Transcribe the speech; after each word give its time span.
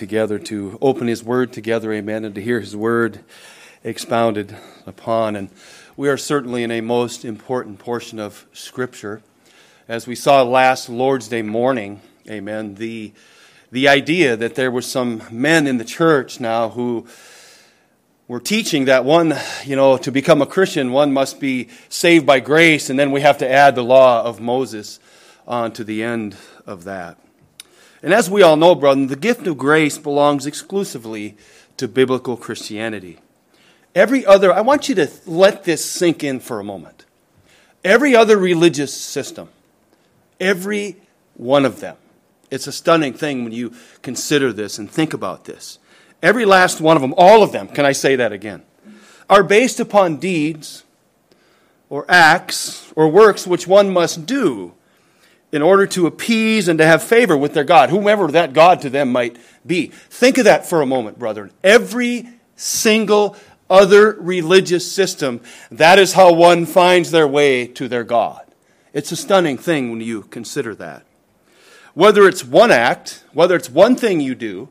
together 0.00 0.38
to 0.38 0.78
open 0.80 1.08
His 1.08 1.22
Word 1.22 1.52
together, 1.52 1.92
amen, 1.92 2.24
and 2.24 2.34
to 2.34 2.40
hear 2.42 2.58
His 2.58 2.74
Word 2.74 3.20
expounded 3.84 4.56
upon. 4.86 5.36
And 5.36 5.50
we 5.94 6.08
are 6.08 6.16
certainly 6.16 6.62
in 6.62 6.70
a 6.70 6.80
most 6.80 7.22
important 7.22 7.78
portion 7.78 8.18
of 8.18 8.46
Scripture. 8.54 9.20
As 9.86 10.06
we 10.06 10.14
saw 10.14 10.42
last 10.42 10.88
Lord's 10.88 11.28
Day 11.28 11.42
morning, 11.42 12.00
amen, 12.28 12.76
the, 12.76 13.12
the 13.70 13.88
idea 13.88 14.38
that 14.38 14.54
there 14.54 14.70
were 14.70 14.80
some 14.80 15.22
men 15.30 15.66
in 15.66 15.76
the 15.76 15.84
church 15.84 16.40
now 16.40 16.70
who 16.70 17.06
were 18.26 18.40
teaching 18.40 18.86
that 18.86 19.04
one, 19.04 19.34
you 19.66 19.76
know, 19.76 19.98
to 19.98 20.10
become 20.10 20.40
a 20.40 20.46
Christian, 20.46 20.92
one 20.92 21.12
must 21.12 21.40
be 21.40 21.68
saved 21.90 22.24
by 22.24 22.40
grace, 22.40 22.88
and 22.88 22.98
then 22.98 23.10
we 23.10 23.20
have 23.20 23.36
to 23.36 23.48
add 23.48 23.74
the 23.74 23.84
law 23.84 24.24
of 24.24 24.40
Moses 24.40 24.98
on 25.46 25.72
to 25.72 25.84
the 25.84 26.02
end 26.02 26.36
of 26.66 26.84
that. 26.84 27.18
And 28.02 28.14
as 28.14 28.30
we 28.30 28.42
all 28.42 28.56
know, 28.56 28.74
brethren, 28.74 29.08
the 29.08 29.16
gift 29.16 29.46
of 29.46 29.58
grace 29.58 29.98
belongs 29.98 30.46
exclusively 30.46 31.36
to 31.76 31.86
biblical 31.86 32.36
Christianity. 32.36 33.18
Every 33.94 34.24
other, 34.24 34.52
I 34.52 34.60
want 34.60 34.88
you 34.88 34.94
to 34.96 35.10
let 35.26 35.64
this 35.64 35.84
sink 35.84 36.22
in 36.24 36.40
for 36.40 36.60
a 36.60 36.64
moment. 36.64 37.04
Every 37.84 38.14
other 38.14 38.36
religious 38.36 38.94
system, 38.94 39.48
every 40.38 40.96
one 41.34 41.64
of 41.64 41.80
them, 41.80 41.96
it's 42.50 42.66
a 42.66 42.72
stunning 42.72 43.14
thing 43.14 43.44
when 43.44 43.52
you 43.52 43.72
consider 44.02 44.52
this 44.52 44.78
and 44.78 44.90
think 44.90 45.12
about 45.12 45.44
this. 45.44 45.78
Every 46.22 46.44
last 46.44 46.80
one 46.80 46.96
of 46.96 47.02
them, 47.02 47.14
all 47.16 47.42
of 47.42 47.52
them, 47.52 47.68
can 47.68 47.86
I 47.86 47.92
say 47.92 48.16
that 48.16 48.32
again, 48.32 48.62
are 49.28 49.42
based 49.42 49.80
upon 49.80 50.16
deeds 50.18 50.84
or 51.88 52.04
acts 52.08 52.92
or 52.94 53.08
works 53.08 53.46
which 53.46 53.66
one 53.66 53.90
must 53.90 54.26
do 54.26 54.74
in 55.52 55.62
order 55.62 55.86
to 55.86 56.06
appease 56.06 56.68
and 56.68 56.78
to 56.78 56.86
have 56.86 57.02
favor 57.02 57.36
with 57.36 57.54
their 57.54 57.64
God, 57.64 57.90
whomever 57.90 58.28
that 58.28 58.52
God 58.52 58.80
to 58.82 58.90
them 58.90 59.10
might 59.10 59.36
be. 59.66 59.88
Think 59.88 60.38
of 60.38 60.44
that 60.44 60.66
for 60.66 60.80
a 60.80 60.86
moment, 60.86 61.18
brethren. 61.18 61.50
Every 61.64 62.28
single 62.56 63.36
other 63.68 64.12
religious 64.20 64.90
system, 64.90 65.40
that 65.70 65.98
is 65.98 66.12
how 66.12 66.32
one 66.32 66.66
finds 66.66 67.10
their 67.10 67.26
way 67.26 67.66
to 67.66 67.88
their 67.88 68.04
God. 68.04 68.46
It's 68.92 69.12
a 69.12 69.16
stunning 69.16 69.56
thing 69.56 69.90
when 69.90 70.00
you 70.00 70.22
consider 70.22 70.74
that. 70.76 71.04
Whether 71.94 72.26
it's 72.28 72.44
one 72.44 72.70
act, 72.70 73.24
whether 73.32 73.56
it's 73.56 73.70
one 73.70 73.96
thing 73.96 74.20
you 74.20 74.34
do, 74.34 74.68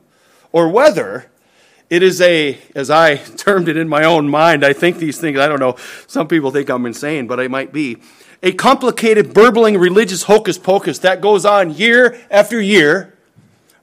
or 0.51 0.69
whether 0.69 1.29
it 1.89 2.03
is 2.03 2.21
a, 2.21 2.57
as 2.75 2.89
I 2.89 3.15
termed 3.37 3.67
it 3.67 3.77
in 3.77 3.87
my 3.89 4.03
own 4.03 4.29
mind, 4.29 4.63
I 4.63 4.73
think 4.73 4.97
these 4.97 5.19
things, 5.19 5.39
I 5.39 5.47
don't 5.47 5.59
know, 5.59 5.75
some 6.07 6.27
people 6.27 6.51
think 6.51 6.69
I'm 6.69 6.85
insane, 6.85 7.27
but 7.27 7.39
I 7.39 7.47
might 7.47 7.73
be 7.73 7.97
a 8.41 8.53
complicated, 8.53 9.33
burbling 9.33 9.77
religious 9.77 10.23
hocus 10.23 10.57
pocus 10.57 10.99
that 10.99 11.21
goes 11.21 11.45
on 11.45 11.75
year 11.75 12.19
after 12.31 12.61
year, 12.61 13.17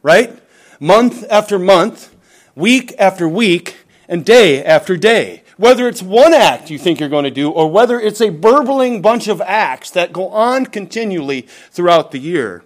right? 0.03 0.39
Month 0.81 1.25
after 1.31 1.59
month, 1.59 2.15
week 2.55 2.95
after 2.98 3.29
week, 3.29 3.77
and 4.09 4.25
day 4.25 4.65
after 4.65 4.97
day. 4.97 5.43
Whether 5.57 5.89
it's 5.89 6.03
one 6.03 6.35
act 6.35 6.71
you 6.71 6.79
think 6.79 7.01
you're 7.01 7.09
going 7.09 7.25
to 7.25 7.31
do, 7.31 7.51
or 7.51 7.71
whether 7.71 7.98
it's 7.98 8.21
a 8.21 8.31
burbling 8.31 9.01
bunch 9.03 9.27
of 9.29 9.41
acts 9.41 9.91
that 9.91 10.13
go 10.13 10.29
on 10.29 10.67
continually 10.67 11.43
throughout 11.70 12.11
the 12.11 12.19
year. 12.19 12.63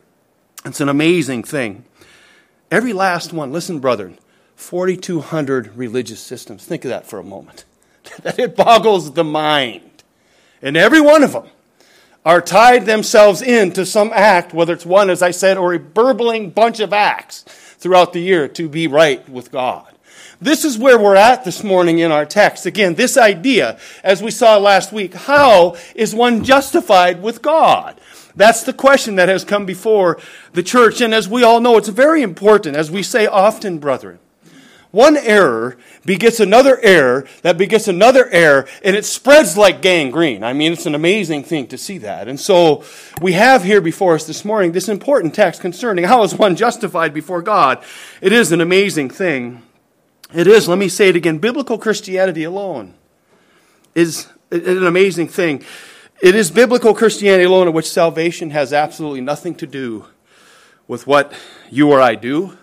It's 0.65 0.81
an 0.81 0.89
amazing 0.89 1.45
thing. 1.45 1.85
Every 2.71 2.93
last 2.93 3.33
one, 3.33 3.53
listen, 3.53 3.79
brethren, 3.79 4.19
4,200 4.57 5.77
religious 5.77 6.21
systems. 6.21 6.65
Think 6.65 6.85
of 6.85 6.91
that 6.91 7.07
for 7.07 7.19
a 7.19 7.25
moment. 7.25 7.65
it 8.25 8.57
boggles 8.57 9.13
the 9.13 9.25
mind. 9.25 10.03
And 10.61 10.77
every 10.77 11.01
one 11.01 11.23
of 11.23 11.33
them 11.33 11.47
are 12.25 12.41
tied 12.41 12.87
themselves 12.87 13.41
into 13.41 13.87
some 13.87 14.11
act, 14.15 14.53
whether 14.53 14.75
it's 14.75 14.87
one, 14.87 15.09
as 15.09 15.23
I 15.23 15.31
said, 15.31 15.57
or 15.57 15.73
a 15.73 15.79
burbling 15.79 16.51
bunch 16.51 16.81
of 16.81 16.93
acts 16.93 17.43
throughout 17.79 18.13
the 18.13 18.21
year 18.21 18.47
to 18.49 18.69
be 18.69 18.87
right 18.87 19.27
with 19.29 19.51
God. 19.51 19.87
This 20.43 20.65
is 20.65 20.79
where 20.79 20.99
we're 20.99 21.17
at 21.17 21.45
this 21.45 21.63
morning 21.63 21.99
in 21.99 22.11
our 22.11 22.25
text. 22.25 22.65
Again, 22.65 22.95
this 22.95 23.17
idea, 23.17 23.79
as 24.03 24.23
we 24.23 24.31
saw 24.31 24.57
last 24.57 24.93
week, 24.93 25.13
how 25.13 25.77
is 25.95 26.15
one 26.15 26.45
justified 26.45 27.23
with 27.23 27.43
God? 27.43 28.01
That's 28.35 28.63
the 28.63 28.73
question 28.73 29.17
that 29.17 29.29
has 29.29 29.45
come 29.45 29.67
before 29.67 30.19
the 30.53 30.63
church. 30.63 31.01
And 31.01 31.15
as 31.15 31.29
we 31.29 31.43
all 31.43 31.61
know, 31.61 31.77
it's 31.77 31.89
very 31.89 32.23
important, 32.23 32.77
as 32.77 32.91
we 32.91 33.03
say 33.03 33.27
often, 33.27 33.79
brethren. 33.79 34.19
One 34.91 35.17
error 35.17 35.77
begets 36.05 36.41
another 36.41 36.81
error 36.81 37.25
that 37.43 37.57
begets 37.57 37.87
another 37.87 38.29
error, 38.31 38.67
and 38.83 38.97
it 38.97 39.05
spreads 39.05 39.57
like 39.57 39.83
gangrene. 39.83 40.43
I 40.43 40.53
mean, 40.53 40.73
it's 40.73 40.87
an 40.87 40.97
amazing 40.97 41.45
thing 41.45 41.69
to 41.69 41.79
see 41.79 41.99
that. 41.99 42.27
And 42.27 42.41
so 42.41 42.83
we 43.23 43.35
have 43.35 43.63
here 43.63 43.81
before 43.81 44.15
us 44.15 44.27
this 44.27 44.45
morning 44.45 44.73
this 44.73 44.89
important 44.89 45.35
text 45.35 45.61
concerning 45.61 46.05
how 46.05 46.25
is 46.25 46.35
one 46.35 46.57
justified 46.57 47.15
before 47.15 47.41
God. 47.41 47.85
It 48.21 48.33
is 48.33 48.51
an 48.51 48.61
amazing 48.61 49.11
thing. 49.11 49.63
It 50.35 50.49
is, 50.49 50.67
let 50.67 50.79
me 50.79 50.89
say 50.89 51.09
it 51.09 51.17
again, 51.17 51.39
biblical 51.39 51.79
Christianity 51.79 52.45
alone 52.45 52.95
is 53.95 54.29
an 54.51 54.87
amazing 54.87 55.29
thing. 55.29 55.65
It 56.21 56.35
is 56.35 56.51
biblical 56.51 56.95
Christianity 56.95 57.45
alone 57.45 57.69
in 57.69 57.75
which 57.75 57.89
salvation 57.89 58.51
has 58.51 58.73
absolutely 58.73 59.21
nothing 59.21 59.55
to 59.57 59.67
do 59.67 60.07
with 60.89 61.07
what 61.07 61.33
you 61.71 61.91
or 61.91 62.01
I 62.01 62.17
do 62.17 62.59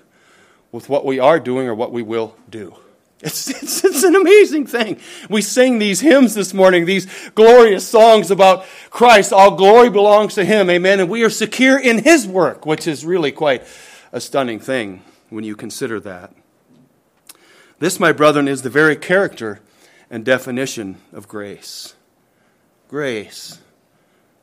with 0.72 0.90
what 0.90 1.06
we 1.06 1.20
are 1.20 1.40
doing 1.40 1.68
or 1.68 1.76
what 1.76 1.92
we 1.92 2.02
will 2.02 2.36
do. 2.50 2.76
It's, 3.20 3.50
it's, 3.64 3.84
it's, 3.84 4.04
an 4.04 4.16
amazing 4.16 4.68
thing. 4.68 5.00
We 5.30 5.42
sing 5.42 5.80
these 5.80 6.02
hymns 6.02 6.36
this 6.36 6.54
morning, 6.54 6.86
these 6.86 7.08
glorious 7.32 7.88
songs 7.88 8.32
about 8.32 8.66
Christ. 8.90 9.34
All 9.34 9.56
glory 9.56 9.90
belongs 9.90 10.36
to 10.36 10.46
Him. 10.46 10.70
Amen. 10.70 11.00
And 11.00 11.10
we 11.10 11.24
are 11.24 11.30
secure 11.30 11.80
in 11.80 12.04
His 12.04 12.28
work, 12.28 12.66
which 12.66 12.88
is 12.88 13.06
really 13.06 13.32
quite 13.32 13.64
a 14.12 14.22
stunning 14.22 14.60
thing 14.60 15.02
when 15.30 15.44
you 15.44 15.56
consider 15.56 16.00
that. 16.02 16.34
This, 17.80 18.00
my 18.00 18.12
brethren, 18.12 18.48
is 18.48 18.62
the 18.62 18.70
very 18.70 18.96
character 18.96 19.60
and 20.10 20.24
definition 20.24 20.98
of 21.12 21.28
grace. 21.28 21.96
Grace. 22.88 23.60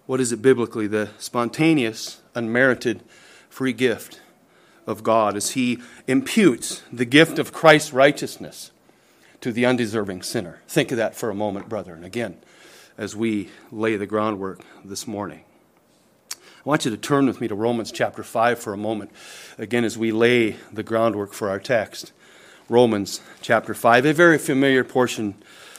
What 0.06 0.20
is 0.20 0.32
it 0.32 0.42
biblically? 0.42 0.86
The 0.86 1.10
spontaneous, 1.18 2.20
unmerited, 2.34 3.02
free 3.48 3.72
gift 3.72 4.20
of 4.86 5.02
God 5.02 5.36
as 5.36 5.52
he 5.52 5.78
imputes 6.06 6.82
the 6.92 7.04
gift 7.04 7.38
of 7.38 7.52
Christ's 7.52 7.92
righteousness 7.92 8.70
to 9.40 9.52
the 9.52 9.66
undeserving 9.66 10.22
sinner. 10.22 10.60
Think 10.68 10.90
of 10.90 10.96
that 10.96 11.14
for 11.14 11.30
a 11.30 11.34
moment, 11.34 11.68
brethren, 11.68 12.04
again, 12.04 12.38
as 12.96 13.14
we 13.14 13.50
lay 13.70 13.96
the 13.96 14.06
groundwork 14.06 14.60
this 14.84 15.06
morning. 15.06 15.44
I 16.32 16.68
want 16.68 16.86
you 16.86 16.90
to 16.90 16.96
turn 16.96 17.26
with 17.26 17.42
me 17.42 17.48
to 17.48 17.54
Romans 17.54 17.92
chapter 17.92 18.22
5 18.22 18.58
for 18.58 18.72
a 18.72 18.78
moment, 18.78 19.10
again, 19.58 19.84
as 19.84 19.98
we 19.98 20.12
lay 20.12 20.56
the 20.72 20.82
groundwork 20.82 21.34
for 21.34 21.50
our 21.50 21.58
text. 21.58 22.12
Romans 22.70 23.20
chapter 23.42 23.74
5, 23.74 24.06
a 24.06 24.14
very 24.14 24.38
familiar 24.38 24.82
portion 24.82 25.34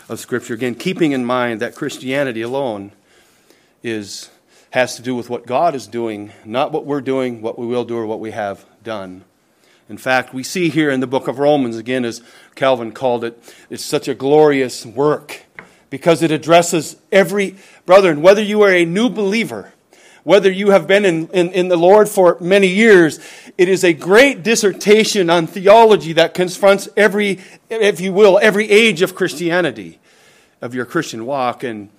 of 0.07 0.19
Scripture. 0.19 0.53
Again, 0.53 0.75
keeping 0.75 1.11
in 1.11 1.25
mind 1.25 1.59
that 1.59 1.73
Christianity 1.73 2.43
alone 2.43 2.91
is, 3.81 4.29
has 4.69 4.95
to 4.95 5.01
do 5.01 5.15
with 5.15 5.27
what 5.27 5.47
God 5.47 5.73
is 5.73 5.87
doing, 5.87 6.31
not 6.45 6.71
what 6.71 6.85
we're 6.85 7.01
doing, 7.01 7.41
what 7.41 7.57
we 7.57 7.65
will 7.65 7.85
do, 7.85 7.97
or 7.97 8.05
what 8.05 8.19
we 8.19 8.29
have 8.29 8.63
done. 8.85 9.25
In 9.89 9.97
fact, 9.97 10.33
we 10.33 10.43
see 10.43 10.69
here 10.69 10.89
in 10.89 11.01
the 11.01 11.07
book 11.07 11.27
of 11.27 11.37
Romans, 11.37 11.75
again, 11.75 12.05
as 12.05 12.21
Calvin 12.55 12.91
called 12.93 13.23
it, 13.23 13.37
it's 13.69 13.83
such 13.83 14.07
a 14.07 14.15
glorious 14.15 14.85
work 14.85 15.43
because 15.89 16.21
it 16.23 16.31
addresses 16.31 16.95
every 17.11 17.57
brother. 17.85 18.09
And 18.09 18.23
whether 18.23 18.41
you 18.41 18.61
are 18.61 18.71
a 18.71 18.85
new 18.85 19.09
believer, 19.09 19.73
whether 20.23 20.49
you 20.49 20.71
have 20.71 20.87
been 20.87 21.05
in, 21.05 21.27
in, 21.27 21.51
in, 21.51 21.67
the 21.67 21.77
Lord 21.77 22.09
for 22.09 22.37
many 22.39 22.67
years, 22.67 23.19
it 23.59 23.69
is 23.69 23.83
a 23.83 23.93
great 23.93 24.41
dissertation 24.41 25.29
on 25.29 25.45
theology 25.45 26.13
that 26.13 26.33
confronts 26.33 26.89
every, 26.97 27.39
if 27.69 27.99
you 27.99 28.11
will, 28.11 28.39
every 28.41 28.69
age 28.71 29.03
of 29.03 29.13
Christianity, 29.13 29.99
of 30.61 30.73
your 30.73 30.85
Christian 30.85 31.27
walk. 31.27 31.63
And 31.63 31.89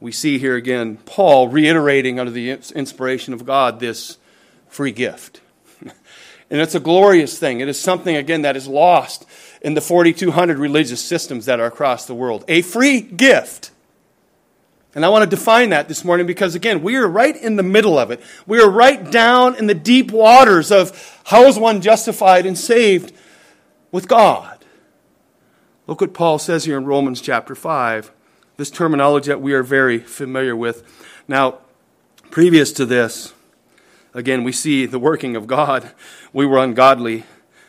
we 0.00 0.10
see 0.10 0.38
here 0.40 0.56
again 0.56 0.96
Paul 1.06 1.46
reiterating 1.46 2.18
under 2.18 2.32
the 2.32 2.50
inspiration 2.50 3.32
of 3.32 3.46
God 3.46 3.78
this 3.78 4.18
free 4.68 4.92
gift. 4.92 5.40
And 6.50 6.60
it's 6.60 6.74
a 6.74 6.80
glorious 6.80 7.38
thing. 7.38 7.60
It 7.60 7.68
is 7.68 7.78
something, 7.78 8.16
again, 8.16 8.42
that 8.42 8.56
is 8.56 8.66
lost 8.66 9.26
in 9.60 9.74
the 9.74 9.80
4,200 9.80 10.58
religious 10.58 11.04
systems 11.04 11.44
that 11.46 11.60
are 11.60 11.66
across 11.66 12.06
the 12.06 12.14
world. 12.14 12.44
A 12.48 12.62
free 12.62 13.00
gift. 13.00 13.70
And 14.94 15.04
I 15.04 15.10
want 15.10 15.28
to 15.28 15.36
define 15.36 15.70
that 15.70 15.88
this 15.88 16.04
morning 16.04 16.26
because, 16.26 16.54
again, 16.54 16.82
we 16.82 16.96
are 16.96 17.06
right 17.06 17.36
in 17.36 17.56
the 17.56 17.62
middle 17.62 17.98
of 17.98 18.10
it. 18.10 18.22
We 18.46 18.60
are 18.60 18.70
right 18.70 19.10
down 19.10 19.56
in 19.56 19.66
the 19.66 19.74
deep 19.74 20.10
waters 20.10 20.72
of 20.72 21.20
how 21.24 21.44
is 21.44 21.58
one 21.58 21.82
justified 21.82 22.46
and 22.46 22.56
saved 22.56 23.12
with 23.92 24.08
God. 24.08 24.64
Look 25.86 26.00
what 26.00 26.14
Paul 26.14 26.38
says 26.38 26.64
here 26.64 26.78
in 26.78 26.86
Romans 26.86 27.20
chapter 27.20 27.54
5. 27.54 28.10
This 28.56 28.70
terminology 28.70 29.28
that 29.28 29.42
we 29.42 29.52
are 29.52 29.62
very 29.62 29.98
familiar 29.98 30.56
with. 30.56 30.82
Now, 31.28 31.58
previous 32.30 32.72
to 32.72 32.86
this, 32.86 33.34
Again, 34.14 34.42
we 34.42 34.52
see 34.52 34.86
the 34.86 34.98
working 34.98 35.36
of 35.36 35.46
God. 35.46 35.92
We 36.32 36.46
were 36.46 36.58
ungodly. 36.58 37.24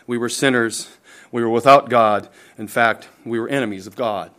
We 0.07 0.17
were 0.17 0.29
sinners. 0.29 0.89
We 1.31 1.43
were 1.43 1.49
without 1.49 1.89
God. 1.89 2.27
In 2.57 2.67
fact, 2.67 3.07
we 3.25 3.39
were 3.39 3.47
enemies 3.47 3.87
of 3.87 3.95
God. 3.95 4.31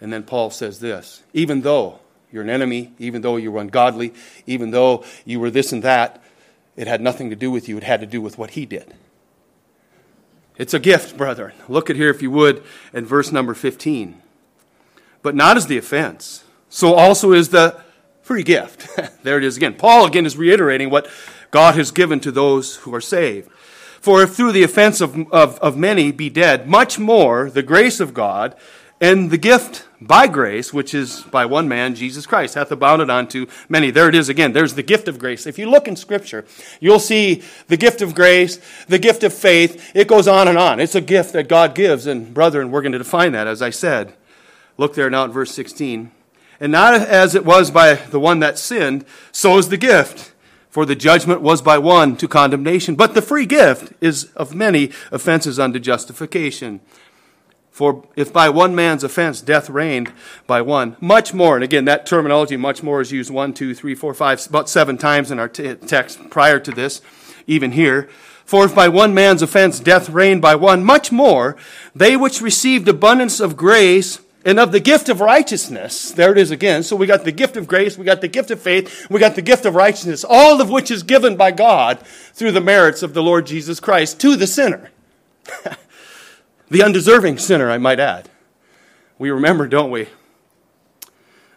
And 0.00 0.12
then 0.12 0.22
Paul 0.22 0.50
says 0.50 0.80
this 0.80 1.22
even 1.32 1.62
though 1.62 2.00
you're 2.32 2.42
an 2.42 2.50
enemy, 2.50 2.92
even 2.98 3.22
though 3.22 3.36
you 3.36 3.52
were 3.52 3.60
ungodly, 3.60 4.12
even 4.46 4.70
though 4.70 5.04
you 5.24 5.38
were 5.38 5.50
this 5.50 5.72
and 5.72 5.82
that, 5.82 6.22
it 6.76 6.86
had 6.88 7.00
nothing 7.00 7.30
to 7.30 7.36
do 7.36 7.50
with 7.50 7.68
you. 7.68 7.76
It 7.76 7.84
had 7.84 8.00
to 8.00 8.06
do 8.06 8.20
with 8.20 8.36
what 8.36 8.50
he 8.50 8.66
did. 8.66 8.92
It's 10.56 10.74
a 10.74 10.78
gift, 10.78 11.16
brethren. 11.16 11.52
Look 11.68 11.90
at 11.90 11.96
here, 11.96 12.10
if 12.10 12.22
you 12.22 12.30
would, 12.30 12.62
at 12.92 13.04
verse 13.04 13.32
number 13.32 13.54
15. 13.54 14.20
But 15.22 15.34
not 15.34 15.56
as 15.56 15.66
the 15.66 15.78
offense, 15.78 16.44
so 16.68 16.94
also 16.94 17.32
is 17.32 17.48
the 17.48 17.80
free 18.22 18.42
gift. 18.42 18.88
there 19.22 19.38
it 19.38 19.44
is 19.44 19.56
again. 19.56 19.74
Paul 19.74 20.06
again 20.06 20.26
is 20.26 20.36
reiterating 20.36 20.90
what 20.90 21.08
God 21.54 21.76
has 21.76 21.92
given 21.92 22.18
to 22.18 22.32
those 22.32 22.78
who 22.78 22.92
are 22.92 23.00
saved. 23.00 23.48
For 24.00 24.24
if 24.24 24.34
through 24.34 24.50
the 24.50 24.64
offense 24.64 25.00
of, 25.00 25.16
of, 25.32 25.56
of 25.60 25.76
many 25.76 26.10
be 26.10 26.28
dead, 26.28 26.66
much 26.66 26.98
more 26.98 27.48
the 27.48 27.62
grace 27.62 28.00
of 28.00 28.12
God 28.12 28.56
and 29.00 29.30
the 29.30 29.38
gift 29.38 29.86
by 30.00 30.26
grace, 30.26 30.74
which 30.74 30.94
is 30.94 31.22
by 31.22 31.46
one 31.46 31.68
man, 31.68 31.94
Jesus 31.94 32.26
Christ, 32.26 32.56
hath 32.56 32.72
abounded 32.72 33.08
unto 33.08 33.46
many. 33.68 33.92
There 33.92 34.08
it 34.08 34.16
is 34.16 34.28
again. 34.28 34.52
There's 34.52 34.74
the 34.74 34.82
gift 34.82 35.06
of 35.06 35.20
grace. 35.20 35.46
If 35.46 35.56
you 35.56 35.70
look 35.70 35.86
in 35.86 35.94
Scripture, 35.94 36.44
you'll 36.80 36.98
see 36.98 37.44
the 37.68 37.76
gift 37.76 38.02
of 38.02 38.16
grace, 38.16 38.58
the 38.88 38.98
gift 38.98 39.22
of 39.22 39.32
faith. 39.32 39.92
It 39.94 40.08
goes 40.08 40.26
on 40.26 40.48
and 40.48 40.58
on. 40.58 40.80
It's 40.80 40.96
a 40.96 41.00
gift 41.00 41.34
that 41.34 41.48
God 41.48 41.76
gives. 41.76 42.08
And, 42.08 42.34
brethren, 42.34 42.72
we're 42.72 42.82
going 42.82 42.90
to 42.90 42.98
define 42.98 43.30
that, 43.30 43.46
as 43.46 43.62
I 43.62 43.70
said. 43.70 44.12
Look 44.76 44.96
there 44.96 45.08
now 45.08 45.26
at 45.26 45.30
verse 45.30 45.52
16. 45.52 46.10
And 46.58 46.72
not 46.72 46.94
as 46.94 47.36
it 47.36 47.44
was 47.44 47.70
by 47.70 47.94
the 47.94 48.18
one 48.18 48.40
that 48.40 48.58
sinned, 48.58 49.04
so 49.30 49.56
is 49.56 49.68
the 49.68 49.76
gift. 49.76 50.32
For 50.74 50.84
the 50.84 50.96
judgment 50.96 51.40
was 51.40 51.62
by 51.62 51.78
one 51.78 52.16
to 52.16 52.26
condemnation, 52.26 52.96
but 52.96 53.14
the 53.14 53.22
free 53.22 53.46
gift 53.46 53.92
is 54.00 54.24
of 54.34 54.56
many 54.56 54.90
offenses 55.12 55.56
unto 55.56 55.78
justification. 55.78 56.80
For 57.70 58.04
if 58.16 58.32
by 58.32 58.48
one 58.48 58.74
man's 58.74 59.04
offense 59.04 59.40
death 59.40 59.70
reigned 59.70 60.12
by 60.48 60.62
one, 60.62 60.96
much 61.00 61.32
more, 61.32 61.54
and 61.54 61.62
again, 61.62 61.84
that 61.84 62.06
terminology, 62.06 62.56
much 62.56 62.82
more, 62.82 63.00
is 63.00 63.12
used 63.12 63.30
one, 63.30 63.54
two, 63.54 63.72
three, 63.72 63.94
four, 63.94 64.14
five, 64.14 64.44
about 64.48 64.68
seven 64.68 64.98
times 64.98 65.30
in 65.30 65.38
our 65.38 65.48
t- 65.48 65.76
text 65.76 66.28
prior 66.28 66.58
to 66.58 66.72
this, 66.72 67.00
even 67.46 67.70
here. 67.70 68.08
For 68.44 68.64
if 68.64 68.74
by 68.74 68.88
one 68.88 69.14
man's 69.14 69.42
offense 69.42 69.78
death 69.78 70.08
reigned 70.10 70.42
by 70.42 70.56
one, 70.56 70.82
much 70.82 71.12
more, 71.12 71.56
they 71.94 72.16
which 72.16 72.40
received 72.40 72.88
abundance 72.88 73.38
of 73.38 73.56
grace 73.56 74.18
and 74.44 74.60
of 74.60 74.72
the 74.72 74.80
gift 74.80 75.08
of 75.08 75.20
righteousness, 75.20 76.10
there 76.10 76.32
it 76.32 76.38
is 76.38 76.50
again. 76.50 76.82
So 76.82 76.96
we 76.96 77.06
got 77.06 77.24
the 77.24 77.32
gift 77.32 77.56
of 77.56 77.66
grace, 77.66 77.96
we 77.96 78.04
got 78.04 78.20
the 78.20 78.28
gift 78.28 78.50
of 78.50 78.60
faith, 78.60 79.08
we 79.10 79.20
got 79.20 79.34
the 79.34 79.42
gift 79.42 79.64
of 79.64 79.74
righteousness, 79.74 80.24
all 80.28 80.60
of 80.60 80.70
which 80.70 80.90
is 80.90 81.02
given 81.02 81.36
by 81.36 81.50
God 81.50 81.98
through 82.00 82.52
the 82.52 82.60
merits 82.60 83.02
of 83.02 83.14
the 83.14 83.22
Lord 83.22 83.46
Jesus 83.46 83.80
Christ 83.80 84.20
to 84.20 84.36
the 84.36 84.46
sinner. 84.46 84.90
The 86.74 86.82
undeserving 86.82 87.38
sinner, 87.38 87.70
I 87.70 87.78
might 87.78 88.00
add. 88.00 88.28
We 89.16 89.30
remember, 89.30 89.68
don't 89.68 89.92
we, 89.92 90.08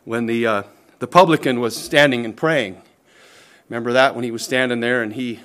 when 0.04 0.28
the, 0.28 0.46
uh, 0.46 0.64
the 1.00 1.08
publican 1.08 1.60
was 1.60 1.76
standing 1.76 2.24
and 2.24 2.38
praying. 2.38 2.80
Remember 3.68 3.94
that 3.94 4.14
when 4.14 4.24
he 4.24 4.30
was 4.30 4.44
standing 4.44 4.80
there 4.80 5.02
and 5.02 5.14
he 5.14 5.40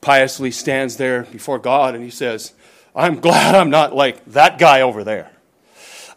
piously 0.00 0.52
stands 0.52 0.98
there 0.98 1.24
before 1.24 1.58
God 1.58 1.96
and 1.96 2.04
he 2.04 2.10
says, 2.10 2.52
I'm 2.94 3.18
glad 3.18 3.56
I'm 3.56 3.70
not 3.70 3.92
like 3.92 4.24
that 4.26 4.56
guy 4.56 4.82
over 4.82 5.02
there. 5.02 5.31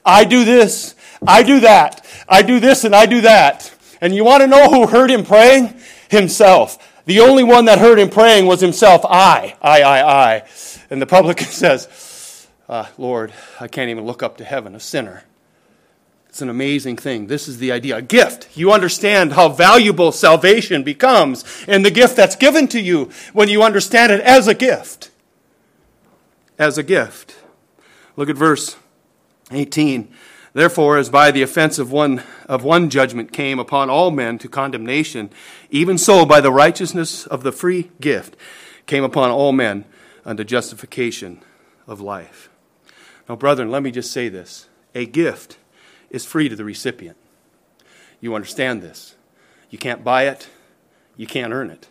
I 0.06 0.24
do 0.24 0.46
this, 0.46 0.96
I 1.26 1.44
do 1.44 1.62
that, 1.62 2.06
I 2.30 2.42
do 2.42 2.60
this, 2.60 2.84
and 2.84 2.96
I 2.96 3.06
do 3.06 3.22
that. 3.22 3.74
And 4.02 4.14
you 4.14 4.24
want 4.24 4.42
to 4.42 4.48
know 4.48 4.70
who 4.70 4.88
heard 4.88 5.10
him 5.10 5.24
praying? 5.24 5.74
Himself. 6.10 6.78
The 7.06 7.20
only 7.20 7.44
one 7.44 7.66
that 7.66 7.80
heard 7.80 8.00
him 8.00 8.10
praying 8.10 8.46
was 8.46 8.62
himself. 8.62 9.04
I, 9.06 9.56
I, 9.62 9.82
I, 9.82 10.34
I. 10.34 10.44
And 10.90 11.02
the 11.02 11.06
publican 11.06 11.48
says, 11.50 12.48
uh, 12.68 12.86
Lord, 12.98 13.34
I 13.60 13.68
can't 13.68 13.90
even 13.90 14.06
look 14.06 14.22
up 14.22 14.38
to 14.38 14.44
heaven, 14.44 14.76
a 14.76 14.80
sinner. 14.80 15.24
It's 16.30 16.42
an 16.42 16.50
amazing 16.50 16.98
thing. 16.98 17.28
This 17.28 17.48
is 17.48 17.60
the 17.60 17.72
idea. 17.72 17.98
A 17.98 18.02
gift. 18.02 18.58
You 18.58 18.74
understand 18.74 19.34
how 19.34 19.50
valuable 19.50 20.12
salvation 20.12 20.84
becomes 20.84 21.46
and 21.68 21.86
the 21.86 21.92
gift 21.92 22.18
that's 22.18 22.36
given 22.36 22.68
to 22.70 22.82
you 22.82 23.10
when 23.32 23.48
you 23.48 23.64
understand 23.64 24.12
it 24.12 24.20
as 24.22 24.48
a 24.48 24.54
gift. 24.54 25.12
As 26.60 26.78
a 26.78 26.84
gift. 26.84 27.38
Look 28.18 28.30
at 28.30 28.36
verse 28.36 28.76
18. 29.52 30.12
Therefore, 30.54 30.98
as 30.98 31.10
by 31.10 31.32
the 31.32 31.42
offense 31.42 31.78
of 31.80 31.92
one, 31.92 32.24
of 32.48 32.64
one 32.64 32.90
judgment 32.90 33.34
came 33.34 33.60
upon 33.60 33.90
all 33.90 34.10
men 34.10 34.38
to 34.40 34.48
condemnation, 34.48 35.30
even 35.70 35.98
so 35.98 36.26
by 36.26 36.40
the 36.40 36.52
righteousness 36.52 37.28
of 37.28 37.44
the 37.44 37.52
free 37.52 37.92
gift 38.00 38.38
came 38.86 39.04
upon 39.04 39.32
all 39.32 39.52
men 39.52 39.84
unto 40.24 40.44
justification 40.44 41.42
of 41.88 42.00
life. 42.00 42.50
Now, 43.28 43.36
brethren, 43.36 43.70
let 43.70 43.84
me 43.84 43.92
just 43.92 44.12
say 44.12 44.30
this 44.30 44.68
a 44.94 45.06
gift 45.06 45.58
is 46.10 46.26
free 46.26 46.48
to 46.48 46.56
the 46.56 46.66
recipient. 46.66 47.18
You 48.22 48.34
understand 48.34 48.82
this. 48.82 49.16
You 49.70 49.78
can't 49.78 50.04
buy 50.04 50.28
it, 50.28 50.48
you 51.18 51.28
can't 51.28 51.52
earn 51.52 51.70
it. 51.70 51.90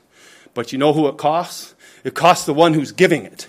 But 0.54 0.72
you 0.72 0.78
know 0.78 0.92
who 0.92 1.06
it 1.08 1.18
costs? 1.18 1.74
It 2.02 2.14
costs 2.14 2.46
the 2.46 2.54
one 2.54 2.74
who's 2.74 2.92
giving 2.92 3.24
it. 3.24 3.48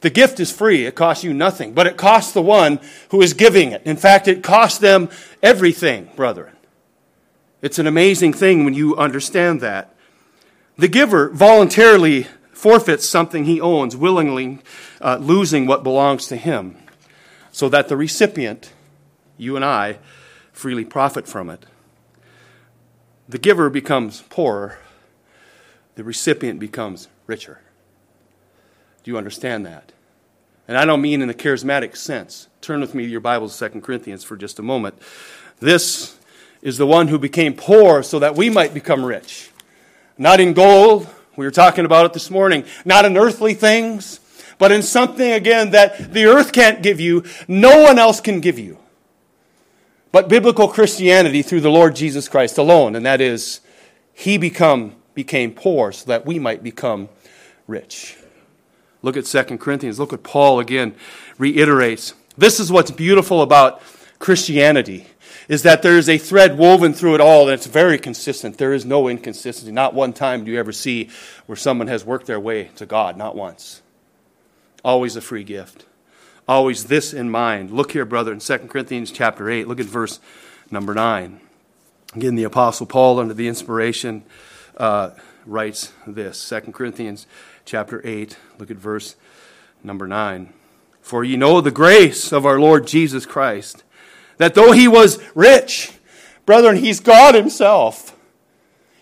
The 0.00 0.10
gift 0.10 0.40
is 0.40 0.50
free, 0.50 0.86
it 0.86 0.94
costs 0.94 1.24
you 1.24 1.34
nothing, 1.34 1.74
but 1.74 1.86
it 1.86 1.96
costs 1.96 2.32
the 2.32 2.42
one 2.42 2.80
who 3.10 3.20
is 3.20 3.34
giving 3.34 3.72
it. 3.72 3.82
In 3.84 3.96
fact, 3.96 4.28
it 4.28 4.42
costs 4.42 4.78
them 4.78 5.10
everything, 5.42 6.10
brethren. 6.16 6.56
It's 7.60 7.78
an 7.78 7.86
amazing 7.86 8.32
thing 8.32 8.64
when 8.64 8.72
you 8.72 8.96
understand 8.96 9.60
that. 9.60 9.94
The 10.78 10.88
giver 10.88 11.28
voluntarily 11.28 12.26
forfeits 12.52 13.06
something 13.06 13.44
he 13.44 13.60
owns, 13.60 13.94
willingly 13.94 14.60
uh, 15.02 15.18
losing 15.20 15.66
what 15.66 15.82
belongs 15.82 16.26
to 16.28 16.36
him, 16.36 16.76
so 17.52 17.68
that 17.68 17.88
the 17.88 17.96
recipient, 17.96 18.72
you 19.36 19.56
and 19.56 19.64
I, 19.64 19.98
freely 20.52 20.86
profit 20.86 21.28
from 21.28 21.50
it. 21.50 21.66
The 23.28 23.38
giver 23.38 23.68
becomes 23.68 24.22
poorer, 24.22 24.78
the 25.94 26.04
recipient 26.04 26.58
becomes 26.58 27.08
richer. 27.26 27.60
Do 29.02 29.10
you 29.10 29.18
understand 29.18 29.66
that? 29.66 29.92
And 30.68 30.76
I 30.76 30.84
don't 30.84 31.00
mean 31.00 31.22
in 31.22 31.28
the 31.28 31.34
charismatic 31.34 31.96
sense. 31.96 32.48
Turn 32.60 32.80
with 32.80 32.94
me 32.94 33.04
to 33.04 33.08
your 33.08 33.20
Bibles, 33.20 33.58
2 33.58 33.80
Corinthians, 33.80 34.22
for 34.22 34.36
just 34.36 34.58
a 34.58 34.62
moment. 34.62 34.94
This 35.58 36.16
is 36.62 36.78
the 36.78 36.86
one 36.86 37.08
who 37.08 37.18
became 37.18 37.54
poor 37.54 38.02
so 38.02 38.18
that 38.18 38.36
we 38.36 38.50
might 38.50 38.74
become 38.74 39.04
rich. 39.04 39.50
Not 40.18 40.38
in 40.38 40.52
gold, 40.52 41.08
we 41.36 41.46
were 41.46 41.50
talking 41.50 41.86
about 41.86 42.06
it 42.06 42.12
this 42.12 42.30
morning. 42.30 42.64
Not 42.84 43.04
in 43.04 43.16
earthly 43.16 43.54
things, 43.54 44.20
but 44.58 44.70
in 44.70 44.82
something, 44.82 45.32
again, 45.32 45.70
that 45.70 46.12
the 46.12 46.26
earth 46.26 46.52
can't 46.52 46.82
give 46.82 47.00
you, 47.00 47.24
no 47.48 47.82
one 47.82 47.98
else 47.98 48.20
can 48.20 48.40
give 48.40 48.58
you. 48.58 48.78
But 50.12 50.28
biblical 50.28 50.68
Christianity 50.68 51.40
through 51.40 51.62
the 51.62 51.70
Lord 51.70 51.96
Jesus 51.96 52.28
Christ 52.28 52.58
alone, 52.58 52.94
and 52.94 53.06
that 53.06 53.20
is, 53.20 53.60
He 54.12 54.36
become, 54.36 54.96
became 55.14 55.52
poor 55.52 55.92
so 55.92 56.06
that 56.06 56.26
we 56.26 56.38
might 56.38 56.62
become 56.62 57.08
rich. 57.66 58.16
Look 59.02 59.16
at 59.16 59.24
2 59.24 59.58
Corinthians. 59.58 59.98
Look 59.98 60.12
what 60.12 60.22
Paul 60.22 60.60
again 60.60 60.94
reiterates. 61.38 62.14
This 62.36 62.60
is 62.60 62.70
what's 62.70 62.90
beautiful 62.90 63.42
about 63.42 63.82
Christianity 64.18 65.06
is 65.50 65.64
that 65.64 65.82
there 65.82 65.98
is 65.98 66.08
a 66.08 66.16
thread 66.16 66.56
woven 66.56 66.94
through 66.94 67.16
it 67.16 67.20
all, 67.20 67.48
and 67.48 67.54
it's 67.54 67.66
very 67.66 67.98
consistent. 67.98 68.56
There 68.56 68.72
is 68.72 68.84
no 68.84 69.08
inconsistency. 69.08 69.72
Not 69.72 69.94
one 69.94 70.12
time 70.12 70.44
do 70.44 70.52
you 70.52 70.60
ever 70.60 70.70
see 70.70 71.10
where 71.46 71.56
someone 71.56 71.88
has 71.88 72.04
worked 72.04 72.26
their 72.26 72.38
way 72.38 72.70
to 72.76 72.86
God, 72.86 73.16
not 73.16 73.34
once. 73.34 73.82
Always 74.84 75.16
a 75.16 75.20
free 75.20 75.42
gift. 75.42 75.86
Always 76.46 76.84
this 76.84 77.12
in 77.12 77.30
mind. 77.30 77.72
Look 77.72 77.90
here, 77.90 78.04
brother, 78.04 78.32
in 78.32 78.38
2 78.38 78.58
Corinthians 78.58 79.10
chapter 79.10 79.50
8. 79.50 79.66
Look 79.66 79.80
at 79.80 79.86
verse 79.86 80.20
number 80.70 80.94
9. 80.94 81.40
Again, 82.14 82.36
the 82.36 82.44
Apostle 82.44 82.86
Paul, 82.86 83.18
under 83.18 83.34
the 83.34 83.48
inspiration, 83.48 84.22
uh, 84.76 85.10
writes 85.46 85.92
this 86.06 86.48
2 86.48 86.72
Corinthians 86.72 87.26
chapter 87.64 88.00
8. 88.06 88.36
Look 88.58 88.70
at 88.70 88.76
verse 88.76 89.16
number 89.82 90.06
9. 90.06 90.52
For 91.00 91.24
ye 91.24 91.36
know 91.36 91.60
the 91.60 91.70
grace 91.70 92.32
of 92.32 92.44
our 92.46 92.60
Lord 92.60 92.86
Jesus 92.86 93.26
Christ 93.26 93.84
that 94.40 94.54
though 94.54 94.72
he 94.72 94.88
was 94.88 95.18
rich, 95.34 95.92
brethren, 96.46 96.76
he's 96.76 96.98
God 96.98 97.34
himself. 97.34 98.16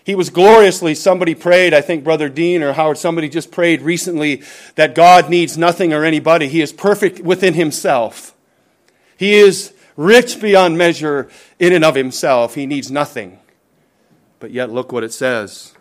He 0.03 0.13
was 0.13 0.29
gloriously, 0.29 0.93
somebody 0.93 1.33
prayed, 1.33 1.73
I 1.73 1.79
think 1.79 2.03
Brother 2.03 2.27
Dean 2.27 2.61
or 2.61 2.73
Howard, 2.73 2.97
somebody 2.97 3.29
just 3.29 3.49
prayed 3.49 3.81
recently 3.81 4.43
that 4.75 4.95
God 4.95 5.29
needs 5.29 5.57
nothing 5.57 5.93
or 5.93 6.03
anybody. 6.03 6.49
He 6.49 6.59
is 6.61 6.73
perfect 6.73 7.21
within 7.21 7.53
himself. 7.53 8.35
He 9.15 9.35
is 9.35 9.73
rich 9.95 10.41
beyond 10.41 10.77
measure 10.77 11.29
in 11.57 11.71
and 11.71 11.85
of 11.85 11.95
himself. 11.95 12.55
He 12.55 12.65
needs 12.65 12.91
nothing. 12.91 13.39
But 14.41 14.51
yet, 14.51 14.71
look 14.71 14.91
what 14.91 15.05
it 15.05 15.13
says. 15.13 15.73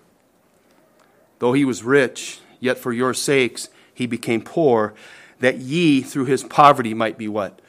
Though 1.40 1.52
he 1.52 1.64
was 1.64 1.82
rich, 1.82 2.38
yet 2.60 2.78
for 2.78 2.92
your 2.92 3.14
sakes 3.14 3.68
he 3.94 4.06
became 4.06 4.42
poor, 4.42 4.94
that 5.40 5.58
ye 5.58 6.02
through 6.02 6.26
his 6.26 6.44
poverty 6.44 6.94
might 6.94 7.18
be 7.18 7.28
what? 7.28 7.60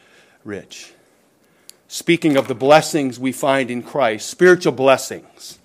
Rich 0.43 0.93
speaking 1.89 2.37
of 2.37 2.47
the 2.47 2.55
blessings 2.55 3.19
we 3.19 3.31
find 3.33 3.69
in 3.69 3.81
Christ, 3.81 4.29
spiritual 4.29 4.71
blessings. 4.71 5.57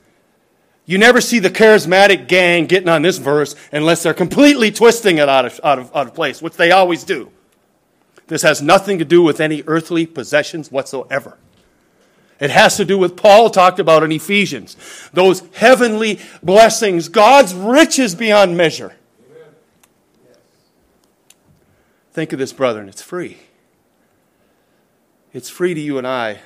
You 0.86 0.98
never 0.98 1.20
see 1.20 1.38
the 1.38 1.50
charismatic 1.50 2.28
gang 2.28 2.66
getting 2.66 2.88
on 2.88 3.02
this 3.02 3.18
verse 3.18 3.54
unless 3.70 4.02
they're 4.02 4.14
completely 4.14 4.72
twisting 4.72 5.18
it 5.18 5.28
out 5.28 5.44
of, 5.44 5.60
out 5.62 5.78
of, 5.78 5.94
out 5.94 6.08
of 6.08 6.14
place, 6.14 6.42
which 6.42 6.56
they 6.56 6.72
always 6.72 7.04
do. 7.04 7.30
This 8.26 8.42
has 8.42 8.62
nothing 8.62 8.98
to 8.98 9.04
do 9.04 9.22
with 9.22 9.38
any 9.38 9.62
earthly 9.66 10.06
possessions 10.06 10.72
whatsoever. 10.72 11.36
It 12.40 12.50
has 12.50 12.78
to 12.78 12.86
do 12.86 12.98
with 12.98 13.16
Paul 13.16 13.50
talked 13.50 13.78
about 13.78 14.02
in 14.02 14.10
Ephesians. 14.10 14.76
Those 15.12 15.42
heavenly 15.54 16.20
blessings, 16.42 17.08
God's 17.08 17.54
riches 17.54 18.14
beyond 18.14 18.56
measure. 18.56 18.94
Think 22.14 22.32
of 22.32 22.38
this, 22.38 22.52
brethren, 22.52 22.88
it's 22.88 23.02
free. 23.02 23.38
It's 25.32 25.50
free 25.50 25.74
to 25.74 25.80
you 25.80 25.98
and 25.98 26.06
I, 26.06 26.38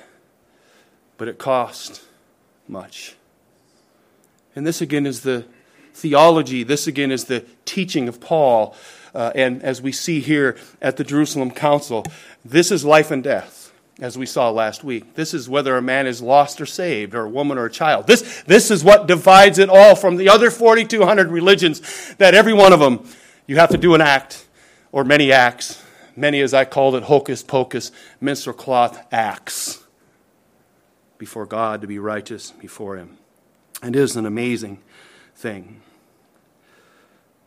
but 1.17 1.27
it 1.27 1.37
costs 1.37 2.03
much. 2.67 3.15
And 4.55 4.65
this 4.65 4.81
again 4.81 5.05
is 5.05 5.21
the 5.21 5.45
theology, 5.93 6.63
this 6.63 6.87
again 6.87 7.11
is 7.11 7.25
the 7.25 7.45
teaching 7.65 8.07
of 8.07 8.19
Paul. 8.19 8.75
Uh, 9.13 9.31
and 9.35 9.61
as 9.61 9.79
we 9.79 9.91
see 9.91 10.21
here 10.21 10.57
at 10.81 10.97
the 10.97 11.03
Jerusalem 11.03 11.51
Council, 11.51 12.03
this 12.43 12.71
is 12.71 12.83
life 12.83 13.11
and 13.11 13.23
death, 13.23 13.71
as 13.99 14.17
we 14.17 14.25
saw 14.25 14.49
last 14.49 14.83
week. 14.83 15.13
This 15.13 15.35
is 15.35 15.47
whether 15.47 15.77
a 15.77 15.83
man 15.83 16.07
is 16.07 16.19
lost 16.19 16.59
or 16.59 16.65
saved, 16.65 17.13
or 17.13 17.25
a 17.25 17.29
woman 17.29 17.59
or 17.59 17.65
a 17.65 17.71
child. 17.71 18.07
This, 18.07 18.41
this 18.47 18.71
is 18.71 18.83
what 18.83 19.05
divides 19.05 19.59
it 19.59 19.69
all 19.69 19.95
from 19.95 20.15
the 20.15 20.29
other 20.29 20.49
4,200 20.49 21.27
religions, 21.27 22.15
that 22.15 22.33
every 22.33 22.53
one 22.53 22.73
of 22.73 22.79
them, 22.79 23.07
you 23.45 23.57
have 23.57 23.69
to 23.69 23.77
do 23.77 23.93
an 23.93 24.01
act, 24.01 24.47
or 24.91 25.03
many 25.03 25.31
acts. 25.31 25.83
Many, 26.15 26.41
as 26.41 26.53
I 26.53 26.65
called 26.65 26.95
it, 26.95 27.03
hocus 27.03 27.43
pocus, 27.43 27.91
minstrel 28.19 28.55
cloth 28.55 29.01
acts 29.11 29.83
before 31.17 31.45
God 31.45 31.81
to 31.81 31.87
be 31.87 31.99
righteous 31.99 32.51
before 32.51 32.97
Him. 32.97 33.17
And 33.81 33.95
it 33.95 33.99
is 33.99 34.15
an 34.15 34.25
amazing 34.25 34.79
thing. 35.35 35.81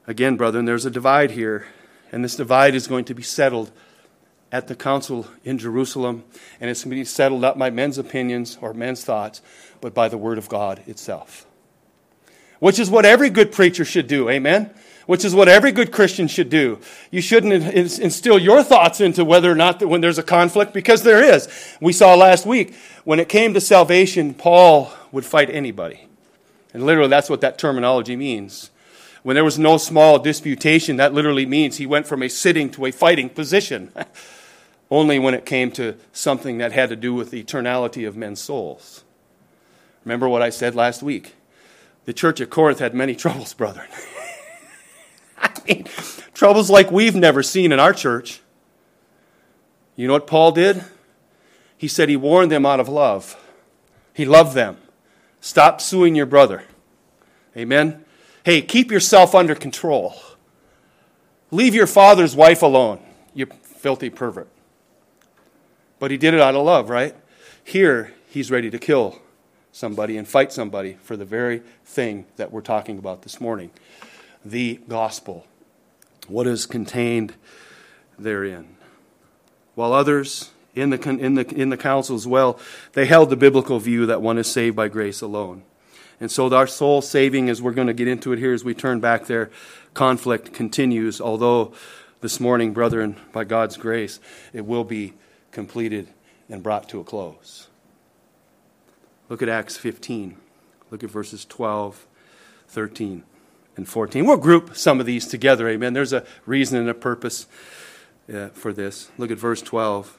Again, 0.06 0.36
brethren, 0.36 0.64
there's 0.64 0.86
a 0.86 0.90
divide 0.90 1.32
here, 1.32 1.66
and 2.10 2.24
this 2.24 2.36
divide 2.36 2.74
is 2.74 2.86
going 2.86 3.04
to 3.06 3.14
be 3.14 3.22
settled 3.22 3.70
at 4.50 4.68
the 4.68 4.74
council 4.74 5.26
in 5.44 5.58
Jerusalem, 5.58 6.24
and 6.60 6.68
it's 6.68 6.84
going 6.84 6.90
to 6.90 7.00
be 7.00 7.04
settled 7.04 7.40
not 7.40 7.58
by 7.58 7.70
men's 7.70 7.98
opinions 7.98 8.58
or 8.60 8.74
men's 8.74 9.04
thoughts, 9.04 9.40
but 9.80 9.94
by 9.94 10.08
the 10.08 10.18
Word 10.18 10.38
of 10.38 10.48
God 10.48 10.82
itself. 10.86 11.46
Which 12.58 12.78
is 12.78 12.90
what 12.90 13.04
every 13.04 13.30
good 13.30 13.52
preacher 13.52 13.84
should 13.84 14.06
do, 14.06 14.28
amen? 14.28 14.70
Which 15.06 15.24
is 15.24 15.34
what 15.34 15.48
every 15.48 15.72
good 15.72 15.90
Christian 15.90 16.28
should 16.28 16.48
do. 16.48 16.78
You 17.10 17.20
shouldn't 17.20 17.52
instill 17.74 18.38
your 18.38 18.62
thoughts 18.62 19.00
into 19.00 19.24
whether 19.24 19.50
or 19.50 19.56
not 19.56 19.80
that 19.80 19.88
when 19.88 20.00
there's 20.00 20.18
a 20.18 20.22
conflict, 20.22 20.72
because 20.72 21.02
there 21.02 21.22
is. 21.22 21.48
We 21.80 21.92
saw 21.92 22.14
last 22.14 22.46
week, 22.46 22.74
when 23.04 23.18
it 23.18 23.28
came 23.28 23.52
to 23.54 23.60
salvation, 23.60 24.32
Paul 24.32 24.92
would 25.10 25.24
fight 25.24 25.50
anybody. 25.50 26.06
And 26.72 26.86
literally, 26.86 27.10
that's 27.10 27.28
what 27.28 27.40
that 27.40 27.58
terminology 27.58 28.16
means. 28.16 28.70
When 29.22 29.34
there 29.34 29.44
was 29.44 29.58
no 29.58 29.76
small 29.76 30.18
disputation, 30.18 30.96
that 30.96 31.14
literally 31.14 31.46
means 31.46 31.76
he 31.76 31.86
went 31.86 32.06
from 32.06 32.22
a 32.22 32.28
sitting 32.28 32.70
to 32.70 32.86
a 32.86 32.92
fighting 32.92 33.28
position. 33.28 33.92
Only 34.90 35.18
when 35.18 35.34
it 35.34 35.46
came 35.46 35.70
to 35.72 35.96
something 36.12 36.58
that 36.58 36.72
had 36.72 36.90
to 36.90 36.96
do 36.96 37.14
with 37.14 37.30
the 37.30 37.42
eternality 37.42 38.06
of 38.06 38.16
men's 38.16 38.40
souls. 38.40 39.04
Remember 40.04 40.28
what 40.28 40.42
I 40.42 40.50
said 40.50 40.74
last 40.74 41.02
week? 41.02 41.34
The 42.04 42.12
church 42.12 42.40
at 42.40 42.50
Corinth 42.50 42.80
had 42.80 42.94
many 42.94 43.14
troubles, 43.16 43.54
brethren. 43.54 43.88
Mean, 45.66 45.86
troubles 46.34 46.70
like 46.70 46.90
we've 46.90 47.14
never 47.14 47.42
seen 47.42 47.72
in 47.72 47.80
our 47.80 47.92
church. 47.92 48.40
You 49.96 50.06
know 50.06 50.14
what 50.14 50.26
Paul 50.26 50.52
did? 50.52 50.84
He 51.76 51.88
said 51.88 52.08
he 52.08 52.16
warned 52.16 52.50
them 52.50 52.64
out 52.64 52.80
of 52.80 52.88
love. 52.88 53.36
He 54.14 54.24
loved 54.24 54.54
them. 54.54 54.76
Stop 55.40 55.80
suing 55.80 56.14
your 56.14 56.26
brother. 56.26 56.64
Amen? 57.56 58.04
Hey, 58.44 58.62
keep 58.62 58.90
yourself 58.90 59.34
under 59.34 59.54
control. 59.54 60.14
Leave 61.50 61.74
your 61.74 61.86
father's 61.86 62.34
wife 62.34 62.62
alone, 62.62 63.00
you 63.34 63.46
filthy 63.62 64.08
pervert. 64.08 64.48
But 65.98 66.10
he 66.10 66.16
did 66.16 66.34
it 66.34 66.40
out 66.40 66.54
of 66.54 66.64
love, 66.64 66.88
right? 66.88 67.14
Here, 67.62 68.14
he's 68.28 68.50
ready 68.50 68.70
to 68.70 68.78
kill 68.78 69.20
somebody 69.70 70.16
and 70.16 70.26
fight 70.26 70.52
somebody 70.52 70.94
for 71.02 71.16
the 71.16 71.24
very 71.24 71.62
thing 71.84 72.26
that 72.36 72.50
we're 72.50 72.60
talking 72.60 72.98
about 72.98 73.22
this 73.22 73.40
morning 73.40 73.70
the 74.44 74.80
gospel. 74.88 75.46
What 76.32 76.46
is 76.46 76.64
contained 76.64 77.34
therein. 78.18 78.76
While 79.74 79.92
others 79.92 80.50
in 80.74 80.90
the, 80.90 81.00
in, 81.08 81.34
the, 81.34 81.46
in 81.54 81.68
the 81.68 81.76
council 81.76 82.16
as 82.16 82.26
well, 82.26 82.58
they 82.94 83.04
held 83.04 83.28
the 83.28 83.36
biblical 83.36 83.78
view 83.78 84.06
that 84.06 84.22
one 84.22 84.38
is 84.38 84.50
saved 84.50 84.74
by 84.74 84.88
grace 84.88 85.20
alone. 85.20 85.62
And 86.20 86.30
so 86.30 86.52
our 86.54 86.66
soul 86.66 87.02
saving, 87.02 87.50
as 87.50 87.60
we're 87.60 87.72
going 87.72 87.88
to 87.88 87.92
get 87.92 88.08
into 88.08 88.32
it 88.32 88.38
here 88.38 88.54
as 88.54 88.64
we 88.64 88.74
turn 88.74 89.00
back 89.00 89.26
there, 89.26 89.50
conflict 89.92 90.54
continues, 90.54 91.20
although 91.20 91.72
this 92.22 92.40
morning, 92.40 92.72
brethren, 92.72 93.16
by 93.32 93.44
God's 93.44 93.76
grace, 93.76 94.20
it 94.52 94.64
will 94.64 94.84
be 94.84 95.12
completed 95.50 96.08
and 96.48 96.62
brought 96.62 96.88
to 96.90 97.00
a 97.00 97.04
close. 97.04 97.68
Look 99.28 99.42
at 99.42 99.48
Acts 99.48 99.76
15. 99.76 100.36
Look 100.90 101.02
at 101.02 101.10
verses 101.10 101.44
12, 101.44 102.06
13, 102.68 103.24
and 103.76 103.88
14. 103.88 104.26
We'll 104.26 104.36
group 104.36 104.76
some 104.76 105.00
of 105.00 105.06
these 105.06 105.26
together, 105.26 105.68
amen. 105.68 105.92
There's 105.92 106.12
a 106.12 106.24
reason 106.46 106.78
and 106.78 106.88
a 106.88 106.94
purpose 106.94 107.46
uh, 108.32 108.48
for 108.48 108.72
this. 108.72 109.10
Look 109.18 109.30
at 109.30 109.38
verse 109.38 109.62
12. 109.62 110.18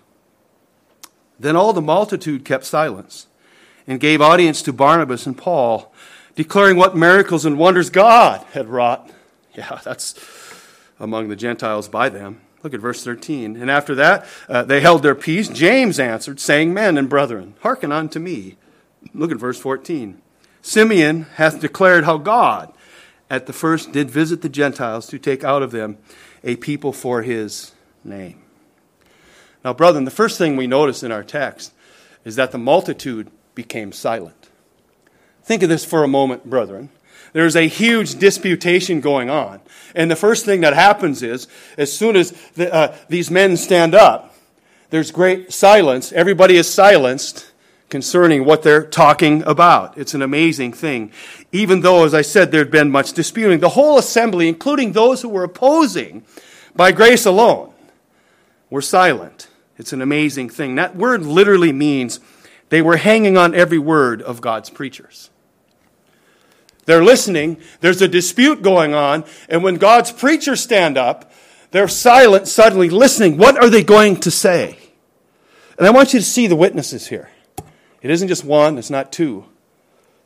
Then 1.39 1.55
all 1.55 1.73
the 1.73 1.81
multitude 1.81 2.45
kept 2.45 2.65
silence 2.65 3.27
and 3.87 3.99
gave 3.99 4.21
audience 4.21 4.61
to 4.63 4.73
Barnabas 4.73 5.25
and 5.25 5.37
Paul, 5.37 5.93
declaring 6.35 6.77
what 6.77 6.95
miracles 6.95 7.45
and 7.45 7.57
wonders 7.57 7.89
God 7.89 8.45
had 8.53 8.69
wrought. 8.69 9.09
Yeah, 9.55 9.79
that's 9.83 10.15
among 10.99 11.29
the 11.29 11.35
Gentiles 11.35 11.87
by 11.87 12.09
them. 12.09 12.41
Look 12.63 12.73
at 12.73 12.79
verse 12.79 13.03
13. 13.03 13.55
And 13.55 13.69
after 13.69 13.93
that, 13.93 14.25
uh, 14.49 14.63
they 14.63 14.81
held 14.81 15.03
their 15.03 15.13
peace. 15.13 15.47
James 15.47 15.99
answered, 15.99 16.39
saying, 16.39 16.73
Men 16.73 16.97
and 16.97 17.07
brethren, 17.07 17.53
hearken 17.61 17.91
unto 17.91 18.17
me. 18.17 18.57
Look 19.13 19.31
at 19.31 19.37
verse 19.37 19.59
14. 19.59 20.19
Simeon 20.63 21.27
hath 21.35 21.59
declared 21.59 22.05
how 22.05 22.17
God 22.17 22.73
at 23.33 23.47
the 23.47 23.53
first 23.53 23.91
did 23.91 24.11
visit 24.11 24.43
the 24.43 24.47
Gentiles 24.47 25.07
to 25.07 25.17
take 25.17 25.43
out 25.43 25.63
of 25.63 25.71
them 25.71 25.97
a 26.43 26.55
people 26.55 26.93
for 26.93 27.23
his 27.23 27.71
name. 28.03 28.39
Now, 29.65 29.73
brethren, 29.73 30.05
the 30.05 30.11
first 30.11 30.37
thing 30.37 30.55
we 30.55 30.67
notice 30.67 31.01
in 31.01 31.11
our 31.11 31.23
text 31.23 31.73
is 32.25 32.35
that 32.35 32.51
the 32.51 32.59
multitude 32.59 33.31
became 33.55 33.91
silent. 33.91 34.49
Think 35.41 35.63
of 35.63 35.69
this 35.69 35.83
for 35.83 36.03
a 36.03 36.07
moment, 36.07 36.47
brethren. 36.47 36.89
There's 37.31 37.55
a 37.55 37.67
huge 37.67 38.19
disputation 38.19 39.01
going 39.01 39.31
on. 39.31 39.61
And 39.95 40.11
the 40.11 40.15
first 40.15 40.45
thing 40.45 40.61
that 40.61 40.75
happens 40.75 41.23
is, 41.23 41.47
as 41.75 41.91
soon 41.91 42.15
as 42.15 42.33
the, 42.53 42.71
uh, 42.71 42.95
these 43.09 43.31
men 43.31 43.57
stand 43.57 43.95
up, 43.95 44.35
there's 44.91 45.09
great 45.09 45.51
silence. 45.51 46.11
Everybody 46.11 46.55
is 46.55 46.71
silenced 46.71 47.51
concerning 47.93 48.43
what 48.43 48.63
they're 48.63 48.83
talking 48.83 49.43
about. 49.43 49.95
It's 49.99 50.15
an 50.15 50.23
amazing 50.23 50.73
thing. 50.73 51.11
Even 51.51 51.81
though, 51.81 52.05
as 52.05 52.15
I 52.15 52.23
said, 52.23 52.49
there'd 52.51 52.71
been 52.71 52.89
much 52.89 53.13
disputing, 53.13 53.59
the 53.59 53.69
whole 53.69 53.99
assembly, 53.99 54.47
including 54.47 54.93
those 54.93 55.21
who 55.21 55.29
were 55.29 55.43
opposing 55.43 56.25
by 56.75 56.91
grace 56.91 57.27
alone, 57.27 57.71
were 58.71 58.81
silent. 58.81 59.47
It's 59.77 59.93
an 59.93 60.01
amazing 60.01 60.49
thing. 60.49 60.73
That 60.73 60.95
word 60.95 61.21
literally 61.21 61.71
means 61.71 62.19
they 62.69 62.81
were 62.81 62.97
hanging 62.97 63.37
on 63.37 63.53
every 63.53 63.77
word 63.77 64.23
of 64.23 64.41
God's 64.41 64.71
preachers. 64.71 65.29
They're 66.85 67.03
listening, 67.03 67.57
there's 67.81 68.01
a 68.01 68.07
dispute 68.07 68.63
going 68.63 68.95
on, 68.95 69.23
and 69.47 69.63
when 69.63 69.75
God's 69.75 70.11
preachers 70.11 70.61
stand 70.61 70.97
up, 70.97 71.31
they're 71.69 71.87
silent, 71.87 72.47
suddenly 72.47 72.89
listening. 72.89 73.37
What 73.37 73.55
are 73.55 73.69
they 73.69 73.83
going 73.83 74.19
to 74.21 74.31
say? 74.31 74.79
And 75.77 75.85
I 75.85 75.91
want 75.91 76.15
you 76.15 76.19
to 76.19 76.25
see 76.25 76.47
the 76.47 76.55
witnesses 76.55 77.05
here. 77.05 77.29
It 78.03 78.11
isn't 78.11 78.27
just 78.27 78.43
one, 78.43 78.77
it's 78.77 78.89
not 78.89 79.13
two. 79.13 79.45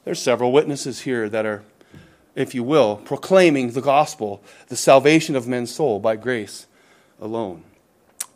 There's 0.03 0.21
several 0.21 0.51
witnesses 0.51 1.01
here 1.01 1.29
that 1.29 1.45
are, 1.45 1.63
if 2.35 2.55
you 2.55 2.63
will, 2.63 2.97
proclaiming 2.97 3.71
the 3.71 3.81
gospel, 3.81 4.41
the 4.67 4.75
salvation 4.75 5.35
of 5.35 5.47
men's 5.47 5.73
soul 5.73 5.99
by 5.99 6.15
grace 6.15 6.65
alone. 7.21 7.63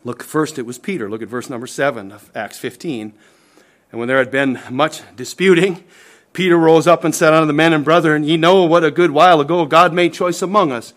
Look, 0.04 0.22
first 0.22 0.60
it 0.60 0.66
was 0.66 0.78
Peter. 0.78 1.10
Look 1.10 1.22
at 1.22 1.28
verse 1.28 1.50
number 1.50 1.66
7 1.66 2.12
of 2.12 2.30
Acts 2.36 2.58
15. 2.58 3.12
And 3.90 3.98
when 3.98 4.06
there 4.06 4.18
had 4.18 4.30
been 4.30 4.60
much 4.70 5.02
disputing, 5.16 5.82
Peter 6.32 6.56
rose 6.56 6.86
up 6.86 7.02
and 7.02 7.14
said 7.14 7.34
unto 7.34 7.46
the 7.46 7.52
men 7.52 7.72
and 7.72 7.84
brethren, 7.84 8.22
Ye 8.22 8.36
know 8.36 8.62
what 8.64 8.84
a 8.84 8.92
good 8.92 9.10
while 9.10 9.40
ago 9.40 9.66
God 9.66 9.92
made 9.92 10.14
choice 10.14 10.40
among 10.40 10.70
us, 10.70 10.94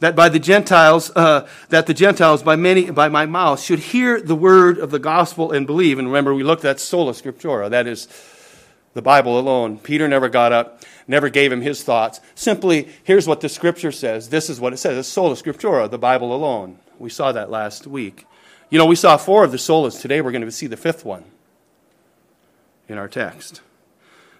that 0.00 0.14
by 0.14 0.28
the 0.28 0.38
Gentiles, 0.38 1.10
uh, 1.16 1.48
that 1.70 1.86
the 1.86 1.94
Gentiles 1.94 2.42
by 2.42 2.56
many 2.56 2.90
by 2.90 3.08
my 3.08 3.26
mouth 3.26 3.60
should 3.60 3.78
hear 3.78 4.20
the 4.20 4.34
word 4.34 4.78
of 4.78 4.90
the 4.90 4.98
gospel 4.98 5.52
and 5.52 5.66
believe. 5.66 5.98
And 5.98 6.08
remember, 6.08 6.34
we 6.34 6.42
looked 6.42 6.64
at 6.64 6.80
sola 6.80 7.12
scriptura, 7.12 7.70
that 7.70 7.86
is 7.86 8.08
the 8.94 9.02
Bible 9.02 9.38
alone. 9.38 9.78
Peter 9.78 10.08
never 10.08 10.28
got 10.28 10.52
up, 10.52 10.82
never 11.06 11.28
gave 11.28 11.52
him 11.52 11.60
his 11.60 11.82
thoughts. 11.82 12.20
Simply, 12.34 12.88
here's 13.04 13.26
what 13.26 13.40
the 13.40 13.48
scripture 13.48 13.92
says. 13.92 14.28
This 14.28 14.48
is 14.50 14.60
what 14.60 14.72
it 14.72 14.78
says. 14.78 14.96
It's 14.98 15.08
sola 15.08 15.34
scriptura, 15.34 15.90
the 15.90 15.98
Bible 15.98 16.34
alone. 16.34 16.78
We 16.98 17.10
saw 17.10 17.32
that 17.32 17.50
last 17.50 17.86
week. 17.86 18.26
You 18.70 18.78
know, 18.78 18.86
we 18.86 18.96
saw 18.96 19.16
four 19.16 19.44
of 19.44 19.52
the 19.52 19.56
solas. 19.56 20.00
Today 20.00 20.20
we're 20.20 20.32
going 20.32 20.44
to 20.44 20.50
see 20.50 20.66
the 20.66 20.76
fifth 20.76 21.04
one 21.04 21.24
in 22.88 22.98
our 22.98 23.08
text. 23.08 23.62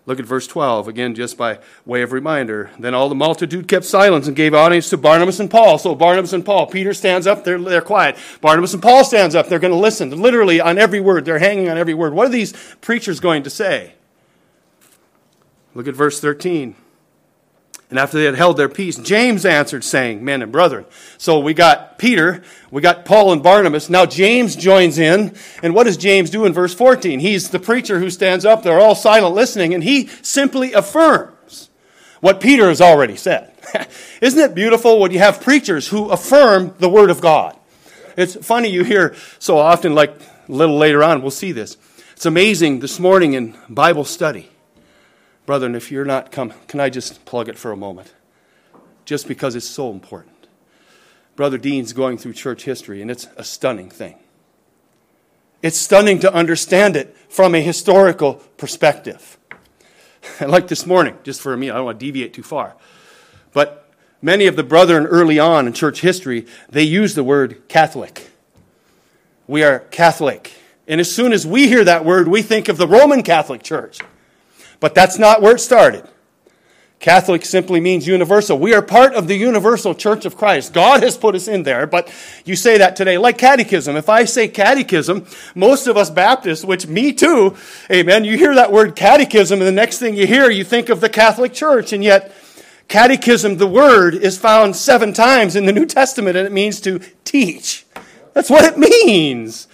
Look 0.09 0.19
at 0.19 0.25
verse 0.25 0.47
12, 0.47 0.89
again, 0.89 1.15
just 1.15 1.37
by 1.37 1.59
way 1.85 2.01
of 2.01 2.13
reminder. 2.13 2.71
Then 2.79 2.95
all 2.95 3.11
the 3.11 3.15
multitude 3.15 3.69
kept 3.69 3.85
silence 3.85 4.27
and 4.27 4.35
gave 4.35 4.55
audience 4.55 4.89
to 4.89 4.97
Barnabas 4.97 5.39
and 5.39 5.51
Paul. 5.51 5.77
So 5.77 5.95
Barnabas 5.95 6.33
and 6.33 6.47
Paul, 6.47 6.67
Peter 6.67 6.95
stands 6.95 7.27
up, 7.27 7.45
they're, 7.45 7.59
they're 7.59 7.83
quiet. 7.83 8.17
Barnabas 8.41 8.73
and 8.73 8.83
Paul 8.83 9.05
stands 9.05 9.35
up, 9.35 9.51
they're 9.51 9.59
going 9.59 9.71
to 9.71 9.79
listen. 9.79 10.09
Literally 10.11 10.63
on 10.63 10.79
every 10.79 10.99
word, 10.99 11.27
they're 11.27 11.39
hanging 11.39 11.69
on 11.69 11.77
every 11.77 11.93
word. 11.93 12.15
What 12.15 12.27
are 12.27 12.31
these 12.31 12.55
preachers 12.81 13.21
going 13.21 13.43
to 13.43 13.51
say? 13.51 13.97
Look 15.75 15.87
at 15.87 15.95
verse 15.95 16.23
13. 16.23 16.75
And 17.91 17.99
after 17.99 18.19
they 18.19 18.25
had 18.25 18.35
held 18.35 18.59
their 18.59 18.69
peace, 18.69 18.99
James 18.99 19.47
answered, 19.47 19.83
saying, 19.83 20.23
Men 20.23 20.43
and 20.43 20.53
brethren. 20.53 20.85
So 21.17 21.39
we 21.39 21.55
got 21.55 21.99
Peter, 21.99 22.43
we 22.71 22.83
got 22.83 23.07
Paul 23.07 23.33
and 23.33 23.43
Barnabas. 23.43 23.89
Now 23.89 24.05
James 24.05 24.57
joins 24.57 24.99
in. 24.99 25.35
And 25.63 25.75
what 25.75 25.85
does 25.85 25.97
James 25.97 26.29
do 26.29 26.45
in 26.45 26.53
verse 26.53 26.75
14? 26.75 27.21
He's 27.21 27.49
the 27.49 27.59
preacher 27.59 27.99
who 27.99 28.11
stands 28.11 28.45
up. 28.45 28.63
They're 28.63 28.81
all 28.81 28.95
silent 28.95 29.35
listening. 29.35 29.73
And 29.73 29.83
he 29.83 30.09
simply 30.21 30.75
affirms 30.75 31.71
what 32.21 32.41
Peter 32.41 32.69
has 32.69 32.83
already 32.83 33.17
said. 33.17 33.53
Isn't 34.21 34.41
it 34.41 34.55
beautiful 34.55 35.01
when 35.01 35.11
you 35.11 35.21
have 35.21 35.41
preachers 35.41 35.89
who 35.89 36.11
affirm 36.11 36.75
the 36.79 36.91
Word 36.91 37.09
of 37.09 37.23
God? 37.23 37.57
It's 38.19 38.35
funny 38.35 38.69
you 38.69 38.85
hear 38.85 39.15
so 39.39 39.57
often, 39.57 39.95
like 39.95 40.11
a 40.49 40.53
little 40.53 40.77
later 40.77 41.03
on, 41.03 41.23
we'll 41.23 41.31
see 41.31 41.53
this. 41.53 41.79
It's 42.13 42.27
amazing 42.27 42.81
this 42.81 42.99
morning 42.99 43.33
in 43.33 43.57
Bible 43.69 44.05
study 44.05 44.51
Brethren, 45.49 45.75
if 45.75 45.91
you're 45.91 46.05
not 46.05 46.31
come, 46.31 46.53
can 46.67 46.79
I 46.79 46.91
just 46.91 47.25
plug 47.25 47.49
it 47.49 47.57
for 47.57 47.73
a 47.73 47.77
moment? 47.77 48.13
Just 49.07 49.27
because 49.27 49.55
it's 49.55 49.65
so 49.67 49.91
important. 49.91 50.47
Brother 51.37 51.57
Dean's 51.57 51.95
going 51.95 52.19
through 52.19 52.35
church 52.35 52.65
history, 52.65 53.01
and 53.01 53.11
it's 53.11 53.29
a 53.35 53.43
stunning 53.43 53.89
thing. 53.89 54.19
It's 55.63 55.79
stunning 55.79 56.19
to 56.19 56.31
understand 56.31 56.97
it 56.97 57.17
from 57.31 57.55
a 57.55 57.63
historical 57.63 58.35
perspective. 58.59 59.39
like 60.47 60.69
this 60.69 60.85
morning, 60.85 61.17
just 61.23 61.41
for 61.41 61.57
me, 61.57 61.71
I 61.71 61.77
don't 61.77 61.87
want 61.87 61.99
to 61.99 62.05
deviate 62.05 62.35
too 62.35 62.43
far. 62.43 62.77
But 63.55 63.91
many 64.21 64.49
of 64.49 64.55
the 64.55 64.65
brethren 64.65 65.07
early 65.07 65.39
on 65.39 65.67
in 65.67 65.73
church 65.73 66.03
history, 66.03 66.47
they 66.69 66.83
use 66.83 67.15
the 67.15 67.25
word 67.25 67.67
Catholic. 67.69 68.33
We 69.47 69.63
are 69.63 69.79
Catholic. 69.79 70.53
And 70.87 71.01
as 71.01 71.11
soon 71.11 71.33
as 71.33 71.47
we 71.47 71.69
hear 71.69 71.85
that 71.85 72.05
word, 72.05 72.29
we 72.29 72.43
think 72.43 72.69
of 72.69 72.77
the 72.77 72.87
Roman 72.87 73.23
Catholic 73.23 73.63
Church. 73.63 73.99
But 74.81 74.95
that's 74.95 75.19
not 75.19 75.43
where 75.43 75.57
it 75.57 75.61
started. 75.61 76.09
Catholic 77.01 77.45
simply 77.45 77.81
means 77.81 78.09
universal. 78.09 78.59
We 78.59 78.75
are 78.75 78.83
part 78.83 79.15
of 79.15 79.29
the 79.29 79.37
universal 79.37 79.95
church 79.95 80.25
of 80.25 80.37
Christ. 80.37 80.73
God 80.73 81.05
has 81.05 81.17
put 81.17 81.37
us 81.37 81.47
in 81.47 81.63
there, 81.63 81.87
but 81.87 82.13
you 82.45 82.57
say 82.57 82.79
that 82.79 82.97
today. 82.97 83.19
Like 83.19 83.39
catechism. 83.39 83.95
If 83.95 84.09
I 84.09 84.25
say 84.25 84.49
catechism, 84.49 85.25
most 85.55 85.87
of 85.87 85.97
us 85.97 86.11
Baptists, 86.11 86.65
which 86.65 86.89
me 86.89 87.13
too, 87.13 87.57
amen, 87.89 88.25
you 88.25 88.37
hear 88.37 88.53
that 88.57 88.73
word 88.73 88.97
catechism, 88.97 89.61
and 89.61 89.69
the 89.69 89.73
next 89.73 90.01
thing 90.01 90.17
you 90.17 90.27
hear, 90.27 90.51
you 90.51 90.65
think 90.65 90.89
of 90.89 91.01
the 91.01 91.09
Catholic 91.09 91.53
Church, 91.53 91.93
and 91.93 92.03
yet 92.03 92.35
catechism, 92.89 93.59
the 93.59 93.67
word, 93.69 94.15
is 94.15 94.37
found 94.37 94.75
seven 94.75 95.13
times 95.13 95.55
in 95.55 95.67
the 95.67 95.73
New 95.73 95.87
Testament, 95.87 96.37
and 96.37 96.49
it 96.49 96.53
means 96.53 96.81
to 96.81 96.99
teach. 97.23 97.87
That's 98.35 98.51
what 98.51 98.65
it 98.65 98.77
means. 98.77 99.69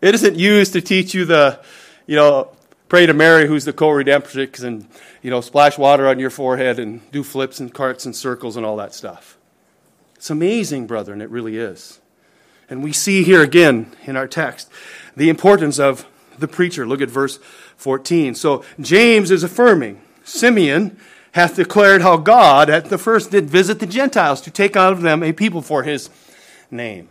It 0.00 0.12
isn't 0.14 0.34
used 0.34 0.72
to 0.72 0.80
teach 0.80 1.14
you 1.14 1.24
the, 1.24 1.60
you 2.06 2.16
know, 2.16 2.55
pray 2.88 3.06
to 3.06 3.14
Mary, 3.14 3.46
who's 3.46 3.64
the 3.64 3.72
co-redemptrix, 3.72 4.62
and 4.62 4.86
you 5.22 5.30
know, 5.30 5.40
splash 5.40 5.78
water 5.78 6.06
on 6.08 6.18
your 6.18 6.30
forehead 6.30 6.78
and 6.78 7.08
do 7.10 7.22
flips 7.22 7.60
and 7.60 7.72
carts 7.72 8.06
and 8.06 8.14
circles 8.14 8.56
and 8.56 8.64
all 8.64 8.76
that 8.76 8.94
stuff. 8.94 9.36
It's 10.14 10.30
amazing, 10.30 10.86
brethren, 10.86 11.20
it 11.20 11.30
really 11.30 11.56
is. 11.56 12.00
And 12.68 12.82
we 12.82 12.92
see 12.92 13.22
here 13.22 13.42
again 13.42 13.94
in 14.04 14.16
our 14.16 14.26
text 14.26 14.70
the 15.16 15.28
importance 15.28 15.78
of 15.78 16.06
the 16.38 16.48
preacher. 16.48 16.86
Look 16.86 17.00
at 17.00 17.10
verse 17.10 17.38
14. 17.76 18.34
So 18.34 18.64
James 18.80 19.30
is 19.30 19.42
affirming, 19.42 20.00
Simeon 20.24 20.98
hath 21.32 21.56
declared 21.56 22.02
how 22.02 22.16
God 22.16 22.70
at 22.70 22.86
the 22.86 22.98
first 22.98 23.30
did 23.30 23.48
visit 23.48 23.78
the 23.78 23.86
Gentiles 23.86 24.40
to 24.42 24.50
take 24.50 24.74
out 24.74 24.92
of 24.92 25.02
them 25.02 25.22
a 25.22 25.32
people 25.32 25.62
for 25.62 25.82
his 25.82 26.10
name. 26.70 27.08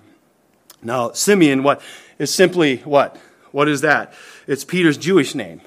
Now, 0.82 1.12
Simeon, 1.12 1.64
what 1.64 1.82
is 2.18 2.34
simply 2.34 2.78
what? 2.78 3.18
What 3.52 3.70
is 3.70 3.82
that? 3.82 4.14
It's 4.48 4.64
Peter's 4.64 4.98
Jewish 4.98 5.34
name. 5.34 5.62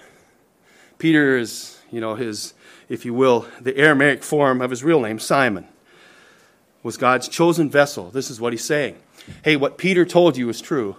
Peter 0.98 1.36
is, 1.36 1.78
you 1.90 2.00
know, 2.00 2.14
his, 2.14 2.54
if 2.88 3.04
you 3.04 3.12
will, 3.12 3.46
the 3.60 3.76
Aramaic 3.76 4.22
form 4.22 4.60
of 4.60 4.70
his 4.70 4.84
real 4.84 5.00
name, 5.00 5.18
Simon. 5.18 5.66
Was 6.84 6.96
God's 6.96 7.28
chosen 7.28 7.68
vessel. 7.68 8.10
This 8.10 8.30
is 8.30 8.40
what 8.40 8.52
he's 8.52 8.64
saying. 8.64 8.96
Hey, 9.42 9.56
what 9.56 9.78
Peter 9.78 10.04
told 10.04 10.36
you 10.36 10.48
is 10.48 10.60
true. 10.60 10.96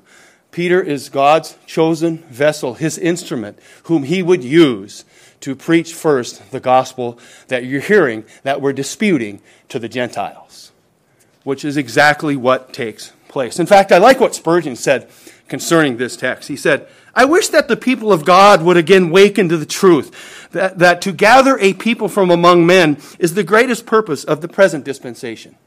Peter 0.51 0.81
is 0.81 1.09
God's 1.09 1.57
chosen 1.65 2.17
vessel, 2.29 2.73
his 2.73 2.97
instrument, 2.97 3.57
whom 3.83 4.03
he 4.03 4.21
would 4.21 4.43
use 4.43 5.05
to 5.39 5.55
preach 5.55 5.93
first 5.93 6.51
the 6.51 6.59
gospel 6.59 7.17
that 7.47 7.63
you're 7.63 7.81
hearing, 7.81 8.25
that 8.43 8.59
we're 8.59 8.73
disputing 8.73 9.41
to 9.69 9.79
the 9.79 9.87
Gentiles, 9.87 10.71
which 11.43 11.63
is 11.63 11.77
exactly 11.77 12.35
what 12.35 12.73
takes 12.73 13.13
place. 13.29 13.59
In 13.59 13.67
fact, 13.67 13.91
I 13.91 13.99
like 13.99 14.19
what 14.19 14.35
Spurgeon 14.35 14.75
said 14.75 15.09
concerning 15.47 15.97
this 15.97 16.17
text. 16.17 16.49
He 16.49 16.57
said, 16.57 16.87
I 17.19 17.25
wish 17.25 17.49
that 17.49 17.67
the 17.67 17.75
people 17.75 18.13
of 18.13 18.23
God 18.23 18.63
would 18.63 18.77
again 18.77 19.09
waken 19.09 19.49
to 19.49 19.57
the 19.57 19.65
truth 19.65 20.47
that, 20.53 20.79
that 20.79 21.01
to 21.01 21.11
gather 21.11 21.59
a 21.59 21.73
people 21.73 22.07
from 22.07 22.31
among 22.31 22.65
men 22.65 22.97
is 23.19 23.33
the 23.33 23.43
greatest 23.43 23.85
purpose 23.85 24.23
of 24.23 24.39
the 24.39 24.47
present 24.47 24.85
dispensation. 24.85 25.57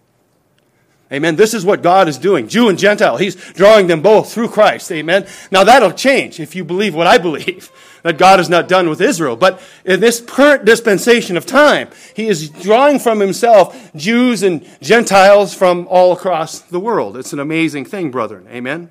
Amen. 1.12 1.36
This 1.36 1.52
is 1.52 1.62
what 1.62 1.82
God 1.82 2.08
is 2.08 2.16
doing. 2.16 2.48
Jew 2.48 2.70
and 2.70 2.78
Gentile. 2.78 3.18
He's 3.18 3.34
drawing 3.52 3.86
them 3.86 4.00
both 4.00 4.32
through 4.32 4.48
Christ. 4.48 4.90
Amen. 4.92 5.26
Now 5.50 5.62
that'll 5.62 5.92
change 5.92 6.40
if 6.40 6.56
you 6.56 6.64
believe 6.64 6.94
what 6.94 7.06
I 7.06 7.18
believe, 7.18 7.70
that 8.02 8.16
God 8.16 8.40
is 8.40 8.48
not 8.48 8.66
done 8.66 8.88
with 8.88 9.02
Israel. 9.02 9.36
But 9.36 9.60
in 9.84 10.00
this 10.00 10.22
current 10.22 10.64
dispensation 10.64 11.36
of 11.36 11.44
time, 11.44 11.90
He 12.16 12.28
is 12.28 12.48
drawing 12.48 12.98
from 12.98 13.20
Himself 13.20 13.94
Jews 13.94 14.42
and 14.42 14.66
Gentiles 14.80 15.52
from 15.52 15.86
all 15.90 16.12
across 16.12 16.60
the 16.60 16.80
world. 16.80 17.18
It's 17.18 17.34
an 17.34 17.40
amazing 17.40 17.84
thing, 17.84 18.10
brethren. 18.10 18.48
Amen. 18.48 18.88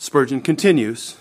Spurgeon 0.00 0.40
continues, 0.40 1.18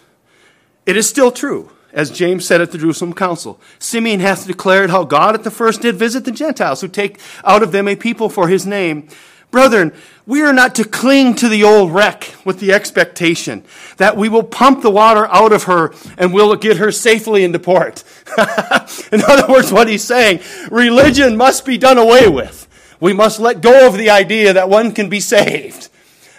It 0.86 0.96
is 0.96 1.08
still 1.08 1.34
true, 1.34 1.70
as 1.92 2.10
James 2.10 2.46
said 2.46 2.62
at 2.62 2.72
the 2.72 2.78
Jerusalem 2.78 3.12
Council. 3.14 3.60
Simeon 3.78 4.22
hath 4.22 4.48
declared 4.48 4.90
how 4.90 5.04
God 5.04 5.36
at 5.36 5.44
the 5.44 5.52
first 5.52 5.82
did 5.82 5.98
visit 5.98 6.24
the 6.24 6.32
Gentiles, 6.32 6.80
who 6.80 6.88
take 6.88 7.20
out 7.44 7.62
of 7.62 7.74
them 7.74 7.90
a 7.90 7.98
people 7.98 8.30
for 8.30 8.48
his 8.48 8.66
name. 8.66 9.10
Brethren, 9.52 9.92
we 10.26 10.42
are 10.44 10.54
not 10.54 10.76
to 10.76 10.86
cling 10.86 11.36
to 11.36 11.50
the 11.50 11.62
old 11.62 11.94
wreck 11.94 12.34
with 12.46 12.62
the 12.62 12.72
expectation 12.72 13.66
that 13.98 14.16
we 14.16 14.30
will 14.30 14.44
pump 14.44 14.82
the 14.82 14.90
water 14.90 15.28
out 15.28 15.52
of 15.52 15.64
her 15.64 15.94
and 16.18 16.34
we'll 16.34 16.56
get 16.56 16.78
her 16.78 16.90
safely 16.90 17.44
into 17.44 17.60
port. 17.60 18.06
In 19.12 19.22
other 19.28 19.52
words, 19.52 19.74
what 19.74 19.90
he's 19.90 20.06
saying, 20.06 20.40
religion 20.72 21.36
must 21.36 21.66
be 21.66 21.78
done 21.78 21.98
away 21.98 22.30
with. 22.30 22.66
We 23.02 23.12
must 23.12 23.42
let 23.42 23.60
go 23.60 23.86
of 23.88 23.98
the 23.98 24.10
idea 24.10 24.54
that 24.54 24.70
one 24.70 24.94
can 24.94 25.10
be 25.10 25.20
saved 25.20 25.90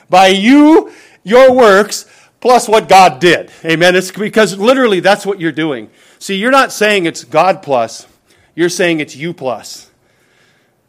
by 0.08 0.28
you, 0.28 0.90
your 1.22 1.52
works, 1.52 2.06
plus 2.40 2.68
what 2.68 2.88
God 2.88 3.20
did. 3.20 3.50
Amen. 3.64 3.94
It's 3.94 4.10
because 4.10 4.58
literally 4.58 5.00
that's 5.00 5.24
what 5.24 5.40
you're 5.40 5.52
doing. 5.52 5.90
See, 6.18 6.36
you're 6.36 6.50
not 6.50 6.72
saying 6.72 7.06
it's 7.06 7.24
God 7.24 7.62
plus, 7.62 8.06
you're 8.54 8.68
saying 8.68 9.00
it's 9.00 9.16
you 9.16 9.32
plus. 9.32 9.90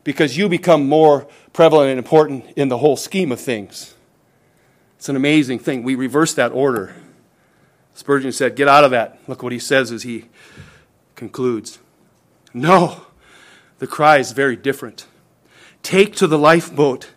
Because 0.03 0.35
you 0.35 0.49
become 0.49 0.89
more 0.89 1.27
prevalent 1.53 1.91
and 1.91 1.99
important 1.99 2.45
in 2.55 2.69
the 2.69 2.79
whole 2.79 2.97
scheme 2.97 3.31
of 3.31 3.39
things. 3.39 3.93
It's 4.97 5.09
an 5.09 5.15
amazing 5.15 5.59
thing. 5.59 5.83
We 5.83 5.93
reverse 5.93 6.33
that 6.35 6.51
order. 6.51 6.95
Spurgeon 7.93 8.31
said, 8.31 8.55
Get 8.55 8.67
out 8.67 8.83
of 8.83 8.91
that. 8.91 9.19
Look 9.27 9.43
what 9.43 9.51
he 9.51 9.59
says 9.59 9.91
as 9.91 10.03
he 10.03 10.25
concludes. 11.15 11.77
No, 12.53 13.05
the 13.77 13.87
cry 13.87 14.17
is 14.17 14.31
very 14.31 14.55
different. 14.55 15.05
Take 15.83 16.15
to 16.15 16.27
the 16.27 16.37
lifeboat. 16.37 17.11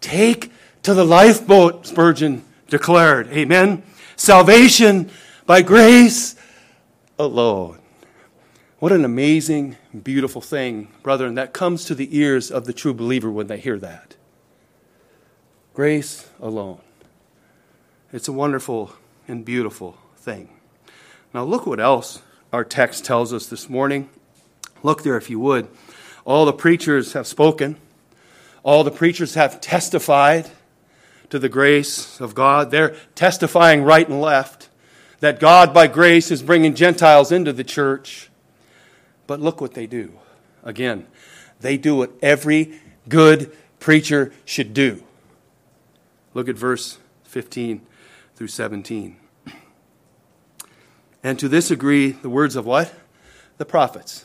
Take 0.00 0.52
to 0.82 0.94
the 0.94 1.04
lifeboat, 1.04 1.86
Spurgeon 1.86 2.44
declared. 2.68 3.28
Amen. 3.28 3.82
Salvation 4.16 5.10
by 5.46 5.62
grace 5.62 6.36
alone. 7.18 7.78
What 8.78 8.92
an 8.92 9.04
amazing, 9.04 9.76
beautiful 10.04 10.40
thing, 10.40 10.88
brethren, 11.02 11.34
that 11.34 11.52
comes 11.52 11.84
to 11.86 11.94
the 11.94 12.16
ears 12.16 12.50
of 12.50 12.64
the 12.64 12.72
true 12.72 12.94
believer 12.94 13.30
when 13.30 13.48
they 13.48 13.58
hear 13.58 13.78
that. 13.78 14.14
Grace 15.74 16.28
alone. 16.40 16.80
It's 18.12 18.28
a 18.28 18.32
wonderful 18.32 18.92
and 19.26 19.44
beautiful 19.44 19.98
thing. 20.16 20.50
Now, 21.34 21.44
look 21.44 21.66
what 21.66 21.80
else 21.80 22.22
our 22.52 22.64
text 22.64 23.04
tells 23.04 23.32
us 23.32 23.46
this 23.46 23.68
morning. 23.68 24.08
Look 24.82 25.02
there, 25.02 25.16
if 25.16 25.28
you 25.28 25.40
would. 25.40 25.68
All 26.24 26.46
the 26.46 26.52
preachers 26.52 27.14
have 27.14 27.26
spoken, 27.26 27.76
all 28.62 28.84
the 28.84 28.90
preachers 28.90 29.34
have 29.34 29.60
testified 29.60 30.50
to 31.30 31.38
the 31.38 31.48
grace 31.48 32.20
of 32.20 32.34
God. 32.34 32.70
They're 32.70 32.96
testifying 33.14 33.82
right 33.82 34.08
and 34.08 34.20
left 34.20 34.68
that 35.20 35.40
God, 35.40 35.74
by 35.74 35.86
grace, 35.86 36.30
is 36.30 36.42
bringing 36.42 36.74
Gentiles 36.74 37.32
into 37.32 37.52
the 37.52 37.64
church. 37.64 38.30
But 39.26 39.40
look 39.40 39.60
what 39.60 39.74
they 39.74 39.86
do. 39.86 40.12
Again, 40.62 41.06
they 41.60 41.76
do 41.76 41.96
what 41.96 42.12
every 42.22 42.80
good 43.08 43.54
preacher 43.80 44.32
should 44.44 44.74
do. 44.74 45.02
Look 46.34 46.48
at 46.48 46.56
verse 46.56 46.98
15 47.24 47.82
through 48.36 48.48
17. 48.48 49.16
And 51.22 51.38
to 51.38 51.48
this 51.48 51.70
agree 51.70 52.12
the 52.12 52.30
words 52.30 52.54
of 52.54 52.64
what? 52.64 52.92
The 53.56 53.64
prophets. 53.64 54.24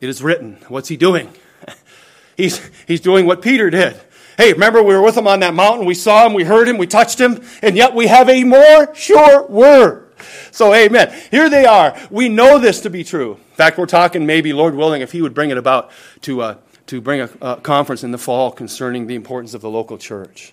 It 0.00 0.08
is 0.08 0.22
written. 0.22 0.58
What's 0.68 0.88
he 0.88 0.96
doing? 0.96 1.32
He's, 2.36 2.70
he's 2.88 3.02
doing 3.02 3.26
what 3.26 3.42
Peter 3.42 3.68
did. 3.68 4.00
Hey, 4.36 4.52
remember 4.52 4.82
we 4.82 4.94
were 4.94 5.02
with 5.02 5.16
him 5.16 5.26
on 5.26 5.40
that 5.40 5.54
mountain. 5.54 5.86
We 5.86 5.94
saw 5.94 6.26
him, 6.26 6.32
we 6.32 6.44
heard 6.44 6.68
him, 6.68 6.78
we 6.78 6.86
touched 6.86 7.20
him, 7.20 7.42
and 7.60 7.76
yet 7.76 7.94
we 7.94 8.06
have 8.06 8.28
a 8.28 8.44
more 8.44 8.94
sure 8.94 9.46
word. 9.46 10.12
so, 10.50 10.72
amen. 10.74 11.14
Here 11.30 11.50
they 11.50 11.66
are. 11.66 11.98
We 12.10 12.28
know 12.28 12.58
this 12.58 12.80
to 12.80 12.90
be 12.90 13.04
true. 13.04 13.34
In 13.34 13.56
fact, 13.56 13.78
we're 13.78 13.86
talking 13.86 14.26
maybe, 14.26 14.52
Lord 14.52 14.74
willing, 14.74 15.02
if 15.02 15.12
He 15.12 15.22
would 15.22 15.34
bring 15.34 15.50
it 15.50 15.58
about 15.58 15.90
to, 16.22 16.40
uh, 16.42 16.56
to 16.86 17.00
bring 17.00 17.28
a, 17.40 17.56
conference 17.56 18.04
in 18.04 18.10
the 18.10 18.18
fall 18.18 18.50
concerning 18.50 19.06
the 19.06 19.14
importance 19.14 19.54
of 19.54 19.60
the 19.60 19.70
local 19.70 19.98
church. 19.98 20.52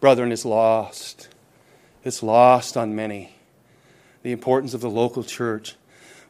Brethren, 0.00 0.30
it's 0.30 0.44
lost. 0.44 1.28
It's 2.04 2.22
lost 2.22 2.76
on 2.76 2.94
many. 2.94 3.34
The 4.22 4.32
importance 4.32 4.74
of 4.74 4.80
the 4.80 4.90
local 4.90 5.24
church, 5.24 5.76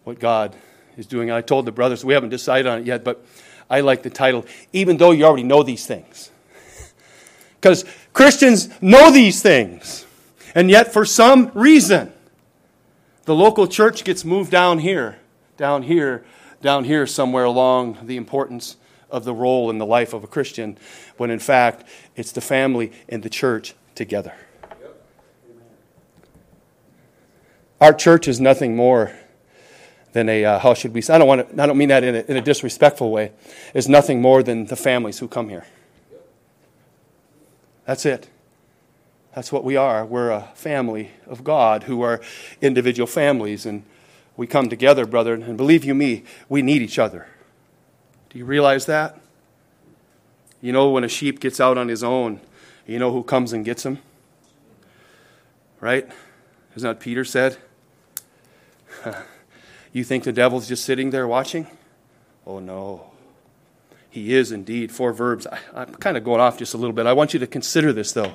what 0.05 0.19
God 0.19 0.57
is 0.97 1.07
doing. 1.07 1.31
I 1.31 1.41
told 1.41 1.65
the 1.65 1.73
brothers, 1.73 2.05
we 2.05 2.15
haven't 2.15 2.31
decided 2.31 2.67
on 2.67 2.81
it 2.81 2.87
yet, 2.87 3.05
but 3.05 3.25
I 3.71 3.81
like 3.81 4.03
the 4.03 4.11
title, 4.11 4.47
Even 4.73 4.97
Though 4.97 5.11
You 5.11 5.25
Already 5.25 5.43
Know 5.43 5.63
These 5.63 5.87
Things. 5.87 6.31
Because 7.61 7.85
Christians 8.13 8.69
know 8.81 9.11
these 9.11 9.43
things. 9.43 10.07
And 10.55 10.71
yet, 10.71 10.93
for 10.93 11.05
some 11.05 11.51
reason, 11.55 12.13
the 13.25 13.35
local 13.35 13.67
church 13.67 14.05
gets 14.05 14.25
moved 14.25 14.51
down 14.51 14.79
here, 14.79 15.19
down 15.57 15.83
here, 15.83 16.25
down 16.63 16.85
here, 16.85 17.07
somewhere 17.07 17.45
along 17.45 17.99
the 18.07 18.17
importance 18.17 18.77
of 19.11 19.25
the 19.25 19.35
role 19.35 19.71
in 19.71 19.79
the 19.79 19.87
life 19.87 20.13
of 20.13 20.25
a 20.25 20.27
Christian, 20.27 20.79
when 21.17 21.31
in 21.31 21.39
fact, 21.39 21.85
it's 22.17 22.33
the 22.33 22.41
family 22.41 22.93
and 23.09 23.23
the 23.23 23.31
church 23.31 23.75
together. 23.95 24.35
Our 27.81 27.93
church 27.93 28.29
is 28.29 28.41
nothing 28.41 28.75
more 28.75 29.13
than 30.13 30.29
a, 30.29 30.45
uh, 30.45 30.59
how 30.59 30.75
should 30.75 30.95
we 30.95 31.01
say, 31.01 31.15
I 31.15 31.19
don't, 31.19 31.29
want 31.29 31.55
to, 31.55 31.63
I 31.63 31.67
don't 31.67 31.79
mean 31.79 31.91
that 31.91 32.03
in 32.03 32.17
a, 32.17 32.19
in 32.21 32.37
a 32.37 32.41
disrespectful 32.41 33.11
way, 33.11 33.33
is 33.75 33.89
nothing 33.89 34.21
more 34.21 34.43
than 34.43 34.67
the 34.67 34.77
families 34.77 35.19
who 35.19 35.29
come 35.29 35.49
here. 35.49 35.67
That's 37.89 38.05
it. 38.05 38.29
That's 39.35 39.51
what 39.51 39.65
we 39.65 39.75
are. 39.75 40.05
We're 40.05 40.29
a 40.29 40.51
family 40.55 41.13
of 41.27 41.43
God 41.43 41.85
who 41.85 42.03
are 42.03 42.21
individual 42.61 43.07
families, 43.07 43.65
and 43.65 43.83
we 44.37 44.47
come 44.47 44.69
together, 44.69 45.07
brother. 45.07 45.33
And 45.33 45.57
believe 45.57 45.87
you 45.87 45.95
me, 45.95 46.25
we 46.51 46.61
need 46.61 46.83
each 46.83 46.99
other. 46.99 47.29
Do 48.29 48.39
you 48.39 48.45
realize 48.45 48.85
that? 48.85 49.19
You 50.61 50.71
know, 50.71 50.91
when 50.91 51.03
a 51.03 51.09
sheep 51.09 51.41
gets 51.41 51.61
out 51.61 51.79
on 51.79 51.89
his 51.89 52.05
own, 52.05 52.43
you 52.87 52.99
know 52.99 53.11
who 53.11 53.23
comes 53.23 53.55
and 53.55 53.65
gets 53.65 53.87
him? 53.87 54.01
Right? 55.81 56.07
Isn't 56.77 56.87
that 56.87 57.01
Peter 57.01 57.25
said? 57.25 57.57
you 59.95 60.05
think 60.05 60.25
the 60.25 60.33
devil's 60.33 60.69
just 60.69 60.85
sitting 60.85 61.09
there 61.09 61.27
watching? 61.27 61.67
Oh, 62.47 62.59
no. 62.59 63.08
He 64.11 64.35
is 64.35 64.53
indeed. 64.53 64.91
Four 64.91 65.13
verbs. 65.13 65.47
I, 65.47 65.59
I'm 65.75 65.95
kind 65.95 66.17
of 66.17 66.25
going 66.25 66.41
off 66.41 66.59
just 66.59 66.75
a 66.75 66.77
little 66.77 66.95
bit. 66.95 67.07
I 67.07 67.13
want 67.13 67.35
you 67.35 67.41
to 67.41 67.47
consider 67.47 67.93
this, 67.93 68.13
though, 68.13 68.35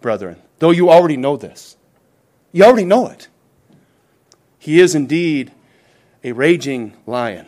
brethren, 0.00 0.36
though 0.58 0.70
you 0.70 0.90
already 0.90 1.16
know 1.16 1.36
this. 1.36 1.76
You 2.52 2.64
already 2.64 2.84
know 2.84 3.08
it. 3.08 3.28
He 4.58 4.80
is 4.80 4.94
indeed 4.94 5.52
a 6.24 6.32
raging 6.32 6.94
lion, 7.06 7.46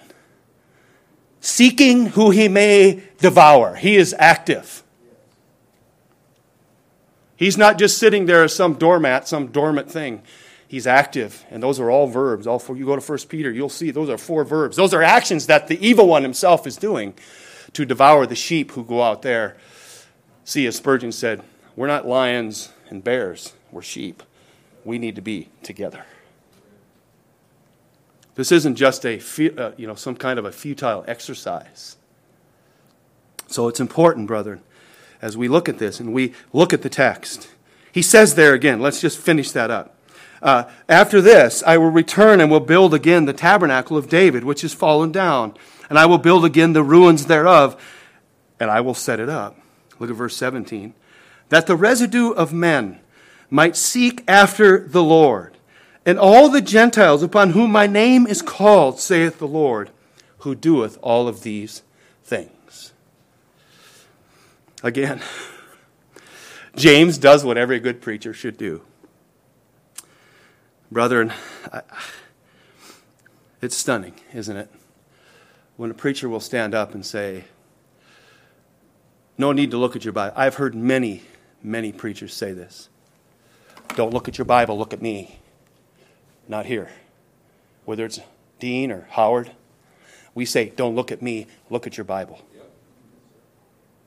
seeking 1.41 2.07
who 2.07 2.31
he 2.31 2.49
may 2.49 3.03
devour. 3.19 3.75
He 3.75 3.97
is 3.97 4.15
active. 4.19 4.83
He's 7.37 7.57
not 7.57 7.79
just 7.79 7.99
sitting 7.99 8.27
there 8.27 8.45
as 8.45 8.55
some 8.55 8.75
doormat, 8.75 9.27
some 9.27 9.49
dormant 9.49 9.91
thing. 9.91 10.23
He's 10.69 10.87
active, 10.87 11.45
and 11.51 11.63
those 11.63 11.81
are 11.81 11.91
all 11.91 12.07
verbs. 12.07 12.47
All 12.47 12.59
four, 12.59 12.77
you 12.77 12.85
go 12.85 12.95
to 12.95 13.03
1 13.03 13.19
Peter, 13.29 13.51
you'll 13.51 13.69
see 13.69 13.91
those 13.91 14.09
are 14.09 14.19
four 14.19 14.45
verbs. 14.45 14.77
Those 14.77 14.95
are 14.95 15.03
actions 15.03 15.47
that 15.47 15.67
the 15.67 15.85
evil 15.85 16.07
one 16.07 16.23
himself 16.23 16.67
is 16.67 16.77
doing 16.77 17.15
to 17.73 17.85
devour 17.85 18.27
the 18.27 18.35
sheep 18.35 18.73
who 18.73 18.85
go 18.85 19.03
out 19.03 19.23
there. 19.23 19.57
See, 20.45 20.67
as 20.67 20.77
Spurgeon 20.77 21.13
said, 21.13 21.43
we're 21.77 21.87
not 21.87 22.07
lions 22.07 22.73
and 22.89 23.03
bears, 23.03 23.55
we're 23.71 23.83
sheep. 23.83 24.23
We 24.85 24.99
need 24.99 25.17
to 25.17 25.23
be 25.23 25.49
together. 25.63 26.05
This 28.35 28.51
isn't 28.53 28.77
just 28.77 29.05
a 29.05 29.19
uh, 29.19 29.73
you 29.77 29.87
know 29.87 29.95
some 29.95 30.17
kind 30.17 30.39
of 30.39 30.45
a 30.45 30.53
futile 30.53 31.05
exercise. 31.07 31.97
So 33.47 33.69
it's 33.69 33.81
important, 33.81 34.27
brethren, 34.27 34.63
as 35.21 35.37
we 35.37 35.49
look 35.49 35.69
at 35.69 35.79
this 35.79 36.01
and 36.01 36.15
we 36.15 36.33
look 36.53 36.73
at 36.73 36.83
the 36.83 36.89
text. 36.89 37.51
He 37.93 38.03
says 38.03 38.37
there 38.37 38.55
again, 38.55 38.81
let's 38.81 39.01
just 39.01 39.19
finish 39.19 39.51
that 39.51 39.71
up. 39.71 39.97
Uh, 40.41 40.65
after 40.89 41.21
this, 41.21 41.63
I 41.67 41.77
will 41.77 41.91
return 41.91 42.41
and 42.41 42.51
will 42.51 42.61
build 42.61 42.95
again 42.95 43.25
the 43.27 43.33
tabernacle 43.33 43.97
of 43.97 44.09
David, 44.09 44.45
which 44.45 44.65
is 44.65 44.73
fallen 44.73 45.13
down, 45.13 45.55
and 45.91 45.99
I 45.99 46.07
will 46.07 46.19
build 46.19 46.45
again 46.45 46.73
the 46.73 46.85
ruins 46.85 47.27
thereof, 47.27 47.79
and 48.61 48.71
I 48.71 48.81
will 48.81 48.95
set 48.95 49.21
it 49.21 49.29
up. 49.29 49.59
Look 49.99 50.09
at 50.09 50.17
verse 50.17 50.37
17. 50.37 50.95
That 51.51 51.67
the 51.67 51.77
residue 51.77 52.31
of 52.31 52.53
men 52.53 53.01
might 53.51 53.77
seek 53.77 54.23
after 54.29 54.87
the 54.87 55.03
Lord, 55.03 55.57
and 56.07 56.19
all 56.19 56.49
the 56.49 56.63
Gentiles 56.63 57.25
upon 57.25 57.51
whom 57.51 57.73
my 57.73 57.89
name 57.89 58.27
is 58.27 58.41
called, 58.41 59.01
saith 59.01 59.39
the 59.39 59.49
Lord, 59.49 59.91
who 60.39 60.55
doeth 60.55 60.97
all 61.03 61.27
of 61.27 61.43
these 61.43 61.83
things. 62.23 62.93
Again, 64.85 65.21
James 66.77 67.19
does 67.19 67.45
what 67.45 67.59
every 67.59 67.81
good 67.81 68.01
preacher 68.01 68.33
should 68.33 68.57
do. 68.57 68.83
Brethren, 70.93 71.33
it's 73.61 73.77
stunning, 73.77 74.15
isn't 74.33 74.57
it? 74.57 74.71
When 75.81 75.91
a 75.91 75.95
preacher 75.95 76.29
will 76.29 76.41
stand 76.41 76.75
up 76.75 76.93
and 76.93 77.07
say, 77.07 77.43
No 79.39 79.51
need 79.53 79.71
to 79.71 79.79
look 79.79 79.97
at 79.97 80.05
your 80.05 80.13
Bible. 80.13 80.35
I've 80.37 80.57
heard 80.57 80.75
many, 80.75 81.23
many 81.63 81.91
preachers 81.91 82.35
say 82.35 82.53
this. 82.53 82.91
Don't 83.97 84.13
look 84.13 84.29
at 84.29 84.37
your 84.37 84.45
Bible, 84.45 84.77
look 84.77 84.93
at 84.93 85.01
me. 85.01 85.39
Not 86.47 86.67
here. 86.67 86.91
Whether 87.87 88.05
it's 88.05 88.21
Dean 88.59 88.93
or 88.93 89.09
Howard, 89.13 89.53
we 90.35 90.45
say, 90.45 90.69
Don't 90.69 90.95
look 90.95 91.11
at 91.11 91.23
me, 91.23 91.47
look 91.71 91.87
at 91.87 91.97
your 91.97 92.05
Bible. 92.05 92.43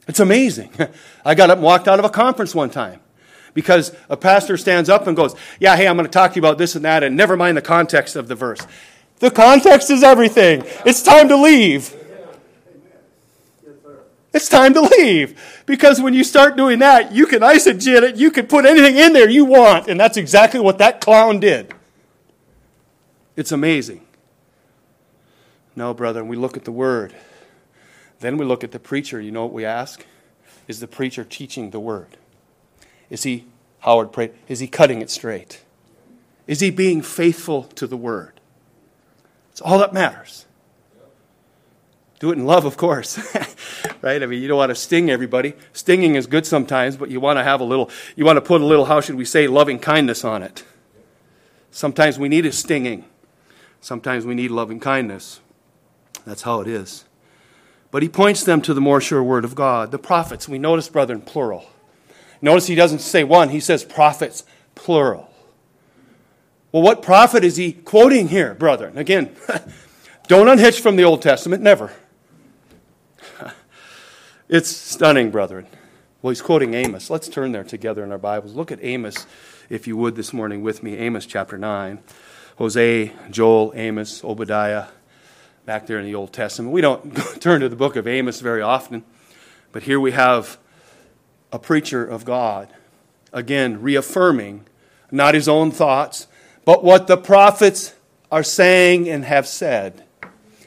It's 0.08 0.20
amazing. 0.20 0.70
I 1.26 1.34
got 1.34 1.50
up 1.50 1.58
and 1.58 1.66
walked 1.66 1.88
out 1.88 1.98
of 1.98 2.06
a 2.06 2.10
conference 2.10 2.54
one 2.54 2.70
time 2.70 3.00
because 3.56 3.96
a 4.10 4.18
pastor 4.18 4.58
stands 4.58 4.90
up 4.90 5.08
and 5.08 5.18
goes, 5.18 5.36
Yeah, 5.60 5.76
hey, 5.76 5.88
I'm 5.88 5.98
going 5.98 6.06
to 6.06 6.12
talk 6.12 6.34
to 6.34 6.36
you 6.36 6.42
about 6.44 6.60
this 6.60 6.76
and 6.76 6.86
that, 6.86 7.02
and 7.02 7.18
never 7.18 7.36
mind 7.36 7.58
the 7.58 7.64
context 7.64 8.16
of 8.16 8.28
the 8.28 8.36
verse. 8.36 8.62
The 9.24 9.32
context 9.32 9.90
is 9.90 10.04
everything. 10.04 10.66
It's 10.86 11.02
time 11.02 11.30
to 11.30 11.38
leave. 11.38 11.96
It's 14.34 14.50
time 14.50 14.74
to 14.74 14.82
leave. 14.82 15.64
Because 15.66 16.02
when 16.02 16.14
you 16.14 16.26
start 16.26 16.58
doing 16.58 16.80
that, 16.80 17.14
you 17.14 17.26
can 17.26 17.40
eisegete 17.40 18.02
it, 18.02 18.16
you 18.18 18.32
can 18.32 18.48
put 18.48 18.66
anything 18.66 18.98
in 18.98 19.14
there 19.14 19.30
you 19.30 19.46
want, 19.46 19.88
and 19.88 19.98
that's 19.98 20.18
exactly 20.18 20.60
what 20.60 20.78
that 20.80 21.00
clown 21.00 21.40
did. 21.40 21.74
It's 23.38 23.54
amazing. 23.54 24.06
No, 25.74 25.94
brother, 25.94 26.22
we 26.26 26.36
look 26.36 26.58
at 26.58 26.66
the 26.66 26.74
word. 26.74 27.16
Then 28.20 28.36
we 28.36 28.44
look 28.44 28.62
at 28.62 28.74
the 28.74 28.80
preacher. 28.80 29.22
You 29.22 29.32
know 29.32 29.44
what 29.44 29.54
we 29.54 29.64
ask? 29.64 30.06
Is 30.68 30.82
the 30.82 30.88
preacher 30.88 31.24
teaching 31.24 31.70
the 31.70 31.80
word? 31.80 32.18
Is 33.10 33.24
he, 33.24 33.46
Howard 33.80 34.12
prayed, 34.12 34.34
is 34.50 34.60
he 34.60 34.68
cutting 34.68 35.02
it 35.02 35.10
straight? 35.10 35.64
Is 36.46 36.60
he 36.60 36.72
being 36.72 37.02
faithful 37.02 37.64
to 37.64 37.88
the 37.88 37.96
word? 37.96 38.33
It's 39.54 39.62
all 39.62 39.78
that 39.80 39.94
matters. 39.94 40.48
Do 42.18 42.32
it 42.32 42.40
in 42.40 42.46
love, 42.46 42.66
of 42.66 42.76
course. 42.76 43.20
right? 44.02 44.24
I 44.24 44.26
mean, 44.26 44.42
you 44.42 44.48
don't 44.48 44.58
want 44.58 44.72
to 44.72 44.76
sting 44.76 45.12
everybody. 45.12 45.54
Stinging 45.74 46.16
is 46.16 46.26
good 46.26 46.48
sometimes, 46.48 46.98
but 46.98 47.12
you 47.12 47.20
want 47.20 47.38
to 47.38 47.44
have 47.44 47.62
a 47.62 47.64
little, 47.64 47.92
you 48.16 48.26
want 48.26 48.38
to 48.38 48.42
put 48.42 48.62
a 48.62 48.66
little, 48.66 48.86
how 48.86 49.00
should 49.00 49.14
we 49.14 49.26
say, 49.26 49.48
loving 49.48 49.78
kindness 49.78 50.24
on 50.24 50.42
it. 50.42 50.64
Sometimes 51.70 52.18
we 52.18 52.30
need 52.30 52.48
a 52.48 52.52
stinging. 52.52 53.06
Sometimes 53.80 54.26
we 54.26 54.34
need 54.34 54.50
loving 54.50 54.80
kindness. 54.80 55.40
That's 56.26 56.42
how 56.42 56.62
it 56.62 56.68
is. 56.68 57.06
But 57.92 58.02
he 58.02 58.10
points 58.10 58.44
them 58.44 58.60
to 58.64 58.74
the 58.74 58.82
more 58.82 59.02
sure 59.02 59.22
word 59.22 59.46
of 59.46 59.54
God. 59.54 59.92
The 59.92 60.00
prophets, 60.00 60.50
we 60.50 60.58
notice, 60.58 60.90
brethren, 60.90 61.22
plural. 61.22 61.70
Notice 62.42 62.66
he 62.66 62.76
doesn't 62.76 63.00
say 63.00 63.24
one, 63.24 63.50
he 63.50 63.60
says 63.60 63.84
prophets, 63.84 64.46
plural. 64.74 65.33
Well, 66.74 66.82
what 66.82 67.04
prophet 67.04 67.44
is 67.44 67.56
he 67.56 67.72
quoting 67.72 68.30
here, 68.30 68.56
brethren? 68.56 68.98
Again, 68.98 69.36
don't 70.28 70.48
unhitch 70.48 70.82
from 70.82 70.96
the 70.96 71.04
Old 71.04 71.22
Testament, 71.22 71.64
never. 71.64 71.94
It's 74.50 74.70
stunning, 74.70 75.32
brethren. 75.32 75.66
Well, 76.22 76.30
he's 76.30 76.42
quoting 76.42 76.74
Amos. 76.74 77.10
Let's 77.10 77.28
turn 77.28 77.54
there 77.54 77.64
together 77.64 78.04
in 78.04 78.12
our 78.12 78.18
Bibles. 78.18 78.54
Look 78.54 78.72
at 78.72 78.80
Amos, 78.84 79.26
if 79.70 79.88
you 79.88 79.96
would, 79.98 80.16
this 80.16 80.34
morning 80.34 80.62
with 80.62 80.84
me. 80.84 80.98
Amos 80.98 81.26
chapter 81.26 81.58
9. 81.58 82.00
Hosea, 82.58 83.12
Joel, 83.32 83.72
Amos, 83.76 84.24
Obadiah, 84.24 84.88
back 85.66 85.88
there 85.88 85.98
in 85.98 86.06
the 86.06 86.14
Old 86.14 86.34
Testament. 86.34 86.72
We 86.72 86.82
don't 86.82 87.16
turn 87.42 87.62
to 87.62 87.70
the 87.70 87.76
book 87.76 87.96
of 87.96 88.06
Amos 88.06 88.42
very 88.42 88.62
often, 88.62 89.04
but 89.72 89.84
here 89.84 90.00
we 90.00 90.12
have 90.12 90.58
a 91.52 91.58
preacher 91.58 92.06
of 92.06 92.26
God, 92.26 92.68
again, 93.32 93.82
reaffirming 93.82 94.66
not 95.10 95.36
his 95.36 95.48
own 95.48 95.72
thoughts, 95.72 96.28
but 96.66 96.84
what 96.84 97.08
the 97.08 97.18
prophets 97.18 97.94
are 98.32 98.44
saying 98.44 99.10
and 99.10 99.24
have 99.26 99.48
said. 99.48 100.04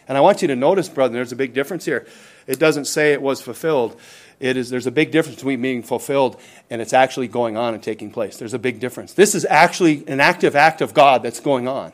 And 0.09 0.17
I 0.17 0.21
want 0.21 0.43
you 0.43 0.49
to 0.49 0.57
notice, 0.57 0.89
brother, 0.89 1.15
there's 1.15 1.33
a 1.33 1.37
big 1.37 1.53
difference 1.53 1.85
here. 1.85 2.07
It 2.47 2.59
doesn't 2.59 2.85
say 2.85 3.13
it 3.13 3.21
was 3.21 3.41
fulfilled. 3.41 4.01
it 4.39 4.57
is, 4.57 4.71
there's 4.71 4.87
a 4.87 4.93
big 4.93 5.11
difference 5.11 5.37
between 5.37 5.61
being 5.61 5.83
fulfilled 5.83 6.41
and 6.71 6.81
it's 6.81 6.93
actually 6.93 7.29
going 7.29 7.57
on 7.57 7.75
and 7.75 7.83
taking 7.83 8.11
place. 8.11 8.37
There's 8.37 8.55
a 8.55 8.59
big 8.59 8.79
difference. 8.79 9.15
This 9.15 9.35
is 9.35 9.45
actually 9.45 10.07
an 10.07 10.21
active 10.21 10.55
act 10.55 10.81
of 10.81 10.95
God 10.95 11.23
that's 11.23 11.41
going 11.41 11.67
on. 11.67 11.93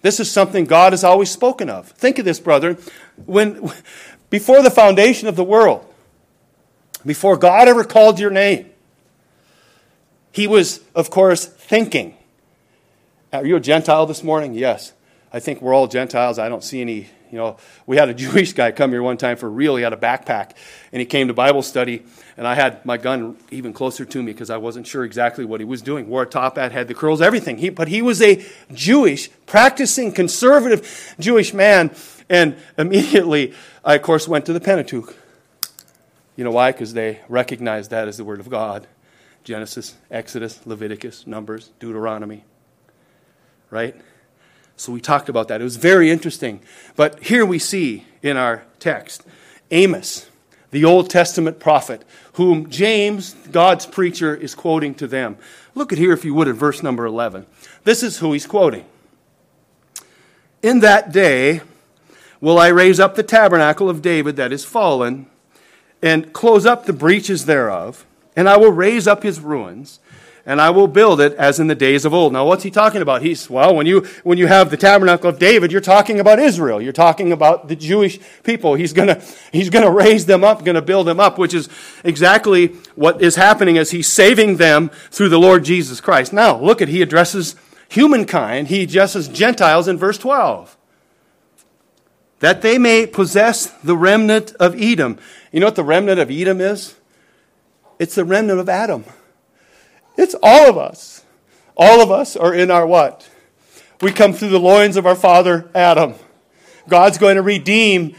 This 0.00 0.20
is 0.20 0.30
something 0.30 0.64
God 0.66 0.92
has 0.92 1.02
always 1.02 1.30
spoken 1.30 1.70
of. 1.70 1.88
Think 1.88 2.18
of 2.18 2.24
this, 2.24 2.38
brother. 2.38 2.76
When, 3.24 3.70
before 4.30 4.62
the 4.62 4.70
foundation 4.70 5.28
of 5.28 5.36
the 5.36 5.44
world, 5.44 5.86
before 7.06 7.36
God 7.36 7.68
ever 7.68 7.84
called 7.84 8.18
your 8.18 8.30
name, 8.30 8.70
he 10.32 10.46
was, 10.46 10.80
of 10.94 11.10
course, 11.10 11.46
thinking. 11.46 12.16
Are 13.34 13.44
you 13.44 13.56
a 13.56 13.60
Gentile 13.60 14.06
this 14.06 14.22
morning? 14.22 14.54
Yes. 14.54 14.92
I 15.32 15.40
think 15.40 15.60
we're 15.60 15.74
all 15.74 15.88
Gentiles. 15.88 16.38
I 16.38 16.48
don't 16.48 16.62
see 16.62 16.80
any 16.80 17.08
you 17.34 17.40
know, 17.40 17.56
we 17.84 17.96
had 17.96 18.08
a 18.08 18.14
Jewish 18.24 18.52
guy 18.52 18.70
come 18.70 18.92
here 18.92 19.02
one 19.02 19.16
time 19.16 19.36
for 19.36 19.50
real. 19.50 19.74
He 19.74 19.82
had 19.82 19.92
a 19.92 19.96
backpack, 19.96 20.52
and 20.92 21.00
he 21.00 21.04
came 21.04 21.26
to 21.26 21.34
Bible 21.34 21.62
study, 21.62 22.04
and 22.36 22.46
I 22.46 22.54
had 22.54 22.86
my 22.86 22.96
gun 22.96 23.36
even 23.50 23.72
closer 23.72 24.04
to 24.04 24.22
me 24.22 24.30
because 24.30 24.50
I 24.50 24.56
wasn't 24.56 24.86
sure 24.86 25.04
exactly 25.04 25.44
what 25.44 25.60
he 25.60 25.64
was 25.66 25.82
doing. 25.82 26.08
Wore 26.08 26.22
a 26.22 26.26
top 26.26 26.56
hat, 26.58 26.70
had 26.70 26.86
the 26.86 26.94
curls, 26.94 27.20
everything. 27.20 27.58
He, 27.58 27.70
but 27.70 27.88
he 27.88 28.02
was 28.02 28.22
a 28.22 28.44
Jewish, 28.72 29.30
practicing, 29.46 30.12
conservative 30.12 31.16
Jewish 31.18 31.52
man, 31.52 31.90
and 32.30 32.56
immediately 32.78 33.52
I, 33.84 33.96
of 33.96 34.02
course, 34.02 34.28
went 34.28 34.46
to 34.46 34.52
the 34.52 34.60
Pentateuch. 34.60 35.16
You 36.36 36.44
know 36.44 36.52
why? 36.52 36.70
Because 36.70 36.92
they 36.92 37.18
recognized 37.28 37.90
that 37.90 38.06
as 38.06 38.16
the 38.16 38.24
Word 38.24 38.38
of 38.38 38.48
God. 38.48 38.86
Genesis, 39.42 39.96
Exodus, 40.08 40.64
Leviticus, 40.64 41.26
Numbers, 41.26 41.72
Deuteronomy. 41.80 42.44
Right? 43.70 43.96
So 44.76 44.92
we 44.92 45.00
talked 45.00 45.28
about 45.28 45.48
that. 45.48 45.60
It 45.60 45.64
was 45.64 45.76
very 45.76 46.10
interesting. 46.10 46.60
But 46.96 47.22
here 47.22 47.46
we 47.46 47.58
see 47.58 48.04
in 48.22 48.36
our 48.36 48.64
text 48.78 49.24
Amos, 49.70 50.28
the 50.70 50.84
Old 50.84 51.08
Testament 51.10 51.60
prophet, 51.60 52.04
whom 52.34 52.68
James, 52.68 53.34
God's 53.50 53.86
preacher, 53.86 54.34
is 54.34 54.54
quoting 54.54 54.94
to 54.96 55.06
them. 55.06 55.36
Look 55.74 55.92
at 55.92 55.98
here, 55.98 56.12
if 56.12 56.24
you 56.24 56.34
would, 56.34 56.48
at 56.48 56.56
verse 56.56 56.82
number 56.82 57.06
11. 57.06 57.46
This 57.84 58.02
is 58.02 58.18
who 58.18 58.32
he's 58.32 58.46
quoting. 58.46 58.84
In 60.62 60.80
that 60.80 61.12
day 61.12 61.60
will 62.40 62.58
I 62.58 62.68
raise 62.68 62.98
up 62.98 63.14
the 63.14 63.22
tabernacle 63.22 63.88
of 63.88 64.02
David 64.02 64.36
that 64.36 64.52
is 64.52 64.64
fallen, 64.64 65.26
and 66.02 66.32
close 66.32 66.66
up 66.66 66.84
the 66.84 66.92
breaches 66.92 67.46
thereof, 67.46 68.04
and 68.36 68.48
I 68.48 68.56
will 68.56 68.72
raise 68.72 69.06
up 69.06 69.22
his 69.22 69.40
ruins 69.40 70.00
and 70.46 70.60
I 70.60 70.70
will 70.70 70.88
build 70.88 71.20
it 71.20 71.32
as 71.34 71.58
in 71.58 71.68
the 71.68 71.74
days 71.74 72.04
of 72.04 72.12
old. 72.12 72.32
Now, 72.32 72.44
what's 72.44 72.64
he 72.64 72.70
talking 72.70 73.00
about? 73.00 73.22
He's, 73.22 73.48
well, 73.48 73.74
when 73.74 73.86
you, 73.86 74.02
when 74.24 74.36
you 74.36 74.46
have 74.46 74.70
the 74.70 74.76
tabernacle 74.76 75.30
of 75.30 75.38
David, 75.38 75.72
you're 75.72 75.80
talking 75.80 76.20
about 76.20 76.38
Israel. 76.38 76.82
You're 76.82 76.92
talking 76.92 77.32
about 77.32 77.68
the 77.68 77.76
Jewish 77.76 78.18
people. 78.42 78.74
He's 78.74 78.92
gonna, 78.92 79.22
he's 79.52 79.70
gonna 79.70 79.90
raise 79.90 80.26
them 80.26 80.44
up, 80.44 80.64
gonna 80.64 80.82
build 80.82 81.06
them 81.06 81.18
up, 81.18 81.38
which 81.38 81.54
is 81.54 81.70
exactly 82.04 82.68
what 82.94 83.22
is 83.22 83.36
happening 83.36 83.78
as 83.78 83.90
he's 83.90 84.06
saving 84.06 84.58
them 84.58 84.90
through 85.10 85.30
the 85.30 85.38
Lord 85.38 85.64
Jesus 85.64 86.00
Christ. 86.00 86.32
Now, 86.32 86.60
look 86.60 86.82
at, 86.82 86.88
he 86.88 87.00
addresses 87.00 87.56
humankind. 87.88 88.68
He 88.68 88.82
addresses 88.82 89.28
Gentiles 89.28 89.88
in 89.88 89.96
verse 89.96 90.18
12. 90.18 90.76
That 92.40 92.60
they 92.60 92.76
may 92.76 93.06
possess 93.06 93.66
the 93.82 93.96
remnant 93.96 94.52
of 94.56 94.78
Edom. 94.78 95.18
You 95.52 95.60
know 95.60 95.66
what 95.66 95.76
the 95.76 95.84
remnant 95.84 96.20
of 96.20 96.30
Edom 96.30 96.60
is? 96.60 96.96
It's 97.98 98.16
the 98.16 98.24
remnant 98.26 98.60
of 98.60 98.68
Adam. 98.68 99.04
It's 100.16 100.34
all 100.42 100.68
of 100.68 100.78
us. 100.78 101.24
All 101.76 102.00
of 102.00 102.10
us 102.10 102.36
are 102.36 102.54
in 102.54 102.70
our 102.70 102.86
what? 102.86 103.28
We 104.00 104.12
come 104.12 104.32
through 104.32 104.50
the 104.50 104.60
loins 104.60 104.96
of 104.96 105.06
our 105.06 105.14
father 105.14 105.70
Adam. 105.74 106.14
God's 106.88 107.18
going 107.18 107.36
to 107.36 107.42
redeem 107.42 108.14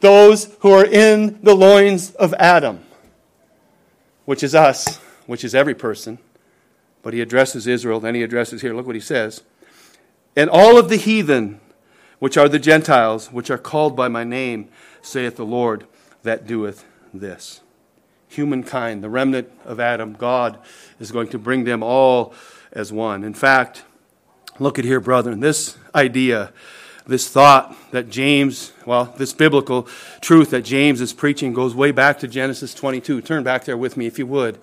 those 0.00 0.54
who 0.60 0.70
are 0.70 0.84
in 0.84 1.38
the 1.42 1.54
loins 1.54 2.12
of 2.12 2.34
Adam, 2.34 2.80
which 4.24 4.42
is 4.42 4.54
us, 4.54 4.98
which 5.26 5.44
is 5.44 5.54
every 5.54 5.74
person. 5.74 6.18
But 7.02 7.14
he 7.14 7.20
addresses 7.20 7.66
Israel, 7.66 8.00
then 8.00 8.14
he 8.14 8.22
addresses 8.22 8.60
here. 8.60 8.74
Look 8.74 8.86
what 8.86 8.96
he 8.96 9.00
says. 9.00 9.42
And 10.36 10.50
all 10.50 10.78
of 10.78 10.88
the 10.88 10.96
heathen, 10.96 11.60
which 12.18 12.36
are 12.36 12.48
the 12.48 12.58
Gentiles, 12.58 13.32
which 13.32 13.50
are 13.50 13.58
called 13.58 13.96
by 13.96 14.08
my 14.08 14.24
name, 14.24 14.68
saith 15.02 15.36
the 15.36 15.46
Lord 15.46 15.86
that 16.22 16.46
doeth 16.46 16.84
this 17.14 17.60
humankind, 18.30 19.02
the 19.02 19.10
remnant 19.10 19.50
of 19.64 19.80
Adam, 19.80 20.14
God 20.14 20.58
is 20.98 21.12
going 21.12 21.28
to 21.28 21.38
bring 21.38 21.64
them 21.64 21.82
all 21.82 22.32
as 22.72 22.92
one. 22.92 23.24
In 23.24 23.34
fact, 23.34 23.84
look 24.58 24.78
at 24.78 24.84
here, 24.84 25.00
brethren, 25.00 25.40
this 25.40 25.76
idea, 25.94 26.52
this 27.06 27.28
thought 27.28 27.74
that 27.90 28.08
James, 28.08 28.72
well, 28.86 29.12
this 29.16 29.32
biblical 29.32 29.88
truth 30.20 30.50
that 30.50 30.62
James 30.62 31.00
is 31.00 31.12
preaching 31.12 31.52
goes 31.52 31.74
way 31.74 31.90
back 31.90 32.20
to 32.20 32.28
Genesis 32.28 32.72
22. 32.72 33.20
Turn 33.22 33.42
back 33.42 33.64
there 33.64 33.76
with 33.76 33.96
me 33.96 34.06
if 34.06 34.18
you 34.18 34.26
would. 34.26 34.58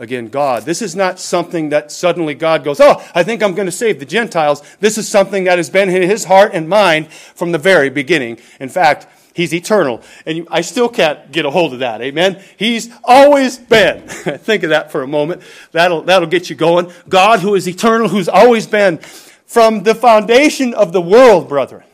Again, 0.00 0.26
God. 0.26 0.64
This 0.64 0.82
is 0.82 0.96
not 0.96 1.20
something 1.20 1.68
that 1.68 1.92
suddenly 1.92 2.34
God 2.34 2.64
goes, 2.64 2.80
oh, 2.80 3.06
I 3.14 3.22
think 3.22 3.40
I'm 3.40 3.54
going 3.54 3.66
to 3.66 3.72
save 3.72 4.00
the 4.00 4.06
Gentiles. 4.06 4.62
This 4.80 4.98
is 4.98 5.08
something 5.08 5.44
that 5.44 5.58
has 5.58 5.70
been 5.70 5.88
in 5.88 6.02
his 6.02 6.24
heart 6.24 6.50
and 6.54 6.68
mind 6.68 7.12
from 7.12 7.52
the 7.52 7.58
very 7.58 7.88
beginning. 7.88 8.38
In 8.58 8.68
fact, 8.68 9.06
He's 9.34 9.54
eternal. 9.54 10.02
And 10.26 10.46
I 10.50 10.60
still 10.60 10.88
can't 10.88 11.32
get 11.32 11.44
a 11.44 11.50
hold 11.50 11.72
of 11.72 11.78
that. 11.78 12.02
Amen. 12.02 12.42
He's 12.56 12.90
always 13.04 13.58
been. 13.58 14.06
Think 14.08 14.62
of 14.62 14.70
that 14.70 14.92
for 14.92 15.02
a 15.02 15.06
moment. 15.06 15.42
That'll, 15.72 16.02
that'll 16.02 16.28
get 16.28 16.50
you 16.50 16.56
going. 16.56 16.92
God 17.08 17.40
who 17.40 17.54
is 17.54 17.66
eternal, 17.66 18.08
who's 18.08 18.28
always 18.28 18.66
been 18.66 18.98
from 18.98 19.84
the 19.84 19.94
foundation 19.94 20.74
of 20.74 20.92
the 20.92 21.00
world, 21.00 21.48
brethren. 21.48 21.84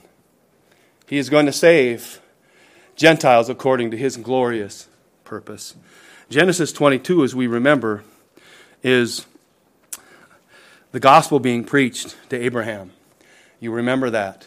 He 1.06 1.18
is 1.18 1.30
going 1.30 1.46
to 1.46 1.52
save 1.52 2.20
Gentiles 2.96 3.48
according 3.48 3.92
to 3.92 3.96
his 3.96 4.16
glorious 4.16 4.88
purpose. 5.24 5.74
Genesis 6.28 6.72
22, 6.72 7.24
as 7.24 7.34
we 7.34 7.46
remember, 7.46 8.02
is 8.82 9.26
the 10.92 11.00
gospel 11.00 11.38
being 11.38 11.64
preached 11.64 12.16
to 12.28 12.36
Abraham. 12.36 12.92
You 13.60 13.72
remember 13.72 14.10
that. 14.10 14.46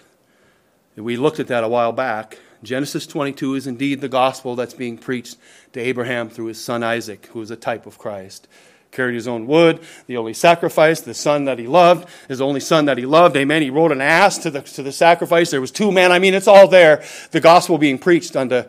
We 0.96 1.18
looked 1.18 1.40
at 1.40 1.48
that 1.48 1.64
a 1.64 1.68
while 1.68 1.92
back. 1.92 2.38
Genesis 2.64 3.08
22 3.08 3.56
is 3.56 3.68
indeed 3.68 4.02
the 4.02 4.10
gospel 4.10 4.56
that's 4.56 4.74
being 4.74 4.98
preached 4.98 5.38
to 5.74 5.80
Abraham 5.80 6.30
through 6.30 6.46
his 6.46 6.64
son 6.64 6.84
Isaac, 6.84 7.28
who 7.28 7.42
is 7.42 7.50
a 7.50 7.56
type 7.56 7.86
of 7.86 7.98
Christ. 7.98 8.48
Carried 8.92 9.16
his 9.16 9.28
own 9.28 9.48
wood, 9.48 9.80
the 10.06 10.18
only 10.18 10.34
sacrifice, 10.34 11.00
the 11.00 11.14
son 11.14 11.46
that 11.46 11.58
he 11.58 11.66
loved, 11.66 12.08
his 12.28 12.42
only 12.42 12.60
son 12.60 12.86
that 12.86 12.98
he 12.98 13.06
loved. 13.06 13.38
Amen. 13.38 13.62
He 13.62 13.70
rode 13.70 13.92
an 13.92 14.02
ass 14.02 14.38
to 14.40 14.52
the, 14.52 14.62
to 14.62 14.84
the 14.84 14.92
sacrifice. 14.92 15.50
There 15.50 15.62
was 15.62 15.72
two 15.72 15.92
men. 15.92 16.12
I 16.12 16.20
mean, 16.20 16.34
it's 16.34 16.48
all 16.48 16.68
there. 16.68 17.04
The 17.32 17.40
gospel 17.40 17.78
being 17.78 17.98
preached 17.98 18.36
unto 18.36 18.64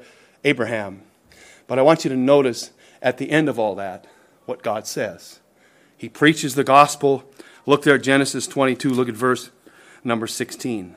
Abraham. 0.45 1.03
But 1.67 1.79
I 1.79 1.83
want 1.83 2.05
you 2.05 2.11
to 2.11 2.17
notice 2.17 2.71
at 3.03 3.19
the 3.19 3.31
end 3.31 3.49
of 3.49 3.59
all 3.59 3.75
that 3.75 4.07
what 4.47 4.63
God 4.63 4.87
says. 4.87 5.41
He 5.97 6.09
preaches 6.09 6.55
the 6.55 6.65
gospel. 6.65 7.25
Look 7.67 7.83
there 7.83 7.97
at 7.97 8.03
Genesis 8.03 8.47
22. 8.47 8.91
Look 8.91 9.09
at 9.09 9.15
verse 9.15 9.51
number 10.05 10.27
16 10.27 10.97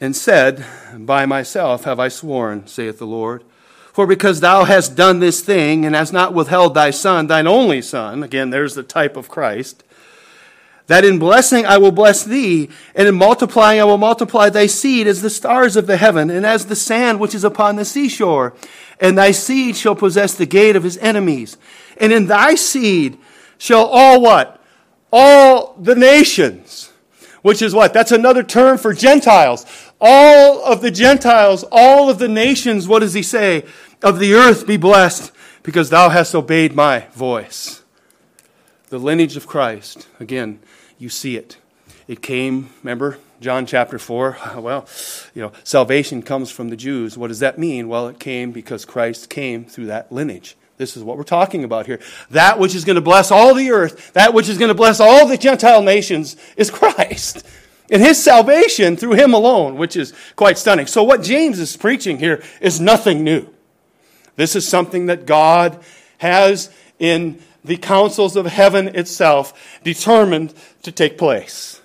and 0.00 0.16
said, 0.16 0.64
By 0.96 1.26
myself 1.26 1.84
have 1.84 2.00
I 2.00 2.08
sworn, 2.08 2.66
saith 2.66 2.98
the 2.98 3.06
Lord. 3.06 3.44
For 3.92 4.06
because 4.06 4.40
thou 4.40 4.64
hast 4.64 4.96
done 4.96 5.20
this 5.20 5.40
thing, 5.40 5.84
and 5.84 5.94
hast 5.94 6.12
not 6.12 6.34
withheld 6.34 6.74
thy 6.74 6.90
son, 6.90 7.28
thine 7.28 7.46
only 7.46 7.80
son, 7.80 8.24
again, 8.24 8.50
there's 8.50 8.74
the 8.74 8.82
type 8.82 9.16
of 9.16 9.28
Christ, 9.28 9.84
that 10.88 11.04
in 11.04 11.18
blessing 11.18 11.64
I 11.64 11.78
will 11.78 11.92
bless 11.92 12.24
thee, 12.24 12.70
and 12.94 13.06
in 13.06 13.14
multiplying 13.14 13.80
I 13.80 13.84
will 13.84 13.96
multiply 13.96 14.50
thy 14.50 14.66
seed 14.66 15.06
as 15.06 15.22
the 15.22 15.30
stars 15.30 15.76
of 15.76 15.86
the 15.86 15.96
heaven, 15.96 16.28
and 16.28 16.44
as 16.44 16.66
the 16.66 16.76
sand 16.76 17.20
which 17.20 17.34
is 17.34 17.44
upon 17.44 17.76
the 17.76 17.84
seashore. 17.84 18.54
And 19.00 19.16
thy 19.16 19.30
seed 19.30 19.76
shall 19.76 19.94
possess 19.94 20.34
the 20.34 20.46
gate 20.46 20.76
of 20.76 20.82
his 20.82 20.98
enemies. 20.98 21.56
And 21.96 22.12
in 22.12 22.26
thy 22.26 22.56
seed 22.56 23.18
shall 23.58 23.86
all 23.86 24.20
what? 24.20 24.60
All 25.12 25.74
the 25.78 25.94
nations 25.94 26.92
which 27.44 27.60
is 27.60 27.74
what? 27.74 27.92
That's 27.92 28.10
another 28.10 28.42
term 28.42 28.78
for 28.78 28.94
Gentiles. 28.94 29.66
All 30.06 30.62
of 30.62 30.82
the 30.82 30.90
Gentiles, 30.90 31.64
all 31.72 32.10
of 32.10 32.18
the 32.18 32.28
nations, 32.28 32.86
what 32.86 32.98
does 32.98 33.14
he 33.14 33.22
say? 33.22 33.64
Of 34.02 34.18
the 34.18 34.34
earth 34.34 34.66
be 34.66 34.76
blessed, 34.76 35.32
because 35.62 35.88
thou 35.88 36.10
hast 36.10 36.34
obeyed 36.34 36.74
my 36.74 37.06
voice. 37.14 37.82
The 38.90 38.98
lineage 38.98 39.34
of 39.38 39.46
Christ, 39.46 40.06
again, 40.20 40.60
you 40.98 41.08
see 41.08 41.38
it. 41.38 41.56
It 42.06 42.20
came, 42.20 42.68
remember, 42.82 43.18
John 43.40 43.64
chapter 43.64 43.98
4. 43.98 44.36
Well, 44.56 44.86
you 45.34 45.40
know, 45.40 45.52
salvation 45.64 46.20
comes 46.20 46.50
from 46.50 46.68
the 46.68 46.76
Jews. 46.76 47.16
What 47.16 47.28
does 47.28 47.40
that 47.40 47.58
mean? 47.58 47.88
Well, 47.88 48.06
it 48.08 48.20
came 48.20 48.52
because 48.52 48.84
Christ 48.84 49.30
came 49.30 49.64
through 49.64 49.86
that 49.86 50.12
lineage. 50.12 50.54
This 50.76 50.98
is 50.98 51.02
what 51.02 51.16
we're 51.16 51.22
talking 51.22 51.64
about 51.64 51.86
here. 51.86 52.00
That 52.28 52.58
which 52.58 52.74
is 52.74 52.84
going 52.84 52.96
to 52.96 53.00
bless 53.00 53.30
all 53.30 53.54
the 53.54 53.70
earth, 53.70 54.12
that 54.12 54.34
which 54.34 54.50
is 54.50 54.58
going 54.58 54.68
to 54.68 54.74
bless 54.74 55.00
all 55.00 55.26
the 55.26 55.38
Gentile 55.38 55.82
nations 55.82 56.36
is 56.58 56.70
Christ. 56.80 57.46
And 57.90 58.02
his 58.02 58.22
salvation 58.22 58.96
through 58.96 59.12
him 59.12 59.34
alone, 59.34 59.76
which 59.76 59.96
is 59.96 60.14
quite 60.36 60.56
stunning. 60.56 60.86
So, 60.86 61.02
what 61.02 61.22
James 61.22 61.58
is 61.58 61.76
preaching 61.76 62.18
here 62.18 62.42
is 62.60 62.80
nothing 62.80 63.22
new. 63.22 63.48
This 64.36 64.56
is 64.56 64.66
something 64.66 65.06
that 65.06 65.26
God 65.26 65.82
has 66.18 66.70
in 66.98 67.40
the 67.64 67.76
councils 67.76 68.36
of 68.36 68.46
heaven 68.46 68.88
itself 68.88 69.80
determined 69.82 70.54
to 70.82 70.92
take 70.92 71.18
place. 71.18 71.80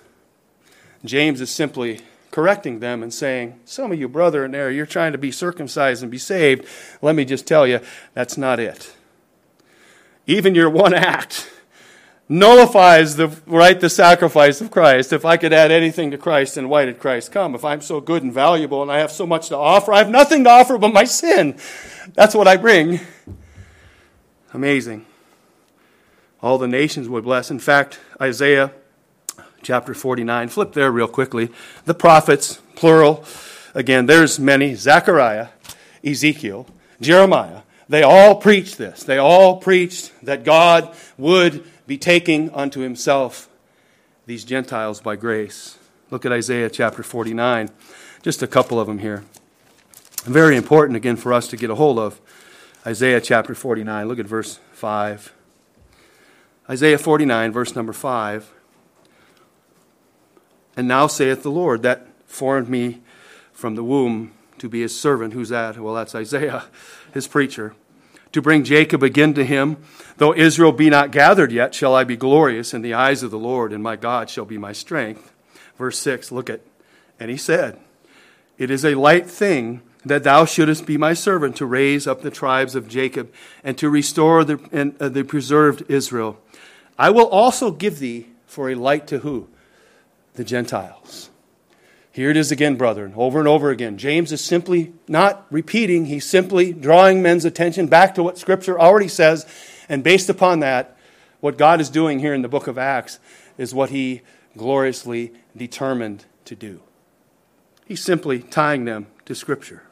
James 1.04 1.40
is 1.40 1.50
simply 1.50 2.00
correcting 2.30 2.80
them 2.80 3.02
and 3.02 3.12
saying, 3.12 3.60
Some 3.64 3.92
of 3.92 3.98
you, 3.98 4.08
brother, 4.08 4.44
in 4.44 4.52
there, 4.52 4.70
you're 4.70 4.86
trying 4.86 5.12
to 5.12 5.18
be 5.18 5.32
circumcised 5.32 6.02
and 6.02 6.10
be 6.10 6.18
saved. 6.18 6.66
Let 7.02 7.14
me 7.14 7.24
just 7.24 7.46
tell 7.46 7.66
you, 7.66 7.80
that's 8.14 8.36
not 8.36 8.60
it. 8.60 8.94
Even 10.26 10.54
your 10.54 10.70
one 10.70 10.94
act 10.94 11.50
nullifies 12.30 13.16
the 13.16 13.26
right 13.44 13.80
the 13.80 13.90
sacrifice 13.90 14.60
of 14.60 14.70
Christ. 14.70 15.12
If 15.12 15.24
I 15.24 15.36
could 15.36 15.52
add 15.52 15.72
anything 15.72 16.12
to 16.12 16.18
Christ, 16.18 16.54
then 16.54 16.68
why 16.68 16.84
did 16.84 17.00
Christ 17.00 17.32
come? 17.32 17.56
If 17.56 17.64
I'm 17.64 17.80
so 17.80 18.00
good 18.00 18.22
and 18.22 18.32
valuable 18.32 18.82
and 18.82 18.90
I 18.90 19.00
have 19.00 19.10
so 19.10 19.26
much 19.26 19.48
to 19.48 19.56
offer, 19.56 19.92
I 19.92 19.98
have 19.98 20.08
nothing 20.08 20.44
to 20.44 20.50
offer 20.50 20.78
but 20.78 20.94
my 20.94 21.04
sin. 21.04 21.58
That's 22.14 22.34
what 22.34 22.46
I 22.46 22.56
bring. 22.56 23.00
Amazing. 24.54 25.06
All 26.40 26.56
the 26.56 26.68
nations 26.68 27.08
would 27.08 27.24
bless. 27.24 27.50
In 27.50 27.58
fact, 27.58 27.98
Isaiah 28.20 28.72
chapter 29.62 29.92
49, 29.92 30.48
flip 30.48 30.72
there 30.72 30.92
real 30.92 31.08
quickly. 31.08 31.50
The 31.84 31.94
prophets, 31.94 32.60
plural. 32.76 33.24
Again, 33.74 34.06
there's 34.06 34.38
many. 34.38 34.76
Zechariah, 34.76 35.48
Ezekiel, 36.04 36.66
Jeremiah. 37.00 37.62
They 37.88 38.04
all 38.04 38.36
preached 38.36 38.78
this. 38.78 39.02
They 39.02 39.18
all 39.18 39.56
preached 39.58 40.12
that 40.24 40.44
God 40.44 40.94
would 41.18 41.64
be 41.90 41.98
taking 41.98 42.48
unto 42.50 42.78
himself 42.78 43.48
these 44.24 44.44
Gentiles 44.44 45.00
by 45.00 45.16
grace. 45.16 45.76
Look 46.08 46.24
at 46.24 46.30
Isaiah 46.30 46.70
chapter 46.70 47.02
49. 47.02 47.68
Just 48.22 48.44
a 48.44 48.46
couple 48.46 48.78
of 48.78 48.86
them 48.86 48.98
here. 48.98 49.24
Very 50.22 50.56
important 50.56 50.96
again 50.96 51.16
for 51.16 51.32
us 51.32 51.48
to 51.48 51.56
get 51.56 51.68
a 51.68 51.74
hold 51.74 51.98
of. 51.98 52.20
Isaiah 52.86 53.20
chapter 53.20 53.56
49. 53.56 54.06
Look 54.06 54.20
at 54.20 54.26
verse 54.26 54.60
5. 54.70 55.34
Isaiah 56.70 56.96
49, 56.96 57.50
verse 57.50 57.74
number 57.74 57.92
5. 57.92 58.52
And 60.76 60.86
now 60.86 61.08
saith 61.08 61.42
the 61.42 61.50
Lord 61.50 61.82
that 61.82 62.06
formed 62.24 62.68
me 62.68 63.00
from 63.52 63.74
the 63.74 63.82
womb 63.82 64.30
to 64.58 64.68
be 64.68 64.82
his 64.82 64.96
servant. 64.96 65.34
Who's 65.34 65.48
that? 65.48 65.76
Well, 65.76 65.94
that's 65.94 66.14
Isaiah, 66.14 66.66
his 67.12 67.26
preacher 67.26 67.74
to 68.32 68.42
bring 68.42 68.64
Jacob 68.64 69.02
again 69.02 69.34
to 69.34 69.44
him. 69.44 69.76
Though 70.16 70.34
Israel 70.34 70.72
be 70.72 70.90
not 70.90 71.10
gathered 71.10 71.52
yet, 71.52 71.74
shall 71.74 71.94
I 71.94 72.04
be 72.04 72.16
glorious 72.16 72.74
in 72.74 72.82
the 72.82 72.94
eyes 72.94 73.22
of 73.22 73.30
the 73.30 73.38
Lord, 73.38 73.72
and 73.72 73.82
my 73.82 73.96
God 73.96 74.30
shall 74.30 74.44
be 74.44 74.58
my 74.58 74.72
strength. 74.72 75.32
Verse 75.78 75.98
6, 75.98 76.30
look 76.30 76.50
at, 76.50 76.60
and 77.18 77.30
he 77.30 77.36
said, 77.36 77.78
It 78.58 78.70
is 78.70 78.84
a 78.84 78.94
light 78.94 79.28
thing 79.28 79.82
that 80.04 80.24
thou 80.24 80.44
shouldest 80.44 80.86
be 80.86 80.96
my 80.96 81.14
servant 81.14 81.56
to 81.56 81.66
raise 81.66 82.06
up 82.06 82.22
the 82.22 82.30
tribes 82.30 82.74
of 82.74 82.88
Jacob 82.88 83.32
and 83.64 83.76
to 83.78 83.90
restore 83.90 84.44
the, 84.44 84.60
and, 84.72 85.00
uh, 85.00 85.08
the 85.08 85.24
preserved 85.24 85.82
Israel. 85.88 86.38
I 86.98 87.10
will 87.10 87.28
also 87.28 87.70
give 87.70 87.98
thee 87.98 88.28
for 88.46 88.70
a 88.70 88.74
light 88.74 89.06
to 89.08 89.20
who? 89.20 89.48
The 90.34 90.44
Gentiles. 90.44 91.29
Here 92.12 92.30
it 92.30 92.36
is 92.36 92.50
again, 92.50 92.74
brethren, 92.74 93.14
over 93.16 93.38
and 93.38 93.46
over 93.46 93.70
again. 93.70 93.96
James 93.96 94.32
is 94.32 94.44
simply 94.44 94.92
not 95.06 95.46
repeating, 95.50 96.06
he's 96.06 96.28
simply 96.28 96.72
drawing 96.72 97.22
men's 97.22 97.44
attention 97.44 97.86
back 97.86 98.14
to 98.16 98.22
what 98.22 98.38
Scripture 98.38 98.80
already 98.80 99.08
says. 99.08 99.46
And 99.88 100.02
based 100.02 100.28
upon 100.28 100.60
that, 100.60 100.96
what 101.40 101.56
God 101.56 101.80
is 101.80 101.88
doing 101.88 102.18
here 102.18 102.34
in 102.34 102.42
the 102.42 102.48
book 102.48 102.66
of 102.66 102.78
Acts 102.78 103.18
is 103.56 103.74
what 103.74 103.90
he 103.90 104.22
gloriously 104.56 105.32
determined 105.56 106.24
to 106.44 106.56
do. 106.56 106.82
He's 107.86 108.02
simply 108.02 108.40
tying 108.40 108.84
them 108.84 109.06
to 109.26 109.34
Scripture. 109.34 109.84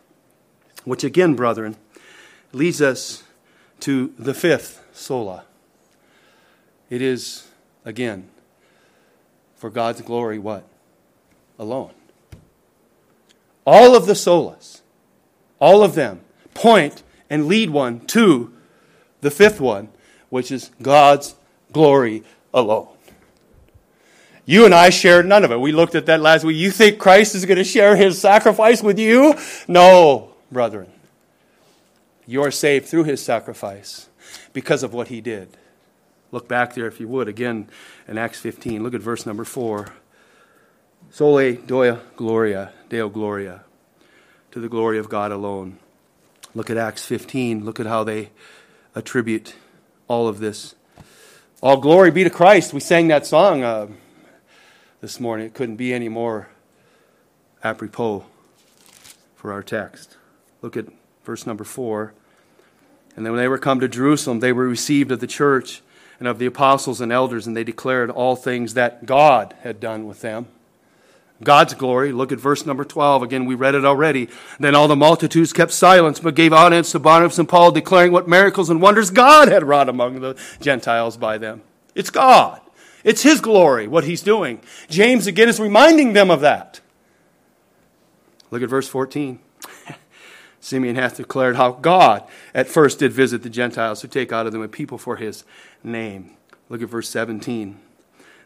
Which 0.84 1.04
again, 1.04 1.34
brethren, 1.34 1.76
leads 2.52 2.82
us 2.82 3.22
to 3.80 4.12
the 4.18 4.34
fifth 4.34 4.84
sola. 4.92 5.44
It 6.90 7.02
is, 7.02 7.46
again, 7.84 8.28
for 9.56 9.70
God's 9.70 10.00
glory, 10.00 10.38
what? 10.38 10.66
Alone. 11.58 11.92
All 13.70 13.94
of 13.94 14.06
the 14.06 14.14
solas, 14.14 14.80
all 15.60 15.82
of 15.82 15.94
them, 15.94 16.22
point 16.54 17.02
and 17.28 17.48
lead 17.48 17.68
one 17.68 18.00
to 18.06 18.50
the 19.20 19.30
fifth 19.30 19.60
one, 19.60 19.90
which 20.30 20.50
is 20.50 20.70
God's 20.80 21.34
glory 21.70 22.22
alone. 22.54 22.88
You 24.46 24.64
and 24.64 24.74
I 24.74 24.88
shared 24.88 25.26
none 25.26 25.44
of 25.44 25.52
it. 25.52 25.60
We 25.60 25.72
looked 25.72 25.94
at 25.94 26.06
that 26.06 26.22
last 26.22 26.44
week. 26.44 26.56
You 26.56 26.70
think 26.70 26.98
Christ 26.98 27.34
is 27.34 27.44
going 27.44 27.58
to 27.58 27.64
share 27.64 27.94
his 27.94 28.18
sacrifice 28.18 28.82
with 28.82 28.98
you? 28.98 29.34
No, 29.68 30.30
brethren. 30.50 30.90
You 32.26 32.42
are 32.44 32.50
saved 32.50 32.86
through 32.86 33.04
his 33.04 33.22
sacrifice 33.22 34.08
because 34.54 34.82
of 34.82 34.94
what 34.94 35.08
he 35.08 35.20
did. 35.20 35.58
Look 36.32 36.48
back 36.48 36.72
there, 36.72 36.86
if 36.86 37.00
you 37.00 37.08
would, 37.08 37.28
again 37.28 37.68
in 38.08 38.16
Acts 38.16 38.40
15. 38.40 38.82
Look 38.82 38.94
at 38.94 39.02
verse 39.02 39.26
number 39.26 39.44
4. 39.44 39.92
Soli 41.10 41.56
Deo 41.56 42.00
Gloria, 42.16 42.72
Deo 42.88 43.08
Gloria, 43.08 43.62
to 44.50 44.60
the 44.60 44.68
glory 44.68 44.98
of 44.98 45.08
God 45.08 45.32
alone. 45.32 45.78
Look 46.54 46.70
at 46.70 46.76
Acts 46.76 47.04
15. 47.04 47.64
Look 47.64 47.80
at 47.80 47.86
how 47.86 48.04
they 48.04 48.30
attribute 48.94 49.54
all 50.06 50.28
of 50.28 50.38
this. 50.38 50.74
All 51.62 51.76
glory 51.76 52.10
be 52.10 52.24
to 52.24 52.30
Christ. 52.30 52.72
We 52.72 52.80
sang 52.80 53.08
that 53.08 53.26
song 53.26 53.62
uh, 53.62 53.88
this 55.00 55.20
morning. 55.20 55.46
It 55.46 55.54
couldn't 55.54 55.76
be 55.76 55.92
any 55.92 56.08
more 56.08 56.48
apropos 57.62 58.24
for 59.34 59.52
our 59.52 59.62
text. 59.62 60.16
Look 60.62 60.76
at 60.76 60.86
verse 61.24 61.46
number 61.46 61.64
4. 61.64 62.12
And 63.16 63.24
then 63.24 63.32
when 63.32 63.40
they 63.40 63.48
were 63.48 63.58
come 63.58 63.80
to 63.80 63.88
Jerusalem, 63.88 64.40
they 64.40 64.52
were 64.52 64.68
received 64.68 65.10
of 65.10 65.20
the 65.20 65.26
church 65.26 65.82
and 66.18 66.28
of 66.28 66.38
the 66.38 66.46
apostles 66.46 67.00
and 67.00 67.12
elders, 67.12 67.46
and 67.46 67.56
they 67.56 67.64
declared 67.64 68.10
all 68.10 68.36
things 68.36 68.74
that 68.74 69.06
God 69.06 69.54
had 69.62 69.80
done 69.80 70.06
with 70.06 70.20
them. 70.20 70.46
God's 71.42 71.74
glory. 71.74 72.10
Look 72.12 72.32
at 72.32 72.40
verse 72.40 72.66
number 72.66 72.84
12. 72.84 73.22
Again, 73.22 73.44
we 73.44 73.54
read 73.54 73.74
it 73.74 73.84
already. 73.84 74.28
Then 74.58 74.74
all 74.74 74.88
the 74.88 74.96
multitudes 74.96 75.52
kept 75.52 75.72
silence, 75.72 76.18
but 76.18 76.34
gave 76.34 76.52
audience 76.52 76.90
to 76.92 76.98
Barnabas 76.98 77.38
and 77.38 77.48
Paul, 77.48 77.70
declaring 77.70 78.10
what 78.10 78.28
miracles 78.28 78.70
and 78.70 78.82
wonders 78.82 79.10
God 79.10 79.48
had 79.48 79.62
wrought 79.62 79.88
among 79.88 80.20
the 80.20 80.36
Gentiles 80.60 81.16
by 81.16 81.38
them. 81.38 81.62
It's 81.94 82.10
God. 82.10 82.60
It's 83.04 83.22
His 83.22 83.40
glory, 83.40 83.86
what 83.86 84.04
He's 84.04 84.22
doing. 84.22 84.60
James 84.88 85.26
again 85.26 85.48
is 85.48 85.60
reminding 85.60 86.12
them 86.12 86.30
of 86.30 86.40
that. 86.40 86.80
Look 88.50 88.62
at 88.62 88.68
verse 88.68 88.88
14. 88.88 89.38
Simeon 90.60 90.96
hath 90.96 91.18
declared 91.18 91.54
how 91.54 91.72
God 91.72 92.24
at 92.52 92.66
first 92.66 92.98
did 92.98 93.12
visit 93.12 93.44
the 93.44 93.50
Gentiles 93.50 94.00
to 94.00 94.08
take 94.08 94.32
out 94.32 94.46
of 94.46 94.52
them 94.52 94.62
a 94.62 94.68
people 94.68 94.98
for 94.98 95.16
His 95.16 95.44
name. 95.84 96.36
Look 96.68 96.82
at 96.82 96.88
verse 96.88 97.08
17 97.08 97.78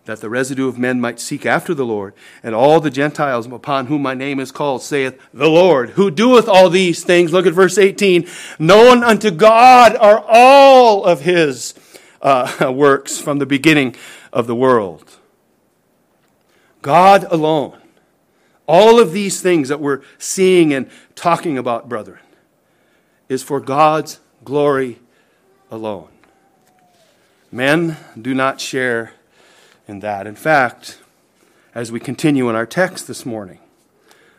that 0.05 0.21
the 0.21 0.31
residue 0.31 0.67
of 0.67 0.79
men 0.79 1.01
might 1.01 1.21
seek 1.21 1.47
after 1.47 1.75
the 1.75 1.85
Lord, 1.85 2.15
and 2.43 2.55
all 2.55 2.81
the 2.81 2.91
Gentiles 2.91 3.47
upon 3.47 3.87
whom 3.87 4.03
my 4.03 4.15
name 4.15 4.41
is 4.41 4.51
called, 4.51 4.83
saith 4.83 5.21
the 5.33 5.49
Lord, 5.49 5.91
who 5.91 6.11
doeth 6.11 6.49
all 6.49 6.69
these 6.69 7.05
things. 7.05 7.33
Look 7.33 7.47
at 7.47 7.53
verse 7.53 7.79
18. 7.79 8.27
Known 8.59 9.05
unto 9.05 9.31
God 9.31 9.97
are 9.97 10.25
all 10.27 11.05
of 11.05 11.21
his 11.21 11.75
uh, 12.21 12.73
works 12.75 13.19
from 13.19 13.39
the 13.39 13.47
beginning 13.47 13.95
of 14.33 14.47
the 14.47 14.57
world. 14.57 15.19
God 16.81 17.25
alone. 17.31 17.79
All 18.67 18.99
of 18.99 19.13
these 19.13 19.41
things 19.41 19.69
that 19.69 19.81
we're 19.81 20.03
seeing 20.19 20.73
and 20.73 20.91
talking 21.15 21.59
about, 21.59 21.89
brethren, 21.89 22.19
is 23.29 23.43
for 23.43 23.61
God's 23.61 24.19
glory 24.45 24.99
alone. 25.71 26.09
Men 27.53 27.97
do 28.21 28.35
not 28.35 28.61
share 28.61 29.13
in 29.93 30.01
that. 30.01 30.27
In 30.27 30.35
fact, 30.35 30.99
as 31.75 31.93
we 31.93 32.01
continue 32.01 32.49
in 32.49 32.57
our 32.57 32.67
text 32.67 33.07
this 33.07 33.25
morning, 33.25 33.59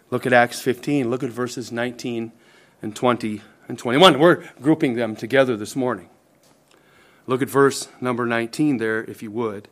look 0.09 0.25
at 0.25 0.33
Acts 0.33 0.59
15, 0.61 1.09
look 1.09 1.23
at 1.23 1.29
verses 1.29 1.71
19 1.71 2.33
and 2.81 2.95
20 2.95 3.41
and 3.69 3.79
21. 3.79 4.19
We're 4.19 4.43
grouping 4.61 4.95
them 4.95 5.15
together 5.15 5.55
this 5.55 5.75
morning. 5.75 6.09
Look 7.27 7.41
at 7.41 7.49
verse 7.49 7.87
number 8.01 8.25
19 8.25 8.77
there, 8.77 9.03
if 9.05 9.23
you 9.23 9.31
would. 9.31 9.69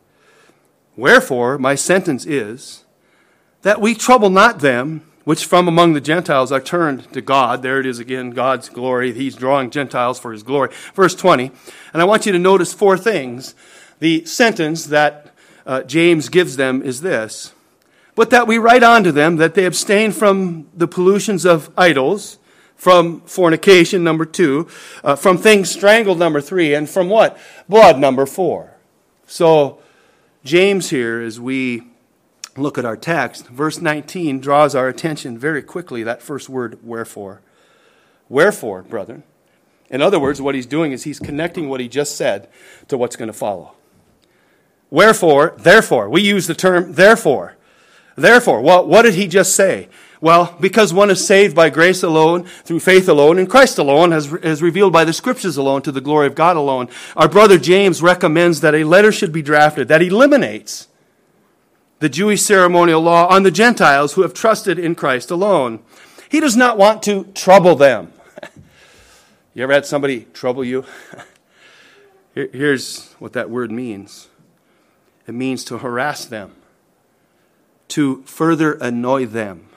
Wherefore, 0.96 1.58
my 1.58 1.74
sentence 1.74 2.24
is 2.24 2.84
that 3.62 3.80
we 3.80 3.94
trouble 3.94 4.30
not 4.30 4.60
them 4.60 5.02
which 5.24 5.44
from 5.44 5.68
among 5.68 5.92
the 5.92 6.00
Gentiles 6.00 6.50
are 6.50 6.60
turned 6.60 7.12
to 7.12 7.20
God. 7.20 7.62
There 7.62 7.78
it 7.78 7.86
is 7.86 7.98
again, 7.98 8.30
God's 8.30 8.68
glory. 8.68 9.12
He's 9.12 9.36
drawing 9.36 9.70
Gentiles 9.70 10.18
for 10.18 10.32
his 10.32 10.42
glory. 10.42 10.70
Verse 10.94 11.14
20. 11.14 11.52
And 11.92 12.02
I 12.02 12.04
want 12.04 12.26
you 12.26 12.32
to 12.32 12.38
notice 12.38 12.72
four 12.72 12.98
things. 12.98 13.54
The 14.00 14.24
sentence 14.24 14.86
that 14.86 15.31
uh, 15.66 15.82
James 15.82 16.28
gives 16.28 16.56
them 16.56 16.82
is 16.82 17.00
this 17.00 17.52
But 18.14 18.30
that 18.30 18.46
we 18.46 18.58
write 18.58 18.82
unto 18.82 19.12
them 19.12 19.36
that 19.36 19.54
they 19.54 19.64
abstain 19.64 20.12
from 20.12 20.68
the 20.74 20.88
pollutions 20.88 21.44
of 21.44 21.70
idols, 21.76 22.38
from 22.76 23.20
fornication, 23.22 24.02
number 24.02 24.24
two, 24.24 24.68
uh, 25.04 25.16
from 25.16 25.38
things 25.38 25.70
strangled, 25.70 26.18
number 26.18 26.40
three, 26.40 26.74
and 26.74 26.88
from 26.88 27.08
what? 27.08 27.38
Blood, 27.68 27.98
number 27.98 28.26
four. 28.26 28.74
So, 29.26 29.78
James 30.44 30.90
here, 30.90 31.20
as 31.20 31.38
we 31.38 31.84
look 32.56 32.76
at 32.76 32.84
our 32.84 32.96
text, 32.96 33.46
verse 33.48 33.80
19 33.80 34.40
draws 34.40 34.74
our 34.74 34.88
attention 34.88 35.38
very 35.38 35.62
quickly, 35.62 36.02
that 36.02 36.22
first 36.22 36.48
word, 36.48 36.78
wherefore. 36.82 37.40
Wherefore, 38.28 38.82
brethren. 38.82 39.22
In 39.88 40.02
other 40.02 40.18
words, 40.18 40.40
what 40.40 40.54
he's 40.54 40.66
doing 40.66 40.92
is 40.92 41.04
he's 41.04 41.18
connecting 41.18 41.68
what 41.68 41.80
he 41.80 41.86
just 41.86 42.16
said 42.16 42.48
to 42.88 42.98
what's 42.98 43.14
going 43.14 43.28
to 43.28 43.32
follow. 43.32 43.74
Wherefore, 44.92 45.54
therefore, 45.56 46.10
we 46.10 46.20
use 46.20 46.46
the 46.46 46.54
term 46.54 46.92
therefore. 46.92 47.56
Therefore, 48.14 48.60
what, 48.60 48.86
what 48.86 49.02
did 49.02 49.14
he 49.14 49.26
just 49.26 49.56
say? 49.56 49.88
Well, 50.20 50.54
because 50.60 50.92
one 50.92 51.08
is 51.08 51.26
saved 51.26 51.56
by 51.56 51.70
grace 51.70 52.02
alone, 52.02 52.44
through 52.44 52.80
faith 52.80 53.08
alone, 53.08 53.38
in 53.38 53.46
Christ 53.46 53.78
alone, 53.78 54.12
as, 54.12 54.30
as 54.42 54.60
revealed 54.60 54.92
by 54.92 55.06
the 55.06 55.14
scriptures 55.14 55.56
alone, 55.56 55.80
to 55.82 55.92
the 55.92 56.02
glory 56.02 56.26
of 56.26 56.34
God 56.34 56.58
alone, 56.58 56.90
our 57.16 57.26
brother 57.26 57.56
James 57.56 58.02
recommends 58.02 58.60
that 58.60 58.74
a 58.74 58.84
letter 58.84 59.10
should 59.10 59.32
be 59.32 59.40
drafted 59.40 59.88
that 59.88 60.02
eliminates 60.02 60.88
the 62.00 62.10
Jewish 62.10 62.42
ceremonial 62.42 63.00
law 63.00 63.26
on 63.28 63.44
the 63.44 63.50
Gentiles 63.50 64.12
who 64.12 64.20
have 64.20 64.34
trusted 64.34 64.78
in 64.78 64.94
Christ 64.94 65.30
alone. 65.30 65.80
He 66.28 66.38
does 66.38 66.54
not 66.54 66.76
want 66.76 67.02
to 67.04 67.24
trouble 67.32 67.76
them. 67.76 68.12
you 69.54 69.62
ever 69.62 69.72
had 69.72 69.86
somebody 69.86 70.26
trouble 70.34 70.62
you? 70.62 70.84
Here's 72.34 73.10
what 73.14 73.32
that 73.32 73.48
word 73.48 73.70
means 73.70 74.28
it 75.26 75.34
means 75.34 75.64
to 75.64 75.78
harass 75.78 76.24
them, 76.24 76.54
to 77.88 78.22
further 78.22 78.74
annoy 78.74 79.26
them 79.26 79.68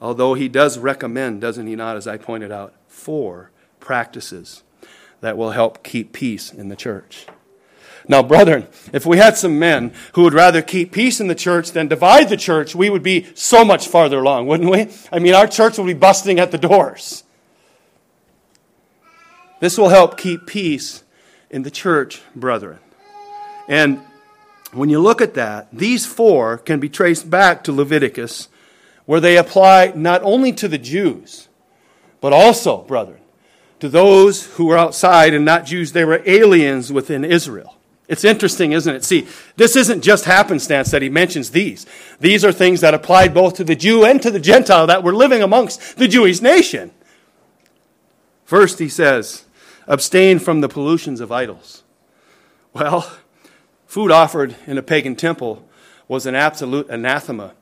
Although 0.00 0.34
he 0.34 0.48
does 0.48 0.78
recommend, 0.78 1.40
doesn't 1.40 1.66
he 1.66 1.74
not, 1.74 1.96
as 1.96 2.06
I 2.06 2.16
pointed 2.16 2.52
out, 2.52 2.74
four 2.86 3.50
practices 3.80 4.62
that 5.20 5.36
will 5.36 5.52
help 5.52 5.82
keep 5.82 6.12
peace 6.12 6.52
in 6.52 6.68
the 6.68 6.76
church. 6.76 7.26
Now, 8.08 8.22
brethren, 8.22 8.68
if 8.92 9.04
we 9.04 9.16
had 9.16 9.36
some 9.36 9.58
men 9.58 9.92
who 10.12 10.22
would 10.22 10.34
rather 10.34 10.62
keep 10.62 10.92
peace 10.92 11.18
in 11.18 11.26
the 11.26 11.34
church 11.34 11.72
than 11.72 11.88
divide 11.88 12.28
the 12.28 12.36
church, 12.36 12.74
we 12.74 12.90
would 12.90 13.02
be 13.02 13.26
so 13.34 13.64
much 13.64 13.88
farther 13.88 14.18
along, 14.18 14.46
wouldn't 14.46 14.70
we? 14.70 14.88
I 15.10 15.18
mean, 15.18 15.34
our 15.34 15.48
church 15.48 15.78
would 15.78 15.86
be 15.86 15.94
busting 15.94 16.38
at 16.38 16.52
the 16.52 16.58
doors. 16.58 17.24
This 19.58 19.78
will 19.78 19.88
help 19.88 20.18
keep 20.18 20.46
peace 20.46 21.02
in 21.50 21.62
the 21.62 21.70
church, 21.70 22.20
brethren. 22.36 22.78
And 23.66 24.02
when 24.76 24.90
you 24.90 25.00
look 25.00 25.20
at 25.20 25.34
that, 25.34 25.68
these 25.72 26.06
four 26.06 26.58
can 26.58 26.80
be 26.80 26.88
traced 26.88 27.30
back 27.30 27.64
to 27.64 27.72
Leviticus 27.72 28.48
where 29.06 29.20
they 29.20 29.38
apply 29.38 29.92
not 29.94 30.22
only 30.22 30.52
to 30.52 30.68
the 30.68 30.78
Jews, 30.78 31.48
but 32.20 32.32
also, 32.32 32.78
brethren, 32.78 33.20
to 33.80 33.88
those 33.88 34.46
who 34.56 34.66
were 34.66 34.76
outside 34.76 35.32
and 35.32 35.44
not 35.44 35.64
Jews. 35.64 35.92
They 35.92 36.04
were 36.04 36.22
aliens 36.26 36.92
within 36.92 37.24
Israel. 37.24 37.76
It's 38.08 38.24
interesting, 38.24 38.72
isn't 38.72 38.94
it? 38.94 39.04
See, 39.04 39.26
this 39.56 39.74
isn't 39.74 40.02
just 40.02 40.24
happenstance 40.24 40.90
that 40.90 41.02
he 41.02 41.08
mentions 41.08 41.50
these. 41.50 41.86
These 42.20 42.44
are 42.44 42.52
things 42.52 42.80
that 42.80 42.94
applied 42.94 43.34
both 43.34 43.54
to 43.54 43.64
the 43.64 43.74
Jew 43.74 44.04
and 44.04 44.22
to 44.22 44.30
the 44.30 44.40
Gentile 44.40 44.86
that 44.86 45.02
were 45.02 45.14
living 45.14 45.42
amongst 45.42 45.96
the 45.96 46.06
Jewish 46.06 46.40
nation. 46.40 46.92
First, 48.44 48.78
he 48.78 48.88
says, 48.88 49.44
abstain 49.88 50.38
from 50.38 50.60
the 50.60 50.68
pollutions 50.68 51.20
of 51.20 51.32
idols. 51.32 51.82
Well, 52.72 53.10
food 53.86 54.10
offered 54.10 54.54
in 54.66 54.78
a 54.78 54.82
pagan 54.82 55.16
temple 55.16 55.66
was 56.08 56.26
an 56.26 56.34
absolute 56.34 56.88
anathema 56.88 57.54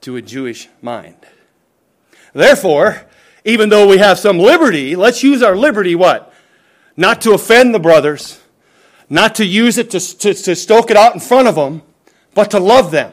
to 0.00 0.16
a 0.16 0.22
Jewish 0.22 0.68
mind. 0.82 1.16
Therefore, 2.32 3.06
even 3.44 3.68
though 3.68 3.88
we 3.88 3.98
have 3.98 4.18
some 4.18 4.38
liberty, 4.38 4.96
let's 4.96 5.22
use 5.22 5.42
our 5.42 5.56
liberty 5.56 5.94
what? 5.94 6.32
Not 6.96 7.20
to 7.22 7.32
offend 7.32 7.74
the 7.74 7.78
brothers, 7.78 8.40
not 9.08 9.36
to 9.36 9.44
use 9.44 9.78
it 9.78 9.90
to, 9.92 10.00
to, 10.00 10.34
to 10.34 10.56
stoke 10.56 10.90
it 10.90 10.96
out 10.96 11.14
in 11.14 11.20
front 11.20 11.48
of 11.48 11.54
them, 11.54 11.82
but 12.34 12.50
to 12.50 12.58
love 12.58 12.90
them. 12.90 13.12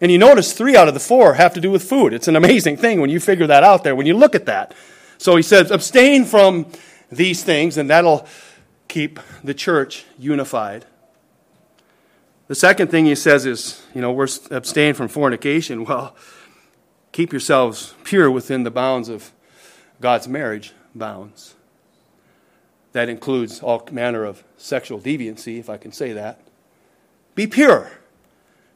And 0.00 0.10
you 0.10 0.18
notice 0.18 0.52
three 0.52 0.76
out 0.76 0.88
of 0.88 0.94
the 0.94 1.00
four 1.00 1.34
have 1.34 1.54
to 1.54 1.60
do 1.60 1.70
with 1.70 1.82
food. 1.82 2.12
It's 2.12 2.28
an 2.28 2.36
amazing 2.36 2.76
thing 2.76 3.00
when 3.00 3.08
you 3.10 3.20
figure 3.20 3.46
that 3.46 3.62
out 3.62 3.84
there, 3.84 3.94
when 3.94 4.06
you 4.06 4.16
look 4.16 4.34
at 4.34 4.46
that. 4.46 4.74
So 5.18 5.36
he 5.36 5.42
says, 5.42 5.70
abstain 5.70 6.24
from 6.24 6.66
these 7.10 7.44
things, 7.44 7.76
and 7.76 7.88
that'll 7.88 8.26
keep 8.88 9.20
the 9.44 9.54
church 9.54 10.04
unified. 10.18 10.84
The 12.52 12.56
second 12.56 12.90
thing 12.90 13.06
he 13.06 13.14
says 13.14 13.46
is, 13.46 13.82
you 13.94 14.02
know, 14.02 14.12
we're 14.12 14.28
abstain 14.50 14.92
from 14.92 15.08
fornication. 15.08 15.84
Well, 15.88 16.14
keep 17.10 17.32
yourselves 17.32 17.94
pure 18.04 18.30
within 18.30 18.62
the 18.62 18.70
bounds 18.70 19.08
of 19.08 19.32
God's 20.02 20.28
marriage 20.28 20.74
bounds. 20.94 21.54
That 22.92 23.08
includes 23.08 23.62
all 23.62 23.88
manner 23.90 24.26
of 24.26 24.44
sexual 24.58 25.00
deviancy, 25.00 25.60
if 25.60 25.70
I 25.70 25.78
can 25.78 25.92
say 25.92 26.12
that. 26.12 26.42
Be 27.34 27.46
pure. 27.46 27.90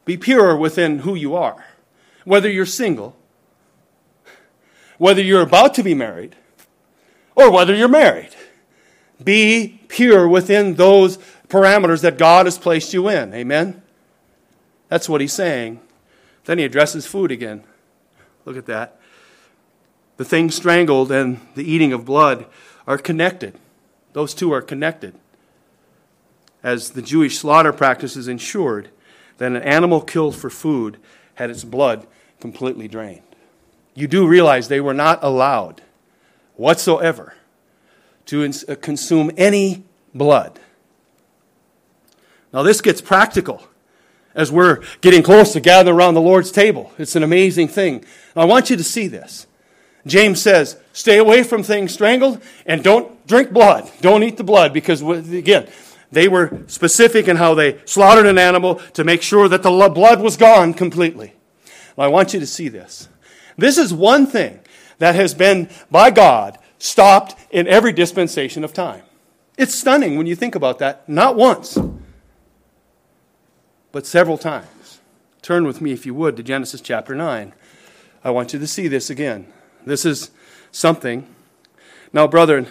Be 0.07 0.17
pure 0.17 0.57
within 0.57 1.01
who 1.01 1.15
you 1.15 1.37
are. 1.37 1.63
Whether 2.25 2.51
you're 2.51 2.65
single, 2.65 3.15
whether 4.97 5.21
you're 5.21 5.43
about 5.43 5.75
to 5.75 5.83
be 5.83 5.93
married, 5.93 6.35
or 7.35 7.51
whether 7.51 7.75
you're 7.75 7.89
married. 7.89 8.35
Be 9.23 9.81
pure 9.89 10.27
within 10.27 10.77
those 10.77 11.19
parameters 11.49 12.03
that 12.03 12.19
God 12.19 12.47
has 12.47 12.59
placed 12.59 12.93
you 12.93 13.09
in. 13.09 13.33
Amen? 13.35 13.83
That's 14.89 15.09
what 15.09 15.21
he's 15.21 15.33
saying. 15.33 15.81
Then 16.45 16.59
he 16.59 16.65
addresses 16.65 17.07
food 17.07 17.31
again. 17.31 17.65
Look 18.45 18.57
at 18.57 18.67
that. 18.67 19.01
The 20.17 20.25
thing 20.25 20.51
strangled 20.51 21.13
and 21.13 21.41
the 21.55 21.71
eating 21.71 21.93
of 21.93 22.05
blood 22.05 22.47
are 22.87 22.99
connected. 22.99 23.59
Those 24.13 24.33
two 24.33 24.53
are 24.53 24.63
connected. 24.63 25.15
As 26.63 26.91
the 26.91 27.03
Jewish 27.03 27.39
slaughter 27.39 27.73
practices 27.73 28.29
ensured 28.29 28.89
that 29.39 29.53
an 29.53 29.57
animal 29.57 30.01
killed 30.01 30.35
for 30.35 30.51
food 30.51 30.99
had 31.35 31.51
its 31.51 31.65
blood 31.65 32.07
completely 32.41 32.89
drained. 32.89 33.23
You 33.95 34.07
do 34.07 34.27
realize 34.27 34.69
they 34.69 34.81
were 34.81 34.95
not 34.95 35.23
allowed 35.23 35.83
whatsoever 36.57 37.35
to 38.27 38.45
uh, 38.45 38.75
consume 38.77 39.31
any 39.37 39.85
blood. 40.15 40.59
Now, 42.57 42.63
this 42.63 42.81
gets 42.81 43.03
practical 43.03 43.63
as 44.35 44.51
we're 44.51 44.83
getting 45.03 45.23
close 45.23 45.53
to 45.53 45.61
gather 45.61 45.93
around 45.93 46.15
the 46.15 46.23
Lord's 46.23 46.51
table. 46.51 46.91
It's 46.97 47.15
an 47.15 47.23
amazing 47.23 47.69
thing. 47.69 48.03
I 48.35 48.47
want 48.47 48.71
you 48.71 48.79
to 48.79 48.83
see 48.83 49.09
this. 49.09 49.47
James 50.07 50.41
says, 50.41 50.79
stay 50.95 51.19
away 51.19 51.43
from 51.43 51.63
things 51.63 51.93
strangled 51.93 52.41
and 52.65 52.83
don't 52.83 53.27
drink 53.27 53.53
blood. 53.53 53.93
Don't 54.01 54.23
eat 54.23 54.39
the 54.39 54.43
blood 54.43 54.73
because, 54.73 55.03
again, 55.03 55.69
they 56.11 56.29
were 56.29 56.63
specific 56.67 57.29
in 57.29 57.37
how 57.37 57.53
they 57.53 57.79
slaughtered 57.85 58.25
an 58.25 58.39
animal 58.39 58.77
to 58.95 59.05
make 59.05 59.21
sure 59.21 59.51
that 59.51 59.63
the 59.63 59.91
blood 59.91 60.23
was 60.23 60.39
gone 60.39 60.73
completely. 60.73 61.35
I 61.99 62.09
want 62.09 62.33
you 62.33 62.41
to 62.41 62.47
see 62.47 62.69
this. 62.71 63.11
This 63.59 63.77
is 63.77 63.93
one 63.93 64.27
thing 64.27 64.61
that 64.97 65.15
has 65.15 65.35
been, 65.35 65.69
by 65.91 66.11
God, 66.11 66.59
stopped 66.79 67.37
in 67.51 67.69
every 67.69 67.93
dispensation 67.93 68.65
of 68.65 68.73
time. 68.73 69.03
It's 69.59 69.75
stunning 69.75 70.17
when 70.17 70.27
you 70.27 70.35
think 70.35 70.55
about 70.55 70.79
that. 70.79 71.07
Not 71.07 71.37
once, 71.37 71.77
but 73.97 74.05
several 74.05 74.37
times. 74.37 75.01
Turn 75.41 75.67
with 75.67 75.81
me, 75.81 75.91
if 75.91 76.05
you 76.05 76.13
would, 76.13 76.37
to 76.37 76.43
Genesis 76.43 76.83
chapter 76.83 77.15
9. 77.15 77.55
I 78.23 78.31
want 78.31 78.53
you 78.53 78.59
to 78.59 78.67
see 78.67 78.89
this 78.89 79.09
again. 79.09 79.51
This 79.87 80.05
is 80.05 80.31
something. 80.71 81.27
Now, 82.13 82.27
brethren, 82.27 82.67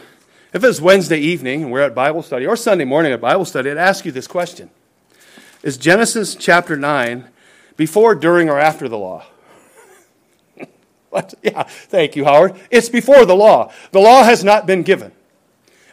if 0.54 0.64
it's 0.64 0.80
Wednesday 0.80 1.18
evening 1.18 1.64
and 1.64 1.72
we're 1.72 1.82
at 1.82 1.96
Bible 1.96 2.22
study, 2.22 2.46
or 2.46 2.56
Sunday 2.56 2.86
morning 2.86 3.12
at 3.12 3.22
Bible 3.22 3.44
study, 3.44 3.72
I'd 3.72 3.78
ask 3.78 4.06
you 4.06 4.12
this 4.12 4.28
question 4.28 4.70
Is 5.64 5.78
Genesis 5.78 6.36
chapter 6.36 6.76
9 6.76 7.28
before, 7.76 8.14
during, 8.14 8.48
or 8.48 8.60
after 8.60 8.88
the 8.88 9.00
law? 9.00 9.26
yeah, 11.42 11.64
thank 11.64 12.16
you, 12.16 12.26
Howard. 12.26 12.54
It's 12.70 12.90
before 12.90 13.26
the 13.26 13.36
law. 13.36 13.74
The 13.94 14.00
law 14.00 14.26
has 14.26 14.44
not 14.44 14.68
been 14.68 14.84
given. 14.84 15.12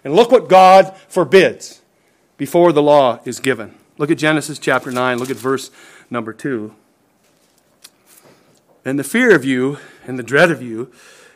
And 0.04 0.14
look 0.14 0.30
what 0.30 0.50
God 0.50 0.94
forbids 1.08 1.80
before 2.36 2.72
the 2.72 2.82
law 2.82 3.20
is 3.24 3.40
given. 3.40 3.78
Look 4.02 4.10
at 4.10 4.18
Genesis 4.18 4.58
chapter 4.58 4.90
9. 4.90 5.18
Look 5.18 5.30
at 5.30 5.36
verse 5.36 5.70
number 6.10 6.32
2. 6.32 6.74
And 8.84 8.98
the 8.98 9.04
fear 9.04 9.32
of 9.32 9.44
you 9.44 9.78
and 10.04 10.18
the 10.18 10.24
dread 10.24 10.50
of 10.50 10.60
you 10.60 10.90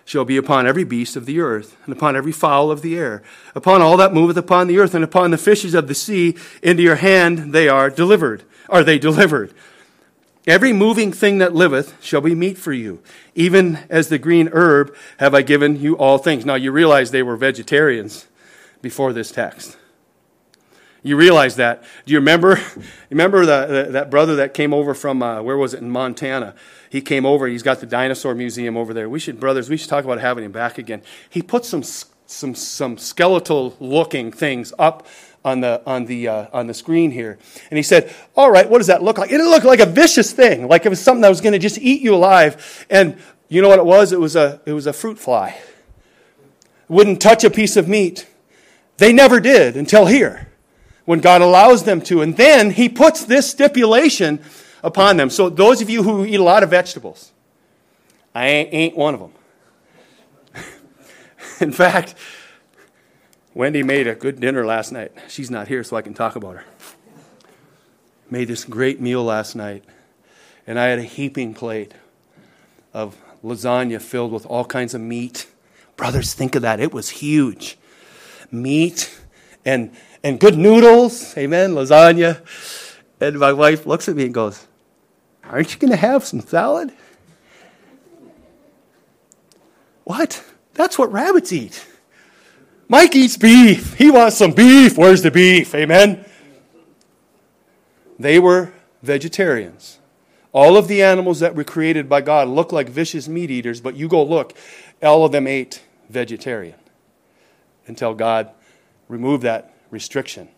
shall 0.04 0.24
be 0.24 0.36
upon 0.36 0.66
every 0.66 0.82
beast 0.82 1.14
of 1.14 1.26
the 1.26 1.38
earth, 1.38 1.76
and 1.84 1.94
upon 1.94 2.16
every 2.16 2.32
fowl 2.32 2.72
of 2.72 2.82
the 2.82 2.98
air, 2.98 3.22
upon 3.54 3.82
all 3.82 3.96
that 3.98 4.12
moveth 4.12 4.36
upon 4.36 4.66
the 4.66 4.80
earth, 4.80 4.96
and 4.96 5.04
upon 5.04 5.30
the 5.30 5.38
fishes 5.38 5.74
of 5.74 5.86
the 5.86 5.94
sea. 5.94 6.36
Into 6.60 6.82
your 6.82 6.96
hand 6.96 7.52
they 7.52 7.68
are 7.68 7.88
delivered. 7.88 8.42
Are 8.68 8.82
they 8.82 8.98
delivered? 8.98 9.54
Every 10.44 10.72
moving 10.72 11.12
thing 11.12 11.38
that 11.38 11.54
liveth 11.54 11.94
shall 12.02 12.20
be 12.20 12.34
meat 12.34 12.58
for 12.58 12.72
you. 12.72 13.00
Even 13.36 13.78
as 13.88 14.08
the 14.08 14.18
green 14.18 14.48
herb 14.52 14.92
have 15.18 15.36
I 15.36 15.42
given 15.42 15.80
you 15.80 15.96
all 15.96 16.18
things. 16.18 16.44
Now 16.44 16.56
you 16.56 16.72
realize 16.72 17.12
they 17.12 17.22
were 17.22 17.36
vegetarians 17.36 18.26
before 18.82 19.12
this 19.12 19.30
text. 19.30 19.76
You 21.02 21.16
realize 21.16 21.56
that. 21.56 21.84
Do 22.04 22.12
you 22.12 22.18
remember? 22.18 22.60
Remember 23.10 23.46
the, 23.46 23.66
the, 23.66 23.92
that 23.92 24.10
brother 24.10 24.34
that 24.36 24.52
came 24.52 24.74
over 24.74 24.92
from 24.92 25.22
uh, 25.22 25.40
where 25.40 25.56
was 25.56 25.72
it 25.72 25.80
in 25.80 25.88
Montana? 25.88 26.56
He 26.90 27.00
came 27.00 27.24
over. 27.24 27.46
He's 27.46 27.62
got 27.62 27.78
the 27.78 27.86
dinosaur 27.86 28.34
museum 28.34 28.76
over 28.76 28.92
there. 28.92 29.08
We 29.08 29.20
should, 29.20 29.38
brothers, 29.38 29.70
we 29.70 29.76
should 29.76 29.88
talk 29.88 30.04
about 30.04 30.20
having 30.20 30.44
him 30.44 30.50
back 30.50 30.76
again. 30.76 31.02
He 31.30 31.40
put 31.40 31.64
some 31.64 31.84
some 31.84 32.54
some 32.54 32.98
skeletal 32.98 33.76
looking 33.78 34.32
things 34.32 34.72
up 34.78 35.06
on 35.44 35.60
the 35.60 35.80
on 35.86 36.06
the 36.06 36.26
uh, 36.26 36.46
on 36.52 36.66
the 36.66 36.74
screen 36.74 37.12
here, 37.12 37.38
and 37.70 37.76
he 37.76 37.82
said, 37.82 38.12
"All 38.36 38.50
right, 38.50 38.68
what 38.68 38.78
does 38.78 38.88
that 38.88 39.02
look 39.02 39.18
like?" 39.18 39.30
It 39.30 39.38
looked 39.38 39.64
like 39.64 39.80
a 39.80 39.86
vicious 39.86 40.32
thing, 40.32 40.66
like 40.66 40.84
it 40.84 40.88
was 40.88 41.00
something 41.00 41.22
that 41.22 41.28
was 41.28 41.40
going 41.40 41.52
to 41.52 41.58
just 41.58 41.78
eat 41.78 42.02
you 42.02 42.14
alive. 42.14 42.86
And 42.90 43.16
you 43.48 43.62
know 43.62 43.68
what 43.68 43.78
it 43.78 43.86
was? 43.86 44.12
It 44.12 44.20
was 44.20 44.34
a 44.34 44.60
it 44.66 44.72
was 44.72 44.86
a 44.86 44.92
fruit 44.92 45.18
fly. 45.18 45.56
Wouldn't 46.88 47.22
touch 47.22 47.44
a 47.44 47.50
piece 47.50 47.76
of 47.76 47.88
meat. 47.88 48.26
They 48.98 49.12
never 49.12 49.40
did 49.40 49.76
until 49.76 50.06
here 50.06 50.45
when 51.06 51.20
God 51.20 51.40
allows 51.40 51.84
them 51.84 52.02
to. 52.02 52.20
And 52.20 52.36
then 52.36 52.70
he 52.70 52.90
puts 52.90 53.24
this 53.24 53.48
stipulation 53.48 54.40
upon 54.82 55.16
them. 55.16 55.30
So, 55.30 55.48
those 55.48 55.80
of 55.80 55.88
you 55.88 56.02
who 56.02 56.26
eat 56.26 56.38
a 56.38 56.42
lot 56.42 56.62
of 56.62 56.70
vegetables, 56.70 57.32
I 58.34 58.46
ain't, 58.48 58.96
one 58.96 59.14
of 59.14 59.20
them. 59.20 59.32
In 61.60 61.72
fact, 61.72 62.14
Wendy 63.54 63.82
made 63.82 64.06
a 64.06 64.14
good 64.14 64.38
dinner 64.38 64.66
last 64.66 64.92
night. 64.92 65.12
She's 65.28 65.50
not 65.50 65.68
here, 65.68 65.82
so 65.82 65.96
I 65.96 66.02
can 66.02 66.12
talk 66.12 66.36
about 66.36 66.56
her. 66.56 66.64
Made 68.28 68.48
this 68.48 68.64
great 68.64 69.00
meal 69.00 69.24
last 69.24 69.56
night, 69.56 69.84
and 70.66 70.78
I 70.78 70.86
had 70.86 70.98
a 70.98 71.04
heaping 71.04 71.54
plate 71.54 71.94
of 72.92 73.16
lasagna 73.42 74.00
filled 74.00 74.32
with 74.32 74.44
all 74.46 74.64
kinds 74.64 74.92
of 74.92 75.00
meat. 75.00 75.46
Brothers, 75.96 76.34
think 76.34 76.54
of 76.54 76.62
that. 76.62 76.80
It 76.80 76.92
was 76.92 77.08
huge. 77.08 77.78
Meat 78.50 79.18
and, 79.64 79.92
and 80.26 80.40
good 80.40 80.58
noodles. 80.58 81.38
Amen. 81.38 81.74
Lasagna. 81.74 82.40
And 83.20 83.38
my 83.38 83.52
wife 83.52 83.86
looks 83.86 84.08
at 84.08 84.16
me 84.16 84.24
and 84.24 84.34
goes, 84.34 84.66
Aren't 85.44 85.72
you 85.72 85.78
going 85.78 85.92
to 85.92 85.96
have 85.96 86.24
some 86.24 86.40
salad? 86.40 86.92
What? 90.02 90.44
That's 90.74 90.98
what 90.98 91.12
rabbits 91.12 91.52
eat. 91.52 91.86
Mike 92.88 93.14
eats 93.14 93.36
beef. 93.36 93.94
He 93.94 94.10
wants 94.10 94.36
some 94.36 94.50
beef. 94.50 94.98
Where's 94.98 95.22
the 95.22 95.30
beef? 95.30 95.72
Amen. 95.76 96.24
They 98.18 98.40
were 98.40 98.72
vegetarians. 99.04 100.00
All 100.52 100.76
of 100.76 100.88
the 100.88 101.04
animals 101.04 101.38
that 101.38 101.54
were 101.54 101.64
created 101.64 102.08
by 102.08 102.20
God 102.20 102.48
look 102.48 102.72
like 102.72 102.88
vicious 102.88 103.28
meat 103.28 103.50
eaters, 103.52 103.80
but 103.80 103.94
you 103.94 104.08
go 104.08 104.24
look, 104.24 104.54
all 105.02 105.24
of 105.24 105.30
them 105.30 105.46
ate 105.46 105.82
vegetarian 106.08 106.78
until 107.86 108.12
God 108.12 108.50
removed 109.08 109.44
that 109.44 109.75
restriction. 109.90 110.48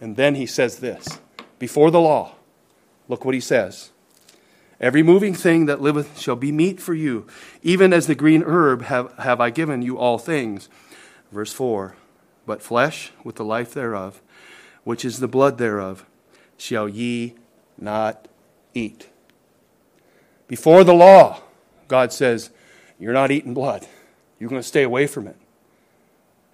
And 0.00 0.16
then 0.16 0.34
he 0.34 0.46
says 0.46 0.78
this 0.78 1.20
before 1.58 1.90
the 1.90 2.00
law, 2.00 2.34
look 3.08 3.24
what 3.24 3.34
he 3.34 3.40
says. 3.40 3.90
Every 4.80 5.04
moving 5.04 5.32
thing 5.32 5.66
that 5.66 5.80
liveth 5.80 6.18
shall 6.18 6.34
be 6.34 6.50
meat 6.50 6.80
for 6.80 6.92
you, 6.92 7.26
even 7.62 7.92
as 7.92 8.08
the 8.08 8.16
green 8.16 8.42
herb 8.42 8.82
have, 8.82 9.16
have 9.18 9.40
I 9.40 9.50
given 9.50 9.80
you 9.80 9.96
all 9.96 10.18
things. 10.18 10.68
Verse 11.30 11.52
4 11.52 11.94
But 12.46 12.62
flesh 12.62 13.12
with 13.22 13.36
the 13.36 13.44
life 13.44 13.72
thereof, 13.72 14.20
which 14.82 15.04
is 15.04 15.20
the 15.20 15.28
blood 15.28 15.58
thereof, 15.58 16.04
shall 16.56 16.88
ye 16.88 17.34
not 17.78 18.26
eat. 18.74 19.08
Before 20.48 20.82
the 20.82 20.94
law, 20.94 21.42
God 21.86 22.12
says, 22.12 22.50
You're 22.98 23.12
not 23.12 23.30
eating 23.30 23.54
blood. 23.54 23.86
You're 24.40 24.50
going 24.50 24.60
to 24.60 24.66
stay 24.66 24.82
away 24.82 25.06
from 25.06 25.28
it. 25.28 25.36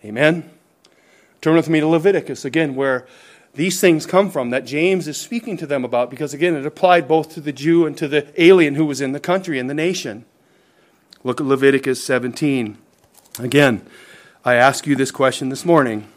Amen? 0.04 0.50
Turn 1.40 1.54
with 1.54 1.68
me 1.68 1.80
to 1.80 1.86
Leviticus 1.86 2.44
again, 2.44 2.74
where 2.74 3.06
these 3.54 3.80
things 3.80 4.06
come 4.06 4.30
from 4.30 4.50
that 4.50 4.66
James 4.66 5.08
is 5.08 5.16
speaking 5.16 5.56
to 5.56 5.66
them 5.66 5.84
about, 5.84 6.10
because 6.10 6.34
again, 6.34 6.54
it 6.54 6.66
applied 6.66 7.08
both 7.08 7.32
to 7.34 7.40
the 7.40 7.52
Jew 7.52 7.86
and 7.86 7.96
to 7.96 8.08
the 8.08 8.28
alien 8.40 8.74
who 8.74 8.84
was 8.84 9.00
in 9.00 9.12
the 9.12 9.20
country 9.20 9.58
and 9.58 9.70
the 9.70 9.74
nation. 9.74 10.24
Look 11.24 11.40
at 11.40 11.46
Leviticus 11.46 12.02
17. 12.04 12.78
Again, 13.38 13.86
I 14.44 14.54
ask 14.54 14.86
you 14.86 14.96
this 14.96 15.10
question 15.10 15.48
this 15.48 15.64
morning 15.64 16.08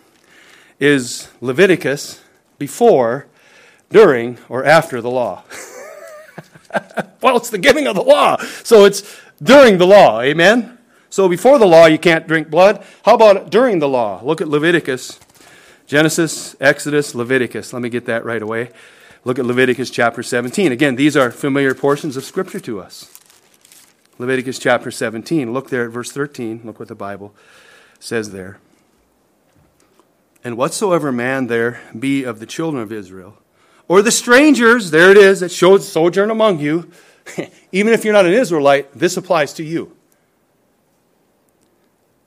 Is 0.80 1.30
Leviticus 1.40 2.22
before, 2.58 3.28
during, 3.90 4.38
or 4.50 4.64
after 4.66 5.02
the 5.02 5.10
law? 5.10 5.44
well, 7.22 7.38
it's 7.38 7.50
the 7.50 7.58
giving 7.58 7.88
of 7.88 7.96
the 7.96 8.04
law. 8.04 8.38
So 8.64 8.86
it's 8.86 9.20
during 9.42 9.78
the 9.78 9.88
law. 9.88 10.22
Amen? 10.22 10.78
So 11.12 11.28
before 11.28 11.60
the 11.60 11.68
law, 11.68 11.88
you 11.88 12.00
can't 12.00 12.26
drink 12.26 12.50
blood. 12.50 12.84
How 13.04 13.16
about 13.16 13.52
during 13.52 13.80
the 13.80 13.88
law? 13.88 14.22
Look 14.24 14.40
at 14.40 14.48
Leviticus. 14.48 15.20
Genesis, 15.86 16.56
Exodus, 16.62 17.14
Leviticus. 17.14 17.74
Let 17.74 17.82
me 17.82 17.90
get 17.90 18.06
that 18.06 18.24
right 18.24 18.42
away. 18.42 18.70
Look 19.26 19.38
at 19.38 19.46
Leviticus 19.46 19.90
chapter 19.90 20.24
17. 20.24 20.72
Again, 20.72 20.96
these 20.96 21.18
are 21.18 21.30
familiar 21.30 21.76
portions 21.76 22.16
of 22.16 22.24
Scripture 22.24 22.62
to 22.62 22.80
us. 22.80 23.20
Leviticus 24.20 24.58
chapter 24.58 24.90
17. 24.90 25.52
Look 25.52 25.70
there 25.70 25.84
at 25.86 25.92
verse 25.92 26.14
13. 26.14 26.62
Look 26.64 26.80
what 26.80 26.88
the 26.88 26.96
Bible 26.96 27.36
says 28.00 28.32
there. 28.32 28.60
And 30.46 30.56
whatsoever 30.56 31.12
man 31.12 31.48
there 31.48 31.82
be 31.98 32.24
of 32.24 32.40
the 32.40 32.46
children 32.46 32.82
of 32.82 32.92
Israel, 32.92 33.38
or 33.90 34.02
the 34.02 34.12
strangers, 34.12 34.92
there 34.92 35.12
it 35.12 35.18
is, 35.18 35.42
that 35.42 35.52
showed 35.52 35.84
sojourn 35.84 36.32
among 36.32 36.60
you, 36.60 36.90
even 37.74 37.92
if 37.92 38.06
you're 38.06 38.14
not 38.14 38.26
an 38.26 38.34
Israelite, 38.34 38.94
this 38.94 39.18
applies 39.18 39.52
to 39.56 39.64
you. 39.64 39.96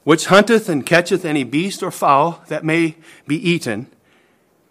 Which 0.05 0.26
hunteth 0.26 0.68
and 0.68 0.86
catcheth 0.86 1.24
any 1.24 1.44
beast 1.44 1.82
or 1.82 1.90
fowl 1.90 2.44
that 2.48 2.64
may 2.64 2.96
be 3.26 3.36
eaten, 3.36 3.88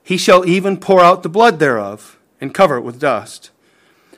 he 0.03 0.17
shall 0.17 0.45
even 0.45 0.77
pour 0.77 1.01
out 1.01 1.23
the 1.23 1.29
blood 1.29 1.59
thereof, 1.59 2.19
and 2.39 2.53
cover 2.53 2.77
it 2.77 2.81
with 2.81 2.99
dust. 2.99 3.51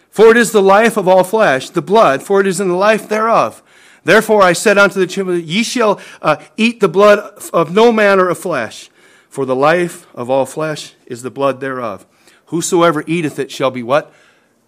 For 0.09 0.32
it 0.32 0.38
is 0.38 0.51
the 0.51 0.61
life 0.61 0.97
of 0.97 1.07
all 1.07 1.24
flesh, 1.24 1.70
the 1.70 1.82
blood, 1.82 2.24
for 2.24 2.41
it 2.41 2.47
is 2.47 2.59
in 2.59 2.68
the 2.68 2.76
life 2.76 3.07
thereof. 3.07 3.61
Therefore 4.03 4.41
I 4.41 4.53
said 4.53 4.78
unto 4.78 4.99
the 4.99 5.07
children, 5.07 5.41
Ye 5.45 5.63
shall 5.63 5.99
uh, 6.22 6.38
eat 6.57 6.80
the 6.80 6.88
blood 6.88 7.20
of 7.53 7.74
no 7.74 7.91
manner 7.91 8.30
of 8.30 8.38
flesh, 8.38 8.89
for 9.30 9.45
the 9.45 9.55
life 9.55 10.07
of 10.16 10.30
all 10.30 10.45
flesh 10.45 10.93
is 11.05 11.22
the 11.22 11.32
blood 11.32 11.59
thereof. 11.59 12.05
Whosoever 12.47 13.03
eateth 13.07 13.39
it 13.39 13.51
shall 13.51 13.72
be 13.72 13.84
what? 13.84 14.13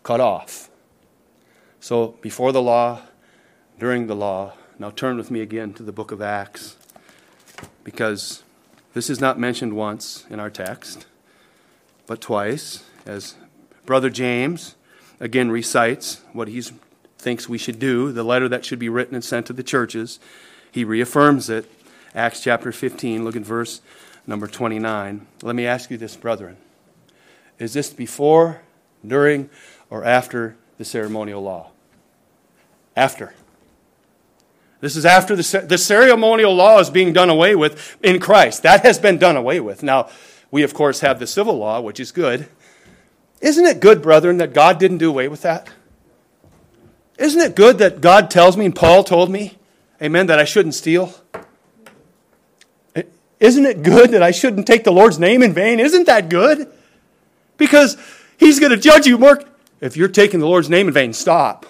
Cut 0.03 0.19
off. 0.19 0.69
So 1.79 2.15
before 2.21 2.51
the 2.51 2.61
law, 2.61 3.01
during 3.79 4.07
the 4.07 4.15
law. 4.15 4.53
Now 4.80 4.91
turn 4.91 5.17
with 5.17 5.32
me 5.32 5.41
again 5.41 5.73
to 5.73 5.84
the 5.84 5.91
book 5.91 6.11
of 6.11 6.21
Acts, 6.21 6.75
because 7.84 8.43
this 8.93 9.09
is 9.09 9.19
not 9.19 9.39
mentioned 9.39 9.73
once 9.73 10.23
in 10.30 10.39
our 10.39 10.51
text, 10.51 11.07
but 12.05 12.21
twice, 12.21 12.84
as 13.03 13.36
Brother 13.88 14.11
James 14.11 14.75
again 15.19 15.49
recites 15.49 16.21
what 16.32 16.47
he 16.47 16.61
thinks 17.17 17.49
we 17.49 17.57
should 17.57 17.80
do, 17.80 18.11
the 18.11 18.23
letter 18.23 18.47
that 18.47 18.65
should 18.65 18.78
be 18.78 18.88
written 18.88 19.15
and 19.15 19.23
sent 19.23 19.47
to 19.47 19.53
the 19.53 19.63
churches. 19.63 20.19
He 20.71 20.84
reaffirms 20.84 21.49
it. 21.49 21.65
Acts 22.13 22.43
chapter 22.43 22.71
15, 22.71 23.23
look 23.23 23.36
at 23.36 23.41
verse 23.41 23.82
number 24.28 24.45
29. 24.45 25.25
Let 25.41 25.55
me 25.55 25.65
ask 25.65 25.89
you 25.89 25.97
this, 25.97 26.15
brethren. 26.15 26.57
Is 27.57 27.73
this 27.73 27.89
before, 27.91 28.61
during, 29.05 29.49
or 29.89 30.03
after 30.03 30.55
the 30.78 30.86
ceremonial 30.86 31.41
law? 31.41 31.71
After. 32.95 33.34
This 34.80 34.95
is 34.95 35.05
after 35.05 35.36
the, 35.36 35.65
the 35.67 35.78
ceremonial 35.78 36.53
law 36.53 36.80
is 36.80 36.89
being 36.89 37.11
done 37.11 37.30
away 37.30 37.55
with 37.55 37.97
in 38.03 38.19
Christ. 38.19 38.63
That 38.63 38.84
has 38.84 38.99
been 38.99 39.17
done 39.17 39.36
away 39.36 39.59
with. 39.59 39.82
Now, 39.82 40.09
we, 40.51 40.63
of 40.63 40.73
course, 40.73 40.99
have 40.99 41.19
the 41.19 41.28
civil 41.28 41.57
law, 41.57 41.82
which 41.82 41.99
is 41.99 42.11
good. 42.11 42.47
Isn't 43.41 43.65
it 43.65 43.80
good, 43.80 44.01
brethren, 44.01 44.38
that 44.38 44.53
God 44.53 44.80
didn't 44.80 44.99
do 44.99 45.09
away 45.09 45.28
with 45.28 45.41
that? 45.41 45.69
Isn't 47.17 47.41
it 47.41 47.55
good 47.55 47.80
that 47.80 48.01
God 48.01 48.30
tells 48.30 48.55
me, 48.55 48.65
and 48.65 48.75
Paul 48.75 49.03
told 49.03 49.32
me, 49.32 49.57
amen, 50.01 50.28
that 50.28 50.39
I 50.39 50.43
shouldn't 50.43 50.75
steal? 50.75 51.13
Isn't 53.39 53.65
it 53.65 53.84
good 53.84 54.11
that 54.11 54.23
I 54.23 54.32
shouldn't 54.32 54.65
take 54.65 54.84
the 54.84 54.91
Lord's 54.91 55.19
name 55.19 55.43
in 55.43 55.53
vain? 55.53 55.80
Isn't 55.80 56.05
that 56.05 56.30
good? 56.30 56.71
Because 57.57 57.97
he's 58.38 58.59
going 58.59 58.71
to 58.71 58.78
judge 58.78 59.05
you 59.05 59.17
Mark. 59.17 59.47
If 59.80 59.95
you're 59.95 60.07
taking 60.07 60.39
the 60.39 60.47
Lord's 60.47 60.69
name 60.69 60.88
in 60.88 60.93
vain, 60.93 61.13
stop. 61.13 61.65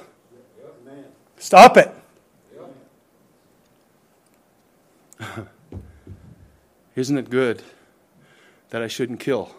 Stop 1.38 1.78
it. 1.78 1.94
Isn't 6.96 7.18
it 7.18 7.30
good 7.30 7.64
that 8.70 8.82
I 8.82 8.88
shouldn't 8.88 9.20
kill? 9.20 9.56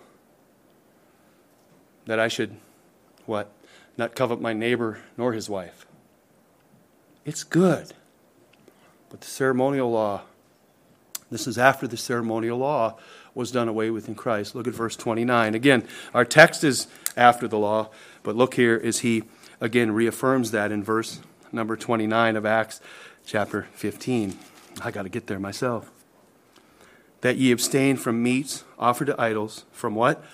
That 2.06 2.18
I 2.18 2.28
should, 2.28 2.56
what? 3.26 3.52
Not 3.96 4.14
covet 4.14 4.40
my 4.40 4.52
neighbor 4.52 5.00
nor 5.16 5.32
his 5.32 5.48
wife. 5.48 5.86
It's 7.24 7.44
good. 7.44 7.92
But 9.10 9.20
the 9.20 9.26
ceremonial 9.26 9.90
law, 9.90 10.22
this 11.30 11.46
is 11.46 11.58
after 11.58 11.86
the 11.86 11.96
ceremonial 11.96 12.58
law 12.58 12.96
was 13.34 13.50
done 13.50 13.68
away 13.68 13.90
with 13.90 14.08
in 14.08 14.14
Christ. 14.14 14.54
Look 14.54 14.66
at 14.66 14.74
verse 14.74 14.96
29. 14.96 15.54
Again, 15.54 15.86
our 16.14 16.24
text 16.24 16.64
is 16.64 16.86
after 17.16 17.46
the 17.46 17.58
law, 17.58 17.90
but 18.22 18.36
look 18.36 18.54
here 18.54 18.80
as 18.82 19.00
he 19.00 19.24
again 19.60 19.92
reaffirms 19.92 20.50
that 20.52 20.72
in 20.72 20.82
verse 20.82 21.20
number 21.52 21.76
29 21.76 22.36
of 22.36 22.46
Acts 22.46 22.80
chapter 23.26 23.66
15. 23.74 24.38
I 24.82 24.90
got 24.90 25.02
to 25.02 25.08
get 25.08 25.26
there 25.26 25.38
myself. 25.38 25.90
That 27.20 27.36
ye 27.36 27.50
abstain 27.50 27.96
from 27.96 28.22
meats 28.22 28.64
offered 28.78 29.06
to 29.06 29.20
idols, 29.20 29.64
from 29.72 29.94
what? 29.94 30.24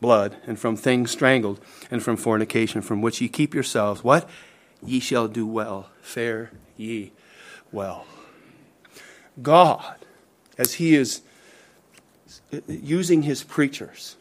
Blood, 0.00 0.36
and 0.46 0.58
from 0.58 0.76
things 0.76 1.10
strangled, 1.10 1.60
and 1.90 2.02
from 2.02 2.16
fornication, 2.16 2.82
from 2.82 3.00
which 3.00 3.20
ye 3.20 3.28
keep 3.28 3.54
yourselves. 3.54 4.04
What? 4.04 4.28
Ye 4.84 5.00
shall 5.00 5.28
do 5.28 5.46
well. 5.46 5.88
Fare 6.02 6.50
ye 6.76 7.12
well. 7.72 8.04
God, 9.42 9.96
as 10.58 10.74
He 10.74 10.94
is 10.94 11.22
using 12.68 13.22
His 13.22 13.42
preachers 13.42 14.16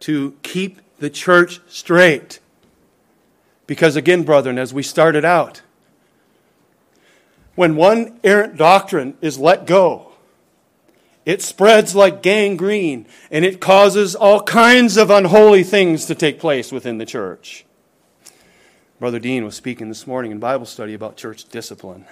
to 0.00 0.36
keep 0.42 0.80
the 1.00 1.10
church 1.10 1.60
straight, 1.66 2.38
because 3.66 3.96
again, 3.96 4.22
brethren, 4.22 4.58
as 4.58 4.72
we 4.72 4.82
started 4.82 5.24
out, 5.24 5.62
when 7.54 7.76
one 7.76 8.18
errant 8.24 8.56
doctrine 8.56 9.16
is 9.20 9.38
let 9.38 9.66
go, 9.66 10.12
it 11.24 11.40
spreads 11.40 11.94
like 11.94 12.22
gangrene 12.22 13.06
and 13.30 13.44
it 13.44 13.60
causes 13.60 14.14
all 14.14 14.42
kinds 14.42 14.96
of 14.96 15.10
unholy 15.10 15.62
things 15.62 16.06
to 16.06 16.14
take 16.14 16.38
place 16.38 16.70
within 16.70 16.98
the 16.98 17.06
church. 17.06 17.64
Brother 19.00 19.18
Dean 19.18 19.44
was 19.44 19.54
speaking 19.54 19.88
this 19.88 20.06
morning 20.06 20.30
in 20.30 20.38
Bible 20.38 20.66
study 20.66 20.94
about 20.94 21.16
church 21.16 21.44
discipline. 21.46 22.06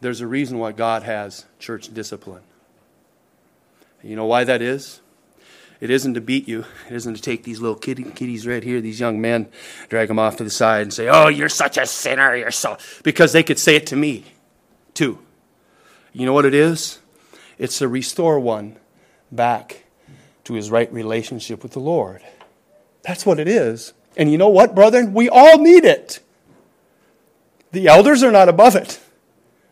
There's 0.00 0.20
a 0.20 0.26
reason 0.26 0.58
why 0.58 0.72
God 0.72 1.02
has 1.02 1.44
church 1.58 1.92
discipline. 1.92 2.42
You 4.02 4.16
know 4.16 4.26
why 4.26 4.44
that 4.44 4.62
is? 4.62 5.00
It 5.80 5.90
isn't 5.90 6.14
to 6.14 6.20
beat 6.20 6.48
you. 6.48 6.64
It 6.88 6.94
isn't 6.94 7.14
to 7.14 7.22
take 7.22 7.44
these 7.44 7.60
little 7.60 7.76
kitty, 7.76 8.02
kitties 8.02 8.46
right 8.46 8.62
here, 8.62 8.80
these 8.80 8.98
young 8.98 9.20
men, 9.20 9.48
drag 9.88 10.08
them 10.08 10.18
off 10.18 10.36
to 10.36 10.44
the 10.44 10.50
side 10.50 10.82
and 10.82 10.92
say, 10.92 11.08
Oh, 11.08 11.28
you're 11.28 11.48
such 11.48 11.78
a 11.78 11.86
sinner. 11.86 12.34
You're 12.34 12.50
so. 12.50 12.78
Because 13.04 13.32
they 13.32 13.42
could 13.42 13.58
say 13.58 13.76
it 13.76 13.86
to 13.88 13.96
me, 13.96 14.24
too. 14.94 15.18
You 16.12 16.26
know 16.26 16.32
what 16.32 16.44
it 16.44 16.54
is? 16.54 16.98
It's 17.58 17.78
to 17.78 17.88
restore 17.88 18.40
one 18.40 18.76
back 19.30 19.84
to 20.44 20.54
his 20.54 20.70
right 20.70 20.92
relationship 20.92 21.62
with 21.62 21.72
the 21.72 21.80
Lord. 21.80 22.22
That's 23.02 23.24
what 23.24 23.38
it 23.38 23.46
is. 23.46 23.92
And 24.16 24.32
you 24.32 24.38
know 24.38 24.48
what, 24.48 24.74
brethren? 24.74 25.14
We 25.14 25.28
all 25.28 25.58
need 25.58 25.84
it. 25.84 26.20
The 27.70 27.86
elders 27.86 28.22
are 28.22 28.32
not 28.32 28.48
above 28.48 28.74
it. 28.74 29.00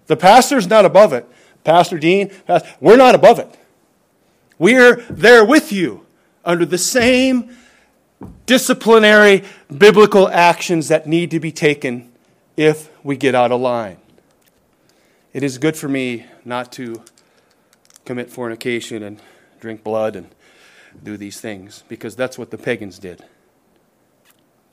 The 0.07 0.17
pastor's 0.17 0.69
not 0.69 0.85
above 0.85 1.13
it. 1.13 1.27
Pastor 1.65 1.99
Dean, 1.99 2.31
we're 2.81 2.97
not 2.97 3.15
above 3.15 3.41
it. 3.41 3.53
We're 4.59 4.97
there 5.11 5.45
with 5.45 5.73
you 5.73 6.07
under 6.45 6.65
the 6.65 6.79
same 6.79 7.57
disciplinary 8.47 9.45
biblical 9.77 10.29
actions 10.29 10.89
that 10.89 11.07
need 11.07 11.31
to 11.33 11.41
be 11.41 11.53
taken 11.53 12.11
if 12.57 12.91
we 13.05 13.17
get 13.17 13.35
out 13.35 13.53
of 13.53 13.61
line. 13.61 13.99
It 15.35 15.43
is 15.43 15.59
good 15.59 15.77
for 15.77 15.89
me 15.89 16.25
not 16.45 16.73
to 16.73 17.03
commit 18.07 18.31
fornication 18.31 19.03
and 19.03 19.21
drink 19.61 19.85
blood 19.85 20.17
and 20.17 20.29
do 21.03 21.19
these 21.19 21.39
things 21.41 21.85
because 21.89 22.17
that's 22.17 22.39
what 22.39 22.51
the 22.51 22.57
pagans 22.57 22.99
did. 22.99 23.23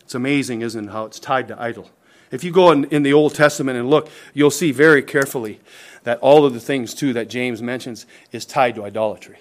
It's 0.02 0.16
amazing, 0.16 0.62
isn't 0.62 0.86
it, 0.86 0.92
how 0.92 1.06
it's 1.06 1.20
tied 1.20 1.50
to 1.50 1.62
idol. 1.62 1.90
If 2.32 2.44
you 2.44 2.52
go 2.52 2.72
in, 2.72 2.86
in 2.86 3.04
the 3.04 3.14
Old 3.14 3.36
Testament 3.36 3.78
and 3.78 3.90
look, 3.90 4.10
you'll 4.34 4.52
see 4.52 4.72
very 4.72 5.04
carefully 5.04 5.60
that 6.04 6.20
all 6.20 6.46
of 6.46 6.54
the 6.54 6.60
things, 6.60 6.94
too, 6.94 7.14
that 7.14 7.30
James 7.30 7.62
mentions 7.62 8.06
is 8.32 8.46
tied 8.46 8.76
to 8.76 8.86
idolatry. 8.86 9.40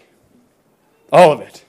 All 1.13 1.31
of 1.31 1.41
it. 1.41 1.65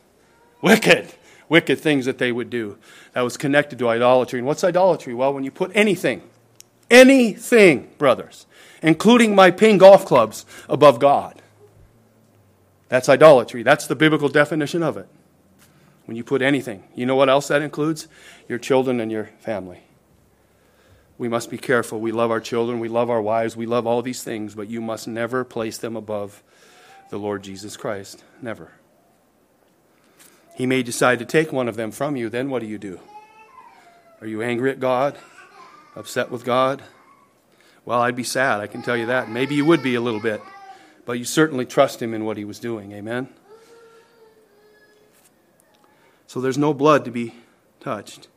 Wicked, 0.61 1.13
wicked 1.49 1.79
things 1.79 2.05
that 2.05 2.17
they 2.17 2.31
would 2.31 2.49
do 2.49 2.77
that 3.11 3.21
was 3.21 3.35
connected 3.35 3.77
to 3.79 3.89
idolatry. 3.89 4.39
And 4.39 4.47
what's 4.47 4.63
idolatry? 4.63 5.13
Well, 5.13 5.33
when 5.33 5.43
you 5.43 5.51
put 5.51 5.71
anything, 5.75 6.23
anything, 6.89 7.89
brothers, 7.97 8.45
including 8.81 9.35
my 9.35 9.51
ping 9.51 9.77
golf 9.77 10.05
clubs, 10.05 10.45
above 10.69 10.99
God, 10.99 11.41
that's 12.87 13.09
idolatry. 13.09 13.63
That's 13.63 13.87
the 13.87 13.95
biblical 13.95 14.29
definition 14.29 14.81
of 14.81 14.97
it. 14.97 15.07
When 16.05 16.15
you 16.15 16.23
put 16.23 16.41
anything, 16.41 16.83
you 16.95 17.05
know 17.05 17.15
what 17.15 17.29
else 17.29 17.47
that 17.47 17.61
includes? 17.61 18.07
Your 18.47 18.59
children 18.59 18.99
and 18.99 19.11
your 19.11 19.25
family. 19.39 19.81
We 21.17 21.29
must 21.29 21.49
be 21.49 21.57
careful. 21.57 21.99
We 21.99 22.11
love 22.11 22.31
our 22.31 22.41
children, 22.41 22.79
we 22.79 22.89
love 22.89 23.09
our 23.09 23.21
wives, 23.21 23.55
we 23.55 23.65
love 23.65 23.87
all 23.87 24.01
these 24.01 24.23
things, 24.23 24.55
but 24.55 24.67
you 24.67 24.81
must 24.81 25.07
never 25.07 25.43
place 25.43 25.77
them 25.77 25.95
above 25.95 26.43
the 27.09 27.17
Lord 27.17 27.43
Jesus 27.43 27.77
Christ. 27.77 28.23
Never. 28.41 28.71
He 30.55 30.65
may 30.65 30.83
decide 30.83 31.19
to 31.19 31.25
take 31.25 31.51
one 31.51 31.67
of 31.67 31.75
them 31.75 31.91
from 31.91 32.15
you, 32.15 32.29
then 32.29 32.49
what 32.49 32.59
do 32.61 32.67
you 32.67 32.77
do? 32.77 32.99
Are 34.21 34.27
you 34.27 34.41
angry 34.41 34.71
at 34.71 34.79
God? 34.79 35.17
Upset 35.95 36.29
with 36.29 36.45
God? 36.45 36.83
Well, 37.85 38.01
I'd 38.01 38.15
be 38.15 38.23
sad, 38.23 38.61
I 38.61 38.67
can 38.67 38.81
tell 38.81 38.95
you 38.95 39.07
that. 39.07 39.29
Maybe 39.29 39.55
you 39.55 39.65
would 39.65 39.83
be 39.83 39.95
a 39.95 40.01
little 40.01 40.19
bit, 40.19 40.41
but 41.05 41.13
you 41.13 41.25
certainly 41.25 41.65
trust 41.65 42.01
Him 42.01 42.13
in 42.13 42.23
what 42.23 42.37
He 42.37 42.45
was 42.45 42.59
doing. 42.59 42.93
Amen? 42.93 43.27
So 46.27 46.39
there's 46.39 46.57
no 46.57 46.73
blood 46.73 47.03
to 47.05 47.11
be 47.11 47.33
touched. 47.79 48.27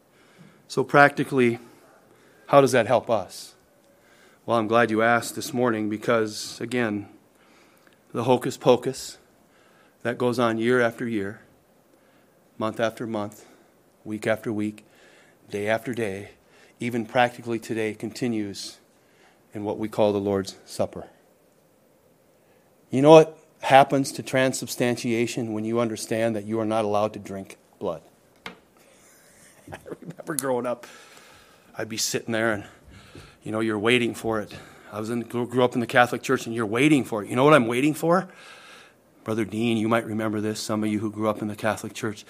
So, 0.69 0.83
practically, 0.83 1.61
how 2.49 2.61
does 2.61 2.73
that 2.73 2.89
help 2.89 3.09
us? 3.09 3.55
Well, 4.45 4.59
I'm 4.59 4.67
glad 4.67 4.91
you 4.91 5.01
asked 5.01 5.37
this 5.37 5.55
morning 5.55 5.89
because, 5.89 6.61
again, 6.61 7.09
the 8.13 8.25
hocus 8.25 8.57
pocus 8.57 9.19
that 10.03 10.19
goes 10.19 10.41
on 10.41 10.59
year 10.59 10.81
after 10.81 11.07
year 11.07 11.41
month 12.59 12.81
after 12.81 13.07
month, 13.07 13.47
week 14.05 14.27
after 14.27 14.53
week, 14.53 14.85
day 15.51 15.69
after 15.69 15.95
day, 15.95 16.31
even 16.81 17.07
practically 17.07 17.59
today, 17.59 17.95
continues 17.95 18.79
in 19.55 19.65
what 19.65 19.79
we 19.79 19.89
call 19.89 20.13
the 20.13 20.21
Lord's 20.21 20.57
Supper. 20.65 21.07
You 22.91 23.03
know 23.03 23.11
what 23.11 23.39
happens 23.61 24.13
to 24.13 24.23
transubstantiation 24.23 25.53
when 25.53 25.65
you 25.65 25.81
understand 25.81 26.37
that 26.37 26.45
you 26.45 26.61
are 26.61 26.65
not 26.67 26.85
allowed 26.85 27.13
to 27.15 27.19
drink 27.19 27.57
blood? 27.79 28.03
I 29.73 29.79
remember 30.01 30.37
growing 30.37 30.67
up, 30.67 30.87
I'd 31.77 31.89
be 31.89 31.97
sitting 31.97 32.33
there 32.33 32.53
and, 32.53 32.65
you 33.43 33.53
know, 33.53 33.61
you're 33.61 33.79
waiting 33.79 34.15
for 34.15 34.41
it. 34.41 34.55
I 34.93 35.01
was 35.01 35.11
in, 35.11 35.23
grew 35.23 35.65
up 35.65 35.75
in 35.75 35.81
the 35.81 35.87
Catholic 35.87 36.23
Church 36.23 36.47
and 36.47 36.55
you're 36.55 36.65
waiting 36.65 37.05
for 37.05 37.23
it. 37.23 37.29
You 37.29 37.37
know 37.37 37.45
what 37.45 37.55
I'm 37.55 37.67
waiting 37.67 37.93
for? 37.93 38.29
Brother 39.27 39.45
Dean, 39.45 39.77
you 39.77 39.89
might 39.89 40.07
remember 40.07 40.41
this, 40.41 40.61
some 40.61 40.85
of 40.85 40.89
you 40.89 41.01
who 41.01 41.11
grew 41.11 41.29
up 41.29 41.43
in 41.43 41.49
the 41.49 41.57
Catholic 41.57 41.93
Church. 41.95 42.25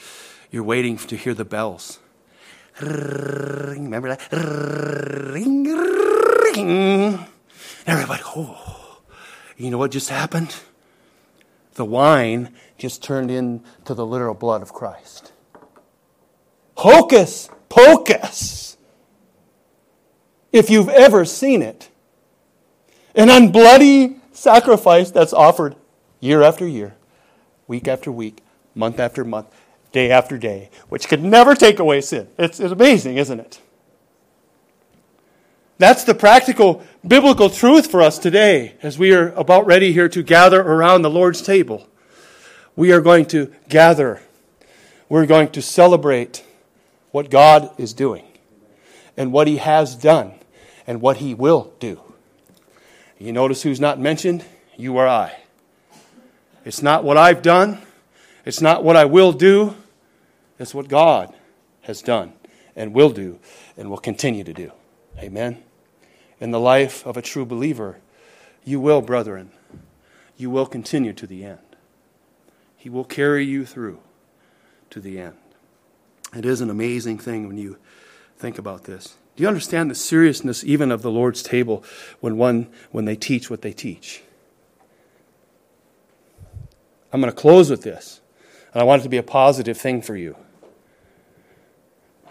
You're 0.50 0.62
waiting 0.62 0.96
to 0.96 1.14
hear 1.14 1.34
the 1.34 1.44
bells. 1.44 1.98
Remember 2.80 4.08
that? 4.08 4.22
Everybody, 7.86 8.22
oh. 8.24 9.02
You 9.58 9.70
know 9.70 9.76
what 9.76 9.90
just 9.90 10.08
happened? 10.08 10.56
The 11.74 11.84
wine 11.84 12.54
just 12.78 13.02
turned 13.02 13.30
into 13.30 13.92
the 13.92 14.06
literal 14.06 14.32
blood 14.32 14.62
of 14.62 14.72
Christ. 14.72 15.34
Hocus 16.78 17.50
pocus! 17.68 18.78
If 20.50 20.70
you've 20.70 20.88
ever 20.88 21.26
seen 21.26 21.60
it. 21.60 21.90
An 23.14 23.28
unbloody 23.28 24.18
sacrifice 24.32 25.10
that's 25.10 25.34
offered 25.34 25.76
year 26.20 26.42
after 26.42 26.66
year, 26.66 26.96
week 27.66 27.88
after 27.88 28.10
week, 28.10 28.42
month 28.74 28.98
after 29.00 29.24
month, 29.24 29.48
day 29.92 30.10
after 30.10 30.38
day, 30.38 30.70
which 30.88 31.08
could 31.08 31.22
never 31.22 31.54
take 31.54 31.78
away 31.78 32.00
sin. 32.00 32.28
It's, 32.38 32.60
it's 32.60 32.72
amazing, 32.72 33.16
isn't 33.16 33.40
it? 33.40 33.60
That's 35.78 36.04
the 36.04 36.14
practical 36.14 36.82
biblical 37.06 37.50
truth 37.50 37.90
for 37.90 38.00
us 38.00 38.18
today 38.18 38.74
as 38.82 38.98
we 38.98 39.12
are 39.12 39.32
about 39.32 39.66
ready 39.66 39.92
here 39.92 40.08
to 40.08 40.22
gather 40.22 40.60
around 40.60 41.02
the 41.02 41.10
Lord's 41.10 41.42
table. 41.42 41.86
We 42.74 42.92
are 42.92 43.00
going 43.00 43.26
to 43.26 43.52
gather. 43.68 44.22
We're 45.08 45.26
going 45.26 45.50
to 45.50 45.62
celebrate 45.62 46.44
what 47.10 47.30
God 47.30 47.70
is 47.78 47.92
doing 47.92 48.24
and 49.16 49.32
what 49.32 49.48
He 49.48 49.58
has 49.58 49.94
done 49.94 50.32
and 50.86 51.00
what 51.00 51.18
He 51.18 51.34
will 51.34 51.72
do. 51.78 52.00
You 53.18 53.32
notice 53.32 53.62
who's 53.62 53.80
not 53.80 53.98
mentioned? 53.98 54.44
You 54.76 54.96
or 54.96 55.06
I. 55.06 55.36
It's 56.66 56.82
not 56.82 57.04
what 57.04 57.16
I've 57.16 57.42
done, 57.42 57.80
it's 58.44 58.60
not 58.60 58.82
what 58.82 58.96
I 58.96 59.04
will 59.04 59.32
do, 59.32 59.76
it's 60.58 60.74
what 60.74 60.88
God 60.88 61.32
has 61.82 62.02
done 62.02 62.32
and 62.74 62.92
will 62.92 63.10
do 63.10 63.38
and 63.76 63.88
will 63.88 63.98
continue 63.98 64.42
to 64.42 64.52
do. 64.52 64.72
Amen. 65.20 65.62
In 66.40 66.50
the 66.50 66.58
life 66.58 67.06
of 67.06 67.16
a 67.16 67.22
true 67.22 67.46
believer, 67.46 67.98
you 68.64 68.80
will, 68.80 69.00
brethren, 69.00 69.52
you 70.36 70.50
will 70.50 70.66
continue 70.66 71.12
to 71.12 71.24
the 71.24 71.44
end. 71.44 71.60
He 72.76 72.90
will 72.90 73.04
carry 73.04 73.44
you 73.44 73.64
through 73.64 74.00
to 74.90 74.98
the 74.98 75.20
end. 75.20 75.36
It 76.34 76.44
is 76.44 76.60
an 76.60 76.68
amazing 76.68 77.18
thing 77.18 77.46
when 77.46 77.58
you 77.58 77.78
think 78.38 78.58
about 78.58 78.84
this. 78.84 79.14
Do 79.36 79.44
you 79.44 79.48
understand 79.48 79.88
the 79.88 79.94
seriousness 79.94 80.64
even 80.64 80.90
of 80.90 81.02
the 81.02 81.12
Lord's 81.12 81.44
table 81.44 81.84
when 82.18 82.36
one 82.36 82.66
when 82.90 83.04
they 83.04 83.14
teach 83.14 83.48
what 83.50 83.62
they 83.62 83.72
teach? 83.72 84.24
I'm 87.12 87.20
going 87.20 87.32
to 87.32 87.38
close 87.38 87.70
with 87.70 87.82
this. 87.82 88.20
And 88.72 88.82
I 88.82 88.84
want 88.84 89.00
it 89.00 89.04
to 89.04 89.08
be 89.08 89.16
a 89.16 89.22
positive 89.22 89.78
thing 89.78 90.02
for 90.02 90.16
you. 90.16 90.36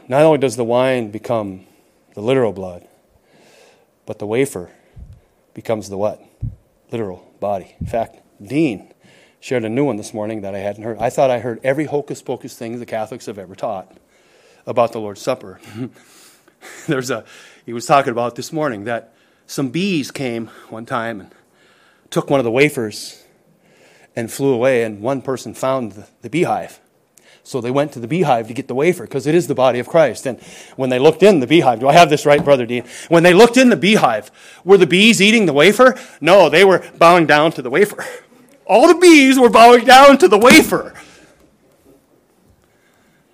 Not 0.08 0.22
only 0.22 0.38
does 0.38 0.56
the 0.56 0.64
wine 0.64 1.10
become 1.10 1.66
the 2.14 2.22
literal 2.22 2.54
blood, 2.54 2.88
but 4.06 4.20
the 4.20 4.28
wafer 4.28 4.70
becomes 5.54 5.90
the 5.90 5.98
what? 5.98 6.22
Literal 6.92 7.34
body. 7.40 7.76
In 7.80 7.88
fact, 7.88 8.20
Dean 8.42 8.94
shared 9.40 9.66
a 9.66 9.70
new 9.70 9.86
one 9.86 9.96
this 9.96 10.14
morning 10.14 10.42
that 10.42 10.54
I 10.54 10.60
hadn't 10.60 10.84
heard. 10.84 10.98
I 11.00 11.10
thought 11.10 11.32
I 11.32 11.40
heard 11.40 11.60
every 11.64 11.86
hocus 11.86 12.22
pocus 12.22 12.56
thing 12.56 12.80
the 12.80 12.86
Catholics 12.86 13.26
have 13.26 13.40
ever 13.40 13.56
taught 13.56 13.96
about 14.68 14.92
the 14.92 15.00
Lord's 15.00 15.22
Supper. 15.22 15.60
There's 16.88 17.10
a 17.10 17.26
he 17.66 17.74
was 17.74 17.86
talking 17.86 18.12
about 18.12 18.36
this 18.36 18.54
morning 18.54 18.84
that 18.84 19.14
some 19.48 19.70
bees 19.70 20.12
came 20.12 20.48
one 20.70 20.86
time 20.86 21.22
and 21.22 21.32
took 22.12 22.30
one 22.30 22.40
of 22.40 22.44
the 22.44 22.52
wafers 22.52 23.25
and 24.16 24.32
flew 24.32 24.54
away, 24.54 24.84
and 24.84 25.02
one 25.02 25.22
person 25.22 25.54
found 25.54 25.94
the, 25.94 26.08
the 26.22 26.30
beehive. 26.30 26.80
So 27.44 27.62
they 27.62 27.70
went 27.70 27.92
to 27.92 28.00
the 28.00 28.08
beehive 28.08 28.48
to 28.48 28.56
get 28.56 28.68
the 28.68 28.74
wafer 28.74 29.04
because 29.04 29.28
it 29.28 29.36
is 29.36 29.46
the 29.46 29.54
body 29.54 29.78
of 29.78 29.88
Christ. 29.88 30.26
And 30.26 30.42
when 30.78 30.90
they 30.90 30.98
looked 30.98 31.22
in 31.22 31.42
the 31.42 31.48
beehive, 31.48 31.80
do 31.80 31.88
I 31.88 31.94
have 31.94 32.10
this 32.10 32.26
right, 32.26 32.44
Brother 32.44 32.66
Dean? 32.66 32.86
When 33.08 33.22
they 33.22 33.36
looked 33.36 33.56
in 33.56 33.70
the 33.70 33.76
beehive, 33.76 34.32
were 34.64 34.78
the 34.78 34.88
bees 34.88 35.22
eating 35.22 35.46
the 35.46 35.54
wafer? 35.54 35.96
No, 36.20 36.50
they 36.50 36.66
were 36.66 36.84
bowing 36.98 37.28
down 37.28 37.52
to 37.52 37.62
the 37.62 37.70
wafer. 37.70 38.04
All 38.66 38.88
the 38.88 38.96
bees 38.96 39.38
were 39.38 39.52
bowing 39.52 39.86
down 39.86 40.18
to 40.18 40.28
the 40.28 40.40
wafer. 40.40 40.96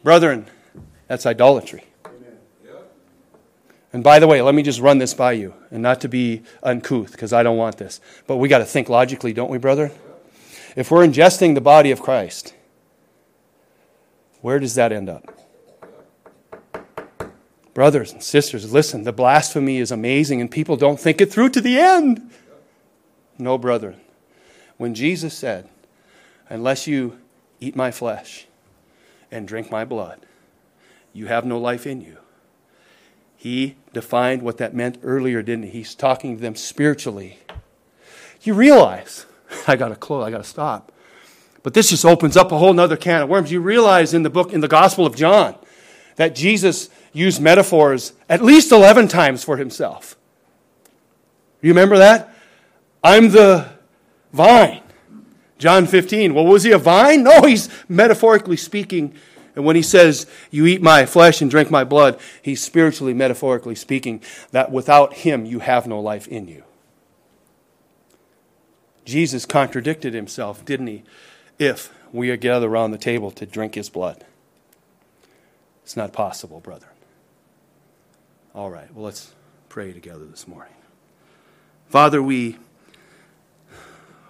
Brethren, 0.03 0.45
that's 1.07 1.25
idolatry. 1.25 1.85
And 3.93 4.03
by 4.03 4.19
the 4.19 4.27
way, 4.27 4.41
let 4.41 4.55
me 4.55 4.63
just 4.63 4.79
run 4.79 4.97
this 4.97 5.13
by 5.13 5.33
you, 5.33 5.53
and 5.69 5.81
not 5.81 6.01
to 6.01 6.09
be 6.09 6.43
uncouth, 6.63 7.11
because 7.11 7.33
I 7.33 7.43
don't 7.43 7.57
want 7.57 7.77
this. 7.77 7.99
But 8.27 8.37
we 8.37 8.49
got 8.49 8.59
to 8.59 8.65
think 8.65 8.89
logically, 8.89 9.31
don't 9.31 9.49
we, 9.49 9.57
brother? 9.57 9.91
If 10.75 10.89
we're 10.89 11.05
ingesting 11.05 11.55
the 11.55 11.61
body 11.61 11.91
of 11.91 12.01
Christ, 12.01 12.53
where 14.41 14.59
does 14.59 14.75
that 14.75 14.91
end 14.91 15.09
up? 15.09 15.37
Brothers 17.73 18.11
and 18.11 18.21
sisters, 18.21 18.71
listen, 18.71 19.03
the 19.03 19.13
blasphemy 19.13 19.77
is 19.77 19.91
amazing, 19.91 20.41
and 20.41 20.51
people 20.51 20.75
don't 20.75 20.99
think 20.99 21.21
it 21.21 21.31
through 21.31 21.49
to 21.49 21.61
the 21.61 21.79
end. 21.79 22.31
No, 23.37 23.57
brother. 23.57 23.95
When 24.77 24.93
Jesus 24.93 25.33
said, 25.33 25.69
Unless 26.49 26.85
you 26.85 27.17
eat 27.61 27.77
my 27.77 27.91
flesh 27.91 28.45
and 29.31 29.47
drink 29.47 29.71
my 29.71 29.85
blood, 29.85 30.25
you 31.13 31.27
have 31.27 31.45
no 31.45 31.57
life 31.57 31.87
in 31.87 32.01
you. 32.01 32.17
He 33.37 33.77
defined 33.93 34.41
what 34.41 34.57
that 34.57 34.75
meant 34.75 34.99
earlier, 35.01 35.41
didn't 35.41 35.65
he? 35.65 35.69
He's 35.69 35.95
talking 35.95 36.35
to 36.35 36.41
them 36.41 36.55
spiritually. 36.55 37.39
You 38.41 38.53
realize, 38.53 39.25
I 39.67 39.75
got 39.75 39.89
to 39.89 39.95
close, 39.95 40.25
I 40.25 40.31
got 40.31 40.39
to 40.39 40.43
stop. 40.43 40.91
But 41.63 41.73
this 41.73 41.89
just 41.89 42.05
opens 42.05 42.35
up 42.35 42.51
a 42.51 42.57
whole 42.57 42.77
other 42.79 42.97
can 42.97 43.21
of 43.21 43.29
worms. 43.29 43.51
You 43.51 43.61
realize 43.61 44.13
in 44.13 44.23
the 44.23 44.29
book, 44.29 44.51
in 44.51 44.61
the 44.61 44.67
Gospel 44.67 45.05
of 45.05 45.15
John, 45.15 45.55
that 46.15 46.35
Jesus 46.35 46.89
used 47.13 47.39
metaphors 47.39 48.13
at 48.27 48.41
least 48.41 48.71
11 48.71 49.07
times 49.07 49.43
for 49.43 49.57
himself. 49.57 50.17
You 51.61 51.69
remember 51.69 51.97
that? 51.97 52.33
I'm 53.03 53.29
the 53.29 53.69
vine. 54.33 54.81
John 55.59 55.85
15. 55.85 56.33
Well, 56.33 56.45
was 56.45 56.63
he 56.63 56.71
a 56.71 56.79
vine? 56.79 57.23
No, 57.23 57.43
he's 57.43 57.69
metaphorically 57.87 58.57
speaking 58.57 59.13
and 59.55 59.65
when 59.65 59.75
he 59.75 59.81
says, 59.81 60.27
You 60.49 60.65
eat 60.65 60.81
my 60.81 61.05
flesh 61.05 61.41
and 61.41 61.51
drink 61.51 61.69
my 61.69 61.83
blood, 61.83 62.19
he's 62.41 62.63
spiritually, 62.63 63.13
metaphorically 63.13 63.75
speaking 63.75 64.21
that 64.51 64.71
without 64.71 65.13
him 65.13 65.45
you 65.45 65.59
have 65.59 65.87
no 65.87 65.99
life 65.99 66.27
in 66.27 66.47
you. 66.47 66.63
Jesus 69.05 69.45
contradicted 69.45 70.13
himself, 70.13 70.63
didn't 70.63 70.87
he? 70.87 71.03
If 71.57 71.93
we 72.11 72.29
are 72.29 72.37
gathered 72.37 72.67
around 72.67 72.91
the 72.91 72.97
table 72.97 73.31
to 73.31 73.45
drink 73.45 73.75
his 73.75 73.89
blood. 73.89 74.25
It's 75.83 75.97
not 75.97 76.13
possible, 76.13 76.59
brother. 76.59 76.87
All 78.53 78.69
right, 78.69 78.93
well, 78.93 79.05
let's 79.05 79.33
pray 79.69 79.93
together 79.93 80.25
this 80.25 80.47
morning. 80.47 80.73
Father, 81.87 82.21
we 82.21 82.57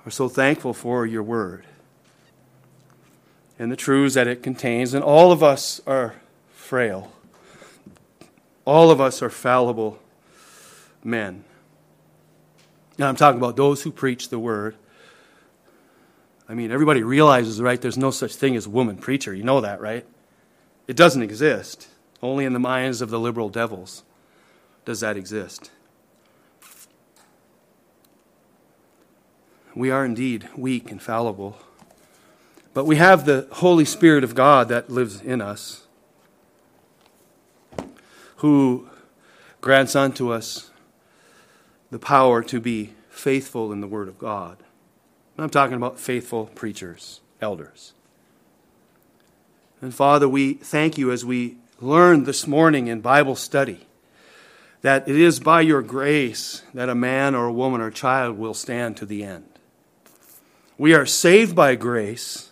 are 0.05 0.11
so 0.11 0.29
thankful 0.29 0.73
for 0.73 1.05
your 1.05 1.23
word 1.23 1.65
and 3.59 3.71
the 3.71 3.75
truths 3.75 4.15
that 4.15 4.27
it 4.27 4.41
contains. 4.41 4.93
And 4.93 5.03
all 5.03 5.31
of 5.31 5.43
us 5.43 5.81
are 5.85 6.15
frail, 6.51 7.11
all 8.65 8.91
of 8.91 9.01
us 9.01 9.21
are 9.21 9.29
fallible 9.29 9.99
men. 11.03 11.43
And 13.01 13.07
I'm 13.07 13.15
talking 13.15 13.39
about 13.39 13.55
those 13.55 13.81
who 13.81 13.91
preach 13.91 14.29
the 14.29 14.37
word. 14.37 14.75
I 16.47 16.53
mean, 16.53 16.69
everybody 16.69 17.01
realizes, 17.01 17.59
right, 17.59 17.81
there's 17.81 17.97
no 17.97 18.11
such 18.11 18.35
thing 18.35 18.55
as 18.55 18.67
woman 18.67 18.97
preacher. 18.97 19.33
You 19.33 19.43
know 19.43 19.59
that, 19.61 19.81
right? 19.81 20.05
It 20.87 20.95
doesn't 20.95 21.23
exist. 21.23 21.87
Only 22.21 22.45
in 22.45 22.53
the 22.53 22.59
minds 22.59 23.01
of 23.01 23.09
the 23.09 23.19
liberal 23.19 23.49
devils 23.49 24.03
does 24.85 24.99
that 24.99 25.17
exist. 25.17 25.71
We 29.73 29.89
are 29.89 30.05
indeed 30.05 30.47
weak 30.55 30.91
and 30.91 31.01
fallible. 31.01 31.57
But 32.75 32.85
we 32.85 32.97
have 32.97 33.25
the 33.25 33.47
Holy 33.53 33.85
Spirit 33.85 34.23
of 34.23 34.35
God 34.35 34.69
that 34.69 34.91
lives 34.91 35.21
in 35.21 35.41
us, 35.41 35.87
who 38.35 38.89
grants 39.59 39.95
unto 39.95 40.31
us 40.31 40.70
the 41.91 41.99
power 41.99 42.41
to 42.43 42.59
be 42.59 42.93
faithful 43.09 43.71
in 43.71 43.81
the 43.81 43.87
Word 43.87 44.07
of 44.07 44.17
God. 44.17 44.57
I'm 45.37 45.49
talking 45.49 45.75
about 45.75 45.99
faithful 45.99 46.47
preachers, 46.47 47.21
elders. 47.41 47.93
And 49.81 49.93
Father, 49.93 50.27
we 50.29 50.53
thank 50.55 50.97
you 50.97 51.11
as 51.11 51.25
we 51.25 51.57
learned 51.79 52.25
this 52.25 52.47
morning 52.47 52.87
in 52.87 53.01
Bible 53.01 53.35
study 53.35 53.87
that 54.81 55.07
it 55.07 55.15
is 55.15 55.39
by 55.39 55.61
your 55.61 55.81
grace 55.81 56.63
that 56.73 56.89
a 56.89 56.95
man 56.95 57.35
or 57.35 57.45
a 57.45 57.53
woman 57.53 57.81
or 57.81 57.91
child 57.91 58.37
will 58.37 58.53
stand 58.53 58.97
to 58.97 59.05
the 59.05 59.23
end. 59.23 59.45
We 60.77 60.93
are 60.93 61.05
saved 61.05 61.55
by 61.55 61.75
grace 61.75 62.51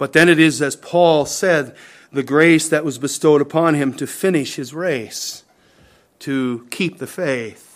but 0.00 0.14
then 0.14 0.30
it 0.30 0.38
is, 0.38 0.62
as 0.62 0.76
Paul 0.76 1.26
said, 1.26 1.76
the 2.10 2.22
grace 2.22 2.70
that 2.70 2.86
was 2.86 2.96
bestowed 2.96 3.42
upon 3.42 3.74
him 3.74 3.92
to 3.98 4.06
finish 4.06 4.54
his 4.54 4.72
race, 4.72 5.44
to 6.20 6.66
keep 6.70 6.96
the 6.96 7.06
faith. 7.06 7.69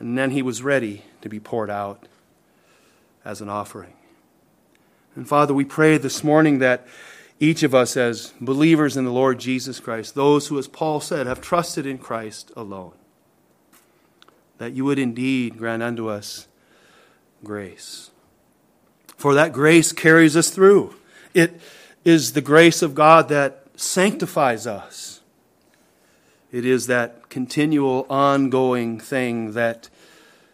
And 0.00 0.18
then 0.18 0.32
he 0.32 0.42
was 0.42 0.62
ready 0.62 1.04
to 1.20 1.28
be 1.28 1.38
poured 1.38 1.70
out 1.70 2.08
as 3.24 3.40
an 3.40 3.48
offering. 3.48 3.92
And 5.14 5.28
Father, 5.28 5.54
we 5.54 5.64
pray 5.64 5.96
this 5.96 6.24
morning 6.24 6.58
that 6.58 6.86
each 7.38 7.62
of 7.62 7.74
us, 7.74 7.96
as 7.96 8.32
believers 8.40 8.96
in 8.96 9.04
the 9.04 9.12
Lord 9.12 9.38
Jesus 9.38 9.78
Christ, 9.78 10.16
those 10.16 10.48
who, 10.48 10.58
as 10.58 10.66
Paul 10.66 11.00
said, 11.00 11.28
have 11.28 11.40
trusted 11.40 11.86
in 11.86 11.98
Christ 11.98 12.50
alone, 12.56 12.92
that 14.58 14.72
you 14.72 14.84
would 14.84 14.98
indeed 14.98 15.56
grant 15.58 15.82
unto 15.82 16.08
us 16.08 16.48
grace 17.44 18.10
for 19.20 19.34
that 19.34 19.52
grace 19.52 19.92
carries 19.92 20.34
us 20.34 20.48
through. 20.48 20.94
It 21.34 21.60
is 22.06 22.32
the 22.32 22.40
grace 22.40 22.80
of 22.80 22.94
God 22.94 23.28
that 23.28 23.66
sanctifies 23.76 24.66
us. 24.66 25.19
It 26.52 26.64
is 26.64 26.86
that 26.88 27.28
continual, 27.28 28.06
ongoing 28.10 28.98
thing 28.98 29.52
that 29.52 29.88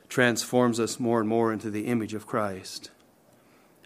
transforms 0.08 0.78
us 0.78 1.00
more 1.00 1.20
and 1.20 1.28
more 1.28 1.52
into 1.52 1.70
the 1.70 1.86
image 1.86 2.14
of 2.14 2.26
Christ. 2.26 2.90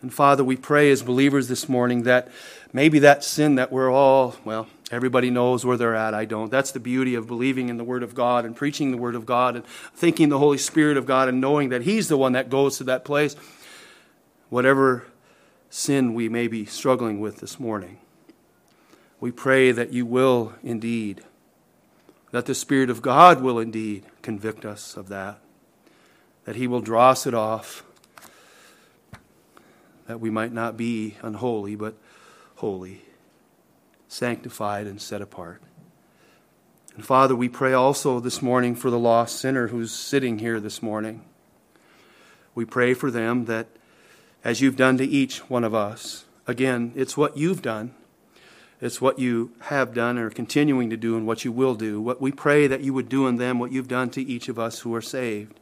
And 0.03 0.13
Father, 0.13 0.43
we 0.43 0.57
pray 0.57 0.91
as 0.91 1.03
believers 1.03 1.49
this 1.49 1.69
morning 1.69 2.05
that 2.05 2.29
maybe 2.73 2.99
that 3.01 3.23
sin 3.23 3.57
that 3.57 3.71
we're 3.71 3.91
all, 3.91 4.35
well, 4.45 4.67
everybody 4.91 5.31
knows 5.31 5.65
where 5.65 5.77
they're 5.77 5.95
at. 5.95 6.15
I 6.15 6.25
don't. 6.25 6.51
That's 6.51 6.73
the 6.73 6.81
beauty 6.81 7.15
of 7.15 7.27
believing 7.27 7.69
in 7.69 7.77
the 7.77 7.85
Word 7.85 8.03
of 8.03 8.15
God 8.15 8.45
and 8.45 8.57
preaching 8.57 8.91
the 8.91 8.97
Word 8.97 9.15
of 9.15 9.27
God 9.27 9.57
and 9.57 9.67
thinking 9.67 10.31
the 10.31 10.39
Holy 10.39 10.59
Spirit 10.59 10.97
of 10.97 11.07
God 11.07 11.29
and 11.29 11.41
knowing 11.41 11.69
that 11.69 11.83
He's 11.83 12.09
the 12.09 12.17
one 12.17 12.33
that 12.33 12.49
goes 12.49 12.79
to 12.79 12.85
that 12.85 13.05
place 13.05 13.37
whatever 14.49 15.05
sin 15.71 16.13
we 16.13 16.29
may 16.29 16.49
be 16.49 16.67
struggling 16.67 17.21
with 17.21 17.39
this 17.39 17.59
morning. 17.59 17.99
We 19.21 19.31
pray 19.31 19.71
that 19.73 19.93
you 19.93 20.05
will 20.05 20.55
indeed, 20.63 21.23
that 22.31 22.47
the 22.47 22.55
Spirit 22.55 22.91
of 22.91 23.03
God 23.03 23.41
will 23.43 23.59
indeed 23.59 24.05
convict 24.22 24.64
us 24.64 24.97
of 24.97 25.09
that, 25.09 25.39
that 26.45 26.57
He 26.57 26.66
will 26.66 26.81
draw 26.81 27.11
us 27.11 27.26
it 27.26 27.35
off, 27.35 27.85
that 30.07 30.20
we 30.20 30.31
might 30.31 30.53
not 30.53 30.76
be 30.76 31.16
unholy, 31.22 31.76
but 31.76 31.95
holy, 32.57 33.03
sanctified, 34.09 34.87
and 34.87 35.01
set 35.01 35.22
apart. 35.22 35.62
And 36.95 37.05
Father, 37.05 37.35
we 37.37 37.49
pray 37.49 37.72
also 37.72 38.20
this 38.20 38.43
morning 38.43 38.74
for 38.74 38.91
the 38.91 38.99
lost 38.99 39.39
sinner 39.39 39.68
who's 39.68 39.93
sitting 39.93 40.39
here 40.39 40.61
this 40.61 40.83
morning. 40.83 41.24
We 42.55 42.64
pray 42.64 42.95
for 42.95 43.11
them 43.11 43.47
that 43.47 43.68
as 44.45 44.61
you've 44.61 44.76
done 44.76 44.99
to 44.99 45.05
each 45.05 45.39
one 45.51 45.64
of 45.64 45.74
us. 45.74 46.24
Again, 46.47 46.93
it's 46.97 47.16
what 47.16 47.37
you've 47.37 47.62
done. 47.62 47.95
It's 48.81 49.01
what 49.01 49.18
you 49.18 49.53
have 49.61 49.93
done 49.93 50.16
or 50.18 50.31
continuing 50.31 50.89
to 50.91 50.97
do 50.97 51.16
and 51.16 51.26
what 51.26 51.45
you 51.45 51.53
will 51.53 51.74
do. 51.74 52.01
What 52.01 52.20
we 52.20 52.33
pray 52.33 52.66
that 52.66 52.81
you 52.81 52.95
would 52.95 53.09
do 53.09 53.26
in 53.26 53.37
them, 53.37 53.59
what 53.59 53.72
you've 53.72 53.89
done 53.89 54.09
to 54.11 54.22
each 54.22 54.49
of 54.49 54.59
us 54.59 54.81
who 54.81 54.95
are 54.95 55.03
saved. 55.03 55.61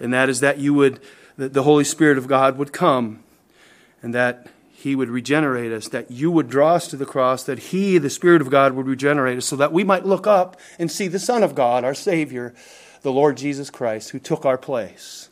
And 0.00 0.12
that 0.12 0.28
is 0.28 0.40
that 0.40 0.58
you 0.58 0.74
would, 0.74 1.00
that 1.36 1.52
the 1.52 1.62
Holy 1.62 1.84
Spirit 1.84 2.18
of 2.18 2.26
God 2.26 2.58
would 2.58 2.72
come 2.72 3.22
and 4.02 4.12
that 4.14 4.48
He 4.72 4.96
would 4.96 5.08
regenerate 5.08 5.72
us, 5.72 5.88
that 5.88 6.10
you 6.10 6.32
would 6.32 6.48
draw 6.48 6.74
us 6.74 6.88
to 6.88 6.96
the 6.96 7.06
cross, 7.06 7.44
that 7.44 7.58
He, 7.58 7.98
the 7.98 8.10
Spirit 8.10 8.42
of 8.42 8.50
God, 8.50 8.72
would 8.72 8.86
regenerate 8.86 9.38
us 9.38 9.46
so 9.46 9.56
that 9.56 9.72
we 9.72 9.84
might 9.84 10.06
look 10.06 10.26
up 10.26 10.58
and 10.80 10.90
see 10.90 11.06
the 11.06 11.18
Son 11.20 11.44
of 11.44 11.54
God, 11.54 11.84
our 11.84 11.94
Savior, 11.94 12.54
the 13.02 13.12
Lord 13.12 13.36
Jesus 13.36 13.70
Christ, 13.70 14.10
who 14.10 14.18
took 14.18 14.44
our 14.44 14.58
place, 14.58 15.28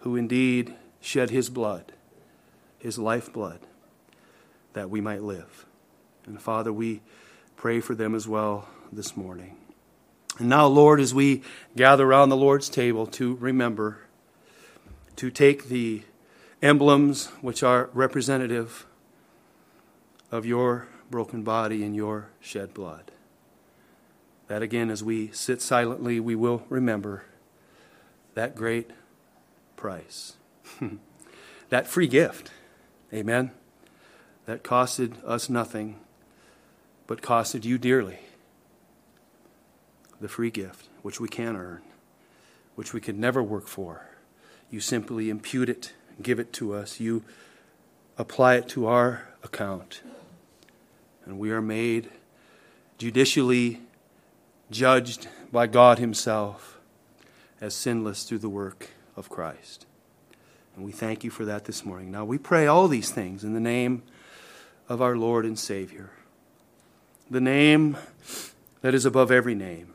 who 0.00 0.16
indeed 0.16 0.74
shed 1.02 1.28
his 1.28 1.50
blood, 1.50 1.92
his 2.78 2.98
lifeblood, 2.98 3.60
that 4.72 4.88
we 4.88 5.00
might 5.00 5.22
live. 5.22 5.66
And 6.26 6.40
Father, 6.40 6.72
we 6.72 7.00
pray 7.56 7.80
for 7.80 7.94
them 7.94 8.14
as 8.14 8.26
well 8.26 8.68
this 8.92 9.16
morning. 9.16 9.56
And 10.38 10.48
now, 10.48 10.66
Lord, 10.66 11.00
as 11.00 11.14
we 11.14 11.42
gather 11.76 12.06
around 12.06 12.28
the 12.28 12.36
Lord's 12.36 12.68
table 12.68 13.06
to 13.08 13.36
remember, 13.36 13.98
to 15.16 15.30
take 15.30 15.68
the 15.68 16.02
emblems 16.62 17.26
which 17.40 17.62
are 17.62 17.90
representative 17.92 18.86
of 20.30 20.46
your 20.46 20.88
broken 21.10 21.42
body 21.42 21.84
and 21.84 21.94
your 21.94 22.30
shed 22.40 22.72
blood. 22.72 23.10
That 24.48 24.62
again, 24.62 24.90
as 24.90 25.04
we 25.04 25.30
sit 25.32 25.60
silently, 25.60 26.18
we 26.18 26.34
will 26.34 26.64
remember 26.68 27.24
that 28.34 28.54
great 28.54 28.90
price. 29.76 30.36
that 31.68 31.86
free 31.86 32.06
gift, 32.06 32.50
amen, 33.12 33.50
that 34.46 34.64
costed 34.64 35.22
us 35.24 35.50
nothing, 35.50 35.98
but 37.06 37.22
costed 37.22 37.64
you 37.64 37.78
dearly. 37.78 38.18
the 40.22 40.28
free 40.28 40.50
gift, 40.50 40.88
which 41.02 41.20
we 41.20 41.28
can 41.28 41.56
earn, 41.56 41.82
which 42.76 42.94
we 42.94 43.00
could 43.00 43.18
never 43.18 43.42
work 43.42 43.66
for. 43.66 44.06
You 44.70 44.80
simply 44.80 45.28
impute 45.28 45.68
it, 45.68 45.92
give 46.22 46.38
it 46.38 46.52
to 46.54 46.72
us. 46.72 47.00
You 47.00 47.24
apply 48.16 48.54
it 48.54 48.68
to 48.68 48.86
our 48.86 49.28
account. 49.42 50.00
And 51.26 51.38
we 51.38 51.50
are 51.50 51.60
made 51.60 52.08
judicially 52.98 53.80
judged 54.70 55.28
by 55.50 55.66
God 55.66 55.98
Himself 55.98 56.78
as 57.60 57.74
sinless 57.74 58.22
through 58.22 58.38
the 58.38 58.48
work 58.48 58.90
of 59.16 59.28
Christ. 59.28 59.86
And 60.76 60.84
we 60.84 60.92
thank 60.92 61.22
you 61.24 61.30
for 61.30 61.44
that 61.44 61.64
this 61.64 61.84
morning. 61.84 62.10
Now 62.10 62.24
we 62.24 62.38
pray 62.38 62.66
all 62.66 62.88
these 62.88 63.10
things 63.10 63.44
in 63.44 63.54
the 63.54 63.60
name 63.60 64.02
of 64.88 65.02
our 65.02 65.16
Lord 65.16 65.44
and 65.44 65.58
Savior, 65.58 66.10
the 67.32 67.40
name 67.40 67.96
that 68.82 68.94
is 68.94 69.06
above 69.06 69.30
every 69.30 69.54
name, 69.54 69.94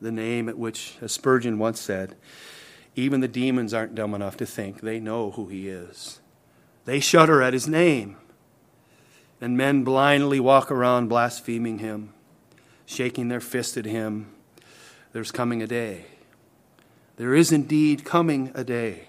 the 0.00 0.12
name 0.12 0.48
at 0.48 0.56
which, 0.56 0.94
as 1.02 1.10
Spurgeon 1.10 1.58
once 1.58 1.80
said, 1.80 2.14
even 2.94 3.20
the 3.20 3.26
demons 3.26 3.74
aren't 3.74 3.96
dumb 3.96 4.14
enough 4.14 4.36
to 4.36 4.46
think 4.46 4.80
they 4.80 5.00
know 5.00 5.32
who 5.32 5.48
He 5.48 5.68
is. 5.68 6.20
They 6.84 7.00
shudder 7.00 7.42
at 7.42 7.54
His 7.54 7.66
name, 7.66 8.16
and 9.40 9.56
men 9.56 9.82
blindly 9.82 10.38
walk 10.38 10.70
around 10.70 11.08
blaspheming 11.08 11.80
Him, 11.80 12.14
shaking 12.86 13.26
their 13.26 13.40
fist 13.40 13.76
at 13.76 13.84
Him. 13.84 14.32
There's 15.12 15.32
coming 15.32 15.62
a 15.62 15.66
day. 15.66 16.04
There 17.16 17.34
is 17.34 17.50
indeed 17.50 18.04
coming 18.04 18.52
a 18.54 18.62
day 18.62 19.08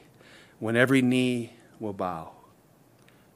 when 0.58 0.76
every 0.76 1.04
knee 1.04 1.54
will 1.80 1.94
bow 1.94 2.32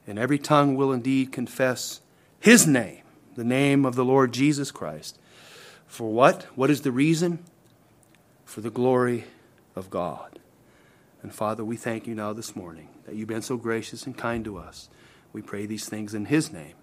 and 0.07 0.19
every 0.19 0.39
tongue 0.39 0.75
will 0.75 0.91
indeed 0.91 1.31
confess 1.31 2.01
his 2.39 2.67
name, 2.67 3.04
the 3.35 3.43
name 3.43 3.85
of 3.85 3.95
the 3.95 4.05
Lord 4.05 4.33
Jesus 4.33 4.71
Christ. 4.71 5.19
For 5.87 6.11
what? 6.11 6.43
What 6.55 6.69
is 6.69 6.81
the 6.81 6.91
reason? 6.91 7.39
For 8.45 8.61
the 8.61 8.69
glory 8.69 9.25
of 9.75 9.89
God. 9.89 10.39
And 11.21 11.33
Father, 11.33 11.63
we 11.63 11.77
thank 11.77 12.07
you 12.07 12.15
now 12.15 12.33
this 12.33 12.55
morning 12.55 12.89
that 13.05 13.15
you've 13.15 13.27
been 13.27 13.41
so 13.41 13.57
gracious 13.57 14.05
and 14.05 14.17
kind 14.17 14.43
to 14.45 14.57
us. 14.57 14.89
We 15.33 15.41
pray 15.41 15.65
these 15.65 15.89
things 15.89 16.13
in 16.13 16.25
his 16.25 16.51
name. 16.51 16.75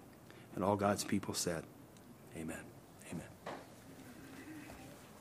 And 0.55 0.63
all 0.63 0.75
God's 0.75 1.03
people 1.03 1.33
said, 1.33 1.63
Amen. 2.37 2.72